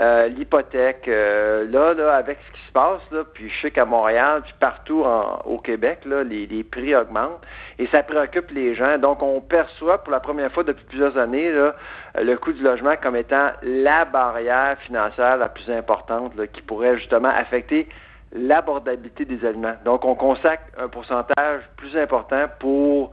euh, 0.01 0.29
l'hypothèque, 0.29 1.09
euh, 1.09 1.67
là, 1.71 1.95
là, 1.95 2.15
avec 2.17 2.39
ce 2.47 2.53
qui 2.53 2.67
se 2.67 2.73
passe, 2.73 3.01
là, 3.11 3.25
puis 3.33 3.49
je 3.49 3.63
sais 3.63 3.71
qu'à 3.71 3.85
Montréal, 3.85 4.43
puis 4.43 4.55
partout 4.61 5.05
au 5.45 5.59
Québec, 5.59 6.01
là, 6.05 6.23
les, 6.23 6.65
prix 6.65 6.95
augmentent 6.95 7.41
et 7.79 7.87
ça 7.87 8.03
préoccupe 8.03 8.51
les 8.51 8.75
gens. 8.75 8.99
Donc, 8.99 9.23
on 9.23 9.41
perçoit 9.41 10.03
pour 10.03 10.13
la 10.13 10.21
première 10.21 10.53
fois 10.53 10.65
depuis 10.65 10.85
plusieurs 10.85 11.17
années 11.17 11.51
là, 11.51 11.75
le 12.21 12.35
coût 12.37 12.53
du 12.53 12.63
logement 12.63 12.95
comme 13.03 13.17
étant 13.17 13.51
la 13.63 14.05
barrière 14.05 14.77
financière 14.81 15.37
la 15.37 15.49
plus 15.49 15.71
importante 15.71 16.33
qui 16.53 16.63
pourrait 16.63 16.99
justement 16.99 17.29
affecter 17.29 17.89
l'abordabilité 18.33 19.25
des 19.25 19.45
aliments. 19.47 19.77
Donc, 19.85 20.05
on 20.05 20.15
consacre 20.15 20.65
un 20.79 20.89
pourcentage 20.89 21.63
plus 21.77 21.97
important 21.97 22.47
pour 22.59 23.13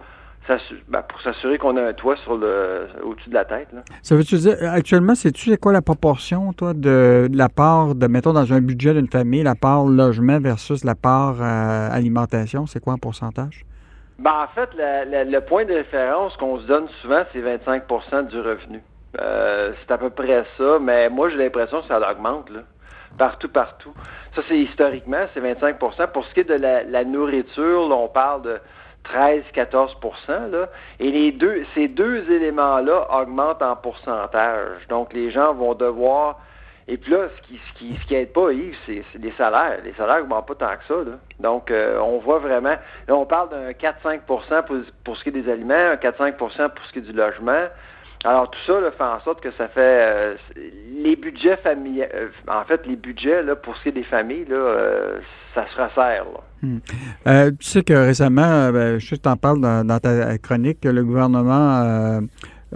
ben, 0.89 1.01
pour 1.03 1.21
s'assurer 1.21 1.57
qu'on 1.57 1.77
a 1.77 1.81
un 1.81 1.93
toit 1.93 2.15
sur 2.17 2.35
le 2.37 2.87
au-dessus 3.03 3.29
de 3.29 3.33
la 3.33 3.45
tête. 3.45 3.69
Ça 4.01 4.15
veut-tu 4.15 4.35
dire, 4.35 4.57
actuellement, 4.61 5.15
sais-tu 5.15 5.55
quoi 5.57 5.71
la 5.71 5.81
proportion, 5.81 6.53
toi, 6.53 6.73
de, 6.73 7.29
la 7.33 7.49
part, 7.49 7.95
de 7.95 8.07
mettons, 8.07 8.33
dans 8.33 8.51
un 8.51 8.61
budget 8.61 8.93
d'une 8.93 9.09
famille, 9.09 9.43
la 9.43 9.55
part 9.55 9.85
logement 9.85 10.39
versus 10.39 10.83
la 10.83 10.95
part 10.95 11.37
euh, 11.41 11.89
alimentation? 11.91 12.65
C'est 12.65 12.81
quoi 12.81 12.93
en 12.93 12.97
pourcentage? 12.97 13.65
Ben, 14.19 14.31
en 14.43 14.47
fait, 14.53 14.69
le 14.75 15.39
point 15.39 15.65
de 15.65 15.73
référence 15.73 16.35
qu'on 16.37 16.59
se 16.59 16.67
donne 16.67 16.87
souvent, 17.01 17.23
c'est 17.31 17.41
25% 17.41 18.27
du 18.27 18.39
revenu. 18.39 18.81
Euh, 19.19 19.73
c'est 19.79 19.93
à 19.93 19.97
peu 19.97 20.09
près 20.09 20.43
ça, 20.57 20.77
mais 20.81 21.09
moi, 21.09 21.29
j'ai 21.29 21.37
l'impression 21.37 21.81
que 21.81 21.87
ça 21.87 21.99
augmente, 22.11 22.49
là. 22.49 22.61
Partout, 23.17 23.49
partout. 23.49 23.93
Ça, 24.35 24.41
c'est 24.47 24.57
historiquement, 24.57 25.25
c'est 25.33 25.41
25% 25.41 26.07
Pour 26.11 26.25
ce 26.25 26.33
qui 26.33 26.39
est 26.39 26.43
de 26.45 26.55
la, 26.55 27.03
nourriture, 27.03 27.89
on 27.91 28.07
parle 28.07 28.41
de 28.41 28.59
13-14% 29.06 30.51
là, 30.51 30.70
et 30.99 31.12
les 31.12 31.32
deux, 31.32 31.64
ces 31.74 31.88
deux 31.88 32.30
éléments-là 32.32 33.08
augmentent 33.12 33.62
en 33.62 33.76
pourcentage. 33.76 34.88
Donc, 34.89 35.14
les 35.14 35.32
gens 35.32 35.54
vont 35.54 35.74
devoir 35.74 36.39
et 36.88 36.97
puis 36.97 37.12
là, 37.12 37.30
ce 37.36 37.47
qui 37.47 37.58
ce 37.58 37.80
qui, 37.80 37.97
ce 38.01 38.06
qui 38.08 38.16
aide 38.16 38.34
pas, 38.34 38.51
Yves, 38.51 38.76
c'est 38.86 39.04
les 39.16 39.32
salaires. 39.32 39.80
Les 39.84 39.93
salaires 39.93 40.20
n'augmentent 40.20 40.47
pas 40.47 40.56
tant 40.56 40.76
que 40.76 40.84
ça. 40.88 41.10
Là. 41.10 41.18
Donc, 41.39 41.72
euh, 41.72 41.97
on 41.99 42.18
voit 42.18 42.39
vraiment. 42.39 42.76
Là, 43.08 43.16
on 43.16 43.26
parle 43.26 43.49
d'un 43.49 43.72
4-5% 43.72 44.66
pour, 44.66 44.78
pour 45.04 45.18
ce 45.18 45.24
qui 45.24 45.30
est 45.30 45.32
des 45.32 45.49
aliments, 45.49 45.74
un 45.74 45.95
4-5% 45.95 46.36
pour 46.70 46.86
ce 46.86 46.91
qui 46.91 46.99
est 46.99 47.04
du 47.04 47.14
logement. 47.14 47.68
Alors, 48.26 48.49
tout 48.51 48.60
ça 48.66 48.80
là, 48.80 48.91
fait 48.91 49.04
en 49.04 49.20
sorte 49.22 49.41
que 49.41 49.51
ça 49.51 49.68
fait 49.70 49.80
euh, 49.80 50.36
les 50.56 51.16
budgets 51.16 51.58
familiaux. 51.58 52.06
Euh, 52.14 52.30
en 52.47 52.64
fait, 52.66 52.86
les 52.86 52.95
budgets 52.95 53.43
là, 53.43 53.56
pour 53.56 53.78
ce 53.78 53.84
qui 53.84 53.89
est 53.89 53.93
des 53.93 54.04
familles, 54.04 54.45
là, 54.45 55.20
ça 55.54 55.66
se 55.68 55.82
resserre. 55.82 56.26
Là. 56.26 56.39
Hmm. 56.64 56.80
tu 57.26 57.68
sais 57.68 57.84
que 57.84 57.93
récemment, 57.93 58.72
ben, 58.72 58.97
je 58.97 59.16
t'en 59.16 59.36
parle 59.36 59.59
dans, 59.59 59.99
ta 59.99 60.38
chronique, 60.38 60.80
que 60.80 60.89
le 60.89 61.03
gouvernement 61.03 62.22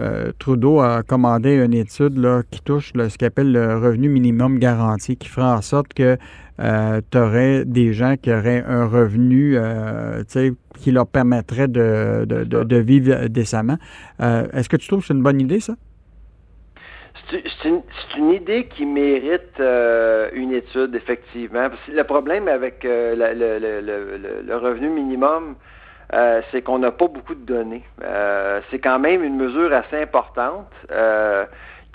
euh, 0.00 0.30
Trudeau 0.38 0.80
a 0.80 1.02
commandé 1.02 1.54
une 1.54 1.74
étude 1.74 2.18
là, 2.18 2.42
qui 2.48 2.60
touche 2.60 2.92
ce 2.94 3.18
qu'il 3.18 3.26
appelle 3.26 3.50
le 3.50 3.78
revenu 3.78 4.08
minimum 4.08 4.58
garanti, 4.58 5.16
qui 5.16 5.28
fera 5.28 5.56
en 5.56 5.62
sorte 5.62 5.92
que 5.92 6.16
euh, 6.60 7.00
tu 7.10 7.18
aurais 7.18 7.64
des 7.64 7.92
gens 7.92 8.16
qui 8.16 8.32
auraient 8.32 8.64
un 8.66 8.86
revenu 8.86 9.54
euh, 9.56 10.22
qui 10.76 10.92
leur 10.92 11.06
permettrait 11.06 11.68
de, 11.68 12.24
de, 12.24 12.76
vivre 12.76 13.26
décemment. 13.28 13.78
Est-ce 14.20 14.68
que 14.68 14.76
tu 14.76 14.86
trouves 14.86 15.00
que 15.00 15.06
c'est 15.06 15.14
une 15.14 15.22
bonne 15.22 15.40
idée, 15.40 15.60
ça? 15.60 15.74
C'est 17.30 18.16
une, 18.16 18.30
idée 18.30 18.66
qui 18.66 18.86
mérite 18.86 19.60
une 19.60 20.52
étude, 20.52 20.94
effectivement? 20.94 21.68
le 21.88 22.02
problème 22.04 22.48
avec 22.48 22.80
le, 22.84 24.54
revenu 24.56 24.88
minimum, 24.88 25.56
euh, 26.14 26.40
c'est 26.50 26.62
qu'on 26.62 26.78
n'a 26.78 26.90
pas 26.90 27.06
beaucoup 27.06 27.34
de 27.34 27.44
données. 27.44 27.84
Euh, 28.02 28.60
c'est 28.70 28.78
quand 28.78 28.98
même 28.98 29.22
une 29.22 29.36
mesure 29.36 29.72
assez 29.74 30.00
importante, 30.00 30.72
euh, 30.90 31.44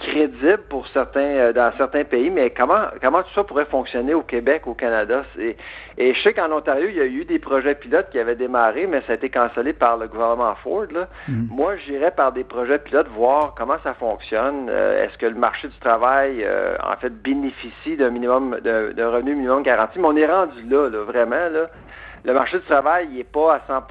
crédible 0.03 0.59
pour 0.69 0.87
certains 0.87 1.51
dans 1.51 1.71
certains 1.77 2.03
pays, 2.03 2.29
mais 2.29 2.49
comment 2.51 2.85
comment 3.01 3.23
tout 3.23 3.33
ça 3.33 3.43
pourrait 3.43 3.65
fonctionner 3.65 4.13
au 4.13 4.21
Québec, 4.21 4.67
au 4.67 4.73
Canada? 4.73 5.23
Et, 5.39 5.55
et 5.97 6.13
je 6.13 6.21
sais 6.21 6.33
qu'en 6.33 6.51
Ontario, 6.51 6.87
il 6.89 6.95
y 6.95 7.01
a 7.01 7.05
eu 7.05 7.25
des 7.25 7.39
projets 7.39 7.75
pilotes 7.75 8.09
qui 8.11 8.19
avaient 8.19 8.35
démarré, 8.35 8.87
mais 8.87 9.01
ça 9.07 9.13
a 9.13 9.15
été 9.15 9.29
cancellé 9.29 9.73
par 9.73 9.97
le 9.97 10.07
gouvernement 10.07 10.55
Ford. 10.63 10.85
Là. 10.91 11.07
Mm. 11.27 11.47
Moi, 11.49 11.77
j'irais 11.77 12.11
par 12.11 12.31
des 12.31 12.43
projets 12.43 12.79
pilotes 12.79 13.07
voir 13.09 13.53
comment 13.57 13.77
ça 13.83 13.93
fonctionne. 13.93 14.69
Est-ce 14.69 15.17
que 15.17 15.25
le 15.25 15.35
marché 15.35 15.67
du 15.67 15.77
travail, 15.79 16.45
en 16.83 16.95
fait, 16.97 17.09
bénéficie 17.09 17.97
d'un 17.97 18.09
minimum 18.09 18.57
d'un 18.61 19.09
revenu 19.09 19.35
minimum 19.35 19.63
garanti? 19.63 19.99
Mais 19.99 20.07
on 20.07 20.15
est 20.15 20.27
rendu 20.27 20.61
là, 20.69 20.89
là 20.89 21.03
vraiment. 21.03 21.49
Là 21.51 21.69
le 22.25 22.33
marché 22.33 22.57
du 22.57 22.65
travail 22.65 23.09
n'est 23.09 23.23
pas 23.23 23.55
à 23.55 23.61
100 23.67 23.83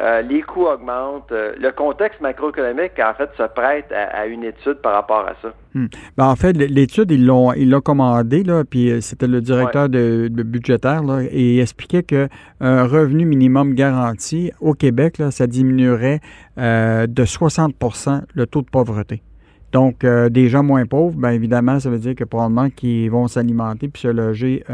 euh, 0.00 0.22
les 0.22 0.42
coûts 0.42 0.66
augmentent. 0.66 1.32
Euh, 1.32 1.54
le 1.58 1.72
contexte 1.72 2.20
macroéconomique, 2.20 2.92
en 2.98 3.14
fait, 3.14 3.28
se 3.36 3.42
prête 3.42 3.92
à, 3.92 4.26
une 4.26 4.44
étude 4.44 4.76
par 4.82 4.94
rapport 4.94 5.26
à 5.26 5.34
ça. 5.42 5.52
Ben, 5.74 6.26
en 6.26 6.36
fait, 6.36 6.52
l'étude, 6.52 7.10
ils 7.10 7.24
l'ont 7.24 7.52
ils 7.52 7.68
l'ont 7.68 7.80
commandé, 7.80 8.42
là, 8.42 8.64
puis 8.64 8.90
euh, 8.90 9.00
c'était 9.00 9.26
le 9.26 9.40
directeur 9.40 9.88
de, 9.88 10.28
budgétaire, 10.28 11.02
là, 11.02 11.22
et 11.22 11.54
il 11.54 11.60
expliquait 11.60 12.02
qu'un 12.02 12.28
revenu 12.60 13.24
minimum 13.24 13.74
garanti 13.74 14.52
au 14.60 14.74
Québec, 14.74 15.18
là, 15.18 15.30
ça 15.30 15.46
diminuerait 15.46 16.20
de 16.56 17.24
60% 17.24 18.22
le 18.34 18.46
taux 18.46 18.62
de 18.62 18.70
pauvreté. 18.70 19.22
Donc, 19.72 20.04
des 20.04 20.48
gens 20.48 20.62
moins 20.62 20.84
pauvres, 20.84 21.16
bien 21.16 21.30
évidemment, 21.30 21.78
ça 21.78 21.90
veut 21.90 21.98
dire 21.98 22.14
que 22.14 22.24
probablement 22.24 22.68
qu'ils 22.70 23.10
vont 23.10 23.28
s'alimenter 23.28 23.88
puis 23.88 24.02
se 24.02 24.08
loger 24.08 24.64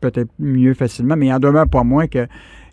peut-être 0.00 0.30
mieux 0.38 0.74
facilement, 0.74 1.16
mais 1.16 1.26
il 1.26 1.32
en 1.32 1.38
demeure 1.38 1.68
pas 1.68 1.82
moins 1.82 2.06
que, 2.06 2.26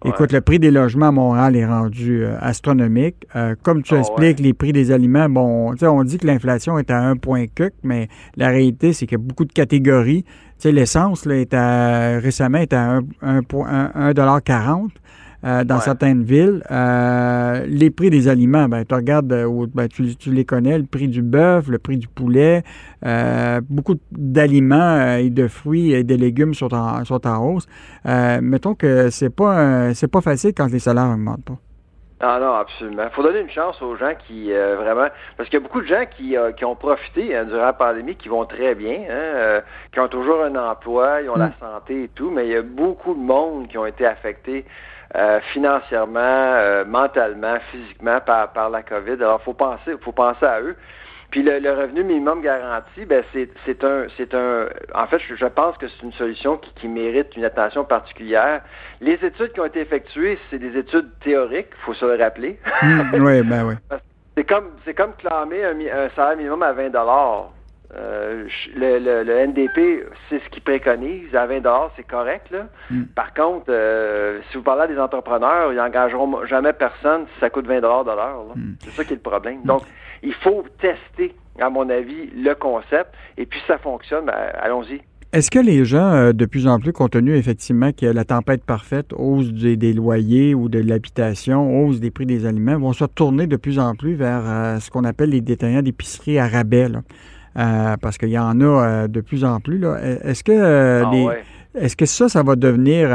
écoute, 0.06 0.32
le 0.32 0.41
prix 0.41 0.60
des 0.60 0.72
logements 0.72 1.08
à 1.08 1.12
Montréal 1.12 1.56
est 1.56 1.66
rendu 1.66 2.24
euh, 2.24 2.38
astronomique. 2.39 3.28
Euh, 3.36 3.56
comme 3.62 3.84
tu 3.84 3.95
ah 3.95 3.99
expliques, 3.99 4.39
les 4.39 4.54
prix 4.54 4.74
des 4.74 4.91
aliments, 4.91 5.30
bon, 5.30 5.76
on 5.82 6.04
dit 6.04 6.18
que 6.18 6.28
l'inflation 6.28 6.78
est 6.80 6.89
à 6.91 6.99
un 6.99 7.16
point 7.16 7.45
mais 7.84 8.08
la 8.36 8.49
réalité, 8.49 8.93
c'est 8.93 9.06
qu'il 9.06 9.18
y 9.18 9.22
a 9.22 9.24
beaucoup 9.24 9.45
de 9.45 9.54
catégories. 9.54 10.24
Tu 10.24 10.32
sais, 10.58 10.72
l'essence, 10.72 11.26
est 11.26 11.54
à, 11.54 12.20
récemment, 12.20 12.60
est 12.60 12.74
à 12.74 12.99
1,40 13.24 14.89
euh, 15.44 15.64
dans 15.64 15.80
certaines 15.80 16.22
villes. 16.22 16.62
Euh, 16.70 17.66
les 17.68 17.89
prix 17.89 18.12
des 18.12 18.28
aliments, 18.28 18.68
ben, 18.68 18.86
tu 18.86 18.94
regardes, 18.94 19.34
euh, 19.34 19.66
ben, 19.74 19.88
tu, 19.88 20.04
les 20.28 20.46
connais, 20.46 20.78
le 20.78 20.86
prix 20.86 21.08
du 21.08 21.24
bœuf, 21.24 21.68
le 21.68 21.80
prix 21.80 21.98
du 21.98 22.08
poulet, 22.08 22.64
beaucoup 23.68 23.96
d'aliments 24.12 25.16
et 25.16 25.32
de 25.32 25.48
fruits 25.48 25.94
et 25.94 26.04
de 26.04 26.14
légumes 26.14 26.54
sont 26.54 26.72
en, 26.76 27.04
sont 27.06 27.26
en 27.26 27.44
hausse. 27.44 27.68
mettons 28.06 28.76
que 28.76 29.10
c'est 29.10 29.36
pas 29.36 29.94
c'est 29.96 30.12
pas 30.12 30.22
facile 30.22 30.54
quand 30.56 30.72
les 30.72 30.80
salaires 30.80 31.10
augmentent 31.10 31.46
pas. 31.46 31.58
Ah 32.24 32.38
non, 32.39 32.54
absolument. 32.54 33.06
Il 33.06 33.16
faut 33.16 33.24
donner 33.24 33.39
une 33.39 33.50
chance 33.50 33.82
aux 33.82 33.96
gens 33.96 34.14
qui 34.28 34.52
vraiment 34.52 35.08
parce 35.38 35.50
qu'il 35.50 35.58
y 35.58 35.62
a 35.62 35.66
beaucoup 35.66 35.82
de 35.82 35.88
gens 35.88 36.06
qui, 36.16 36.36
qui 36.56 36.66
ont 36.66 36.76
profité 36.76 37.36
hein, 37.36 37.46
durant 37.46 37.66
la 37.66 37.74
pandémie, 37.74 38.16
qui 38.16 38.30
vont 38.30 38.46
très 38.46 38.76
bien, 38.76 39.06
hein, 39.10 39.62
qui 39.92 40.00
ont 40.00 40.08
toujours 40.08 40.44
un 40.44 40.56
emploi, 40.56 41.22
ils 41.24 41.30
ont 41.32 41.36
la 41.36 41.48
mm. 41.48 41.54
santé 41.60 42.04
et 42.04 42.10
tout, 42.10 42.30
mais 42.30 42.46
il 42.46 42.52
y 42.52 42.56
a 42.56 42.62
beaucoup 42.62 43.16
de 43.16 43.20
monde 43.20 43.68
qui 43.70 43.78
ont 43.80 43.88
été 43.88 44.06
affectés 44.06 44.66
euh, 45.16 45.39
financièrement, 45.53 46.20
euh, 46.20 46.86
mentalement, 46.86 47.57
physiquement 47.72 48.20
par, 48.22 48.53
par 48.53 48.70
la 48.70 48.82
COVID. 48.82 49.14
Alors, 49.14 49.41
faut 49.41 49.53
penser, 49.53 49.93
faut 50.01 50.12
penser 50.12 50.45
à 50.45 50.62
eux. 50.62 50.76
Puis 51.32 51.43
le, 51.43 51.72
revenu 51.72 52.03
minimum 52.03 52.41
garanti, 52.41 53.05
ben 53.05 53.24
c'est 53.34 53.84
un 53.86 54.05
c'est 54.18 54.34
un 54.34 54.66
en 54.93 55.07
fait 55.07 55.20
je, 55.20 55.45
pense 55.45 55.78
que 55.78 55.88
c'est 55.88 56.03
une 56.03 56.12
solution 56.12 56.57
qui, 56.57 56.74
qui, 56.74 56.88
mérite 56.89 57.36
une 57.38 57.45
attention 57.45 57.86
particulière. 57.86 58.62
Les 58.99 59.14
études 59.14 59.53
qui 59.53 59.62
ont 59.62 59.66
été 59.66 59.80
effectuées, 59.80 60.38
c'est 60.49 60.59
des 60.59 60.78
études 60.78 61.09
théoriques, 61.24 61.70
faut 61.86 61.93
se 61.93 62.05
le 62.05 62.22
rappeler. 62.22 62.59
Hmm, 62.82 63.14
oui, 63.14 63.41
ben 63.43 63.66
oui. 63.66 63.76
C'est 64.38 64.45
comme 64.45 64.70
c'est 64.86 64.93
comme 64.93 65.14
clamer 65.18 65.66
un, 65.66 65.78
un, 65.78 66.09
salaire 66.16 66.38
minimum 66.38 66.64
à 66.64 66.72
20 66.72 66.89
dollars. 66.89 67.49
Euh, 67.94 68.48
le, 68.76 69.24
le, 69.24 69.48
NDP, 69.48 70.06
c'est 70.30 70.39
ce 70.39 70.50
qu'il 70.50 70.62
préconise. 70.62 71.36
À 71.36 71.46
20 71.46 71.62
c'est 71.98 72.08
correct. 72.08 72.50
Là. 72.52 72.68
Hmm. 72.89 73.04
Par 73.16 73.34
contre, 73.34 73.66
euh, 73.70 74.39
si 74.50 74.58
vous 74.58 74.64
parlez 74.64 74.84
à 74.84 74.88
des 74.88 74.98
entrepreneurs, 74.98 75.74
ils 75.74 75.78
n'engageront 75.78 76.46
jamais 76.46 76.74
personne 76.74 77.26
si 77.34 77.39
ça 77.39 77.50
coûte 77.50 77.68
20 77.68 77.78
de 77.78 77.82
l'heure. 77.82 78.46
C'est 78.80 78.92
ça 78.92 79.04
qui 79.04 79.14
est 79.14 79.18
le 79.18 79.22
problème. 79.22 79.62
Donc, 79.66 79.82
il 80.24 80.34
faut 80.34 80.64
tester, 80.80 81.36
à 81.60 81.70
mon 81.70 81.89
avis, 81.89 82.30
le 82.36 82.54
concept. 82.54 83.10
Et 83.38 83.46
puis, 83.46 83.60
si 83.60 83.66
ça 83.68 83.78
fonctionne, 83.78 84.26
ben, 84.26 84.36
allons-y. 84.62 85.02
Est-ce 85.34 85.50
que 85.50 85.60
les 85.60 85.84
gens, 85.86 86.12
euh, 86.12 86.34
de 86.34 86.46
plus 86.46 86.68
en 86.68 86.80
plus, 86.80 86.94
compte 86.94 87.12
tenu 87.12 87.36
effectivement 87.36 87.92
que 87.92 88.06
la 88.06 88.24
tempête 88.24 88.64
parfaite, 88.64 89.14
hausse 89.14 89.52
des, 89.52 89.94
loyers 89.94 90.54
ou 90.54 90.70
de 90.70 90.80
l'habitation, 90.80 91.84
hausse 91.84 92.00
des 92.00 92.12
prix 92.12 92.26
des 92.26 92.46
aliments, 92.46 92.78
vont 92.78 92.94
se 92.94 93.06
tourner 93.06 93.48
de 93.48 93.58
plus 93.58 93.80
en 93.80 93.96
plus 93.96 94.16
vers 94.16 94.82
ce 94.82 94.89
qu'on 94.89 95.04
appelle 95.04 95.30
les 95.30 95.42
détaillants 95.42 95.82
d'épicerie 95.82 96.38
à 96.38 96.48
rabais? 96.48 96.88
Euh, 97.58 97.97
parce 98.02 98.18
qu'il 98.18 98.30
y 98.30 98.39
en 98.39 98.62
a 98.62 98.64
euh, 98.64 99.08
de 99.08 99.20
plus 99.20 99.43
en 99.43 99.60
plus. 99.60 99.84
Est-ce 100.24 100.43
que 100.43 100.54
euh, 100.54 101.04
ah 101.06 101.34
Est-ce 101.76 101.97
que 101.97 102.06
ça, 102.06 102.30
ça 102.30 102.43
va 102.43 102.56
devenir, 102.56 103.10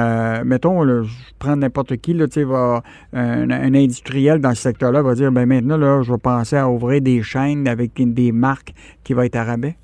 mettons, 0.44 0.82
je 1.04 1.10
prends 1.38 1.56
n'importe 1.56 1.96
qui, 1.96 2.14
là, 2.14 2.26
va, 2.44 2.82
un, 3.12 3.50
industriel 3.50 4.40
dans 4.40 4.54
ce 4.54 4.62
secteur-là 4.62 5.02
va 5.02 5.14
dire, 5.14 5.32
ben 5.32 5.46
maintenant, 5.46 5.76
là, 5.76 6.02
je 6.02 6.12
vais 6.12 6.18
penser 6.18 6.56
à 6.56 6.68
ouvrir 6.68 7.00
des 7.00 7.22
chaînes 7.22 7.68
avec 7.68 7.92
des 7.94 8.32
marques 8.32 8.72
qui 9.04 9.14
vont 9.14 9.22
être 9.22 9.36
à 9.36 9.44
rabais? 9.44 9.76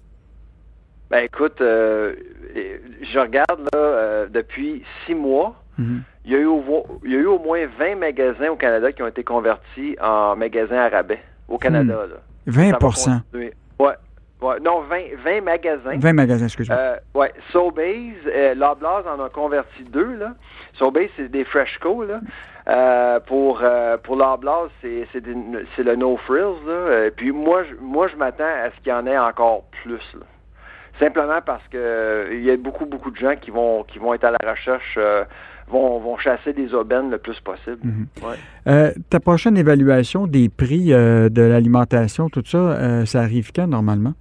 Ben 1.11 1.25
écoute, 1.25 1.57
je 1.61 3.19
regarde 3.19 3.69
là, 3.75 4.27
depuis 4.33 4.83
six 5.07 5.15
mois, 5.15 5.63
mm-hmm. 5.79 6.01
il, 6.25 6.33
y 6.33 6.35
a 6.35 6.39
eu 6.39 6.47
au, 6.47 6.63
il 7.05 7.13
y 7.13 7.17
a 7.17 7.19
eu 7.19 7.27
au 7.27 7.39
moins 7.39 7.67
20 7.79 7.97
magasins 7.97 8.49
au 8.49 8.57
Canada 8.57 8.91
qui 8.93 9.03
ont 9.03 9.09
été 9.09 9.23
convertis 9.23 9.97
en 10.01 10.35
magasins 10.35 10.79
à 10.79 10.89
rabais 10.89 11.21
au 11.49 11.59
Canada. 11.59 12.07
20 12.47 12.71
hmm. 12.71 12.77
Ouais, 14.43 14.59
non, 14.61 14.81
20, 14.81 14.97
20 15.25 15.41
magasins. 15.43 15.99
20 15.99 16.13
magasins, 16.13 16.47
excuse-moi. 16.47 16.77
Euh, 16.77 16.97
oui, 17.15 17.27
Sobeys, 17.53 18.15
euh, 18.27 18.55
Loblaws 18.55 19.05
en 19.07 19.23
a 19.25 19.29
converti 19.29 19.85
deux. 19.85 20.17
Là. 20.17 20.35
Sobeys, 20.75 21.11
c'est 21.17 21.31
des 21.31 21.45
Freshco. 21.45 22.05
Là. 22.05 22.21
Euh, 22.69 23.21
pour 23.21 23.61
euh, 23.63 23.97
pour 23.99 24.17
Loblaws, 24.17 24.69
c'est, 24.81 25.07
c'est, 25.13 25.23
c'est 25.77 25.83
le 25.85 25.95
No 25.95 26.17
Frills. 26.17 26.67
Là. 26.67 27.11
Puis 27.17 27.31
moi, 27.31 27.63
je, 27.65 27.77
moi, 27.81 28.09
je 28.09 28.17
m'attends 28.17 28.43
à 28.45 28.71
ce 28.71 28.83
qu'il 28.83 28.91
y 28.91 28.93
en 28.93 29.07
ait 29.07 29.19
encore 29.19 29.63
plus. 29.83 30.03
Là. 30.15 30.27
Simplement 30.99 31.41
parce 31.45 31.67
que 31.69 32.29
il 32.33 32.43
y 32.43 32.51
a 32.51 32.57
beaucoup, 32.57 32.87
beaucoup 32.87 33.13
de 33.13 33.17
gens 33.17 33.37
qui 33.37 33.53
vont 33.53 33.85
qui 33.85 33.99
vont 33.99 34.13
être 34.13 34.25
à 34.25 34.33
la 34.33 34.51
recherche 34.51 34.99
Vont, 35.69 36.01
vont, 36.01 36.19
chasser 36.19 36.53
des 36.53 36.75
aubaines 36.75 37.09
le 37.09 37.19
plus 37.19 37.39
possible. 37.41 37.79
Mhm. 37.83 38.07
ouais. 38.23 38.37
euh, 38.67 38.93
ta 39.09 39.21
prochaine 39.21 39.57
évaluation 39.57 40.27
des 40.27 40.49
prix 40.51 40.93
euh, 40.93 41.29
de 41.31 41.41
l'alimentation, 41.41 42.29
tout 42.29 42.43
ça, 42.45 42.59
euh, 42.59 43.07
ça 43.07 43.21
arrive 43.21 43.53
quand 43.55 43.67
normalement? 43.67 44.13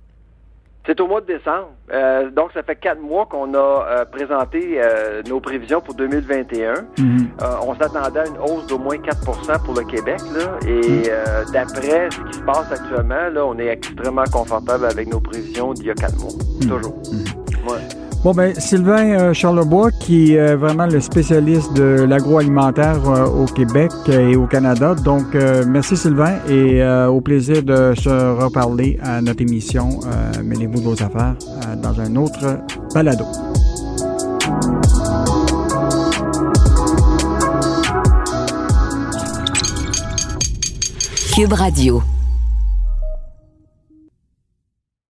C'est 0.86 1.00
au 1.00 1.08
mois 1.08 1.22
de 1.22 1.28
décembre. 1.28 1.70
Euh, 1.94 2.32
donc, 2.32 2.52
ça 2.54 2.64
fait 2.64 2.76
quatre 2.76 3.00
mois 3.00 3.28
qu'on 3.28 3.54
a 3.54 3.58
euh, 3.58 4.06
présenté 4.06 4.82
euh, 4.82 5.22
nos 5.28 5.40
prévisions 5.40 5.80
pour 5.80 5.94
2021. 5.94 6.74
Mhm. 6.98 7.30
on 7.68 7.76
s'attendait 7.76 8.20
à 8.20 8.28
une 8.28 8.38
hausse 8.38 8.66
d'au 8.68 8.80
moins 8.80 8.98
4% 8.98 9.64
pour 9.64 9.76
le 9.76 9.84
Québec. 9.84 10.20
Là, 10.34 10.58
et 10.68 11.10
mhm. 11.10 11.52
d'après 11.54 12.10
ce 12.10 12.20
qui 12.20 12.34
se 12.34 12.44
passe 12.44 12.72
actuellement, 12.72 13.30
là, 13.32 13.46
on 13.46 13.58
est 13.60 13.68
extrêmement 13.68 14.24
confortable 14.32 14.86
avec 14.86 15.08
nos 15.08 15.20
prévisions 15.20 15.74
d'il 15.74 15.88
y 15.88 15.92
a 15.92 15.94
quatre 15.94 16.18
mois. 16.20 16.34
Mhm. 16.62 16.70
Toujours. 16.70 16.96
Bon, 18.24 18.34
ben, 18.36 18.54
Sylvain 18.54 19.20
euh, 19.20 19.34
Charlebois, 19.34 19.90
qui 19.90 20.34
est 20.34 20.56
vraiment 20.56 20.86
le 20.86 21.00
spécialiste 21.00 21.74
de 21.74 22.04
l'agroalimentaire 22.04 23.00
euh, 23.10 23.26
au 23.26 23.46
Québec 23.46 23.92
et 24.08 24.36
au 24.36 24.46
Canada. 24.46 24.94
Donc, 24.94 25.34
euh, 25.34 25.64
merci 25.68 25.98
Sylvain 25.98 26.38
et 26.48 26.84
au 27.08 27.20
plaisir 27.22 27.64
de 27.64 27.94
se 27.98 28.10
reparler 28.10 29.00
à 29.02 29.22
notre 29.22 29.42
émission 29.42 30.00
Mêlez-vous 30.44 30.82
vos 30.82 30.94
affaires 30.94 31.36
dans 31.82 32.00
un 32.00 32.16
autre 32.16 32.60
balado. 32.94 33.26
Cube 41.34 41.54
Radio. 41.54 42.04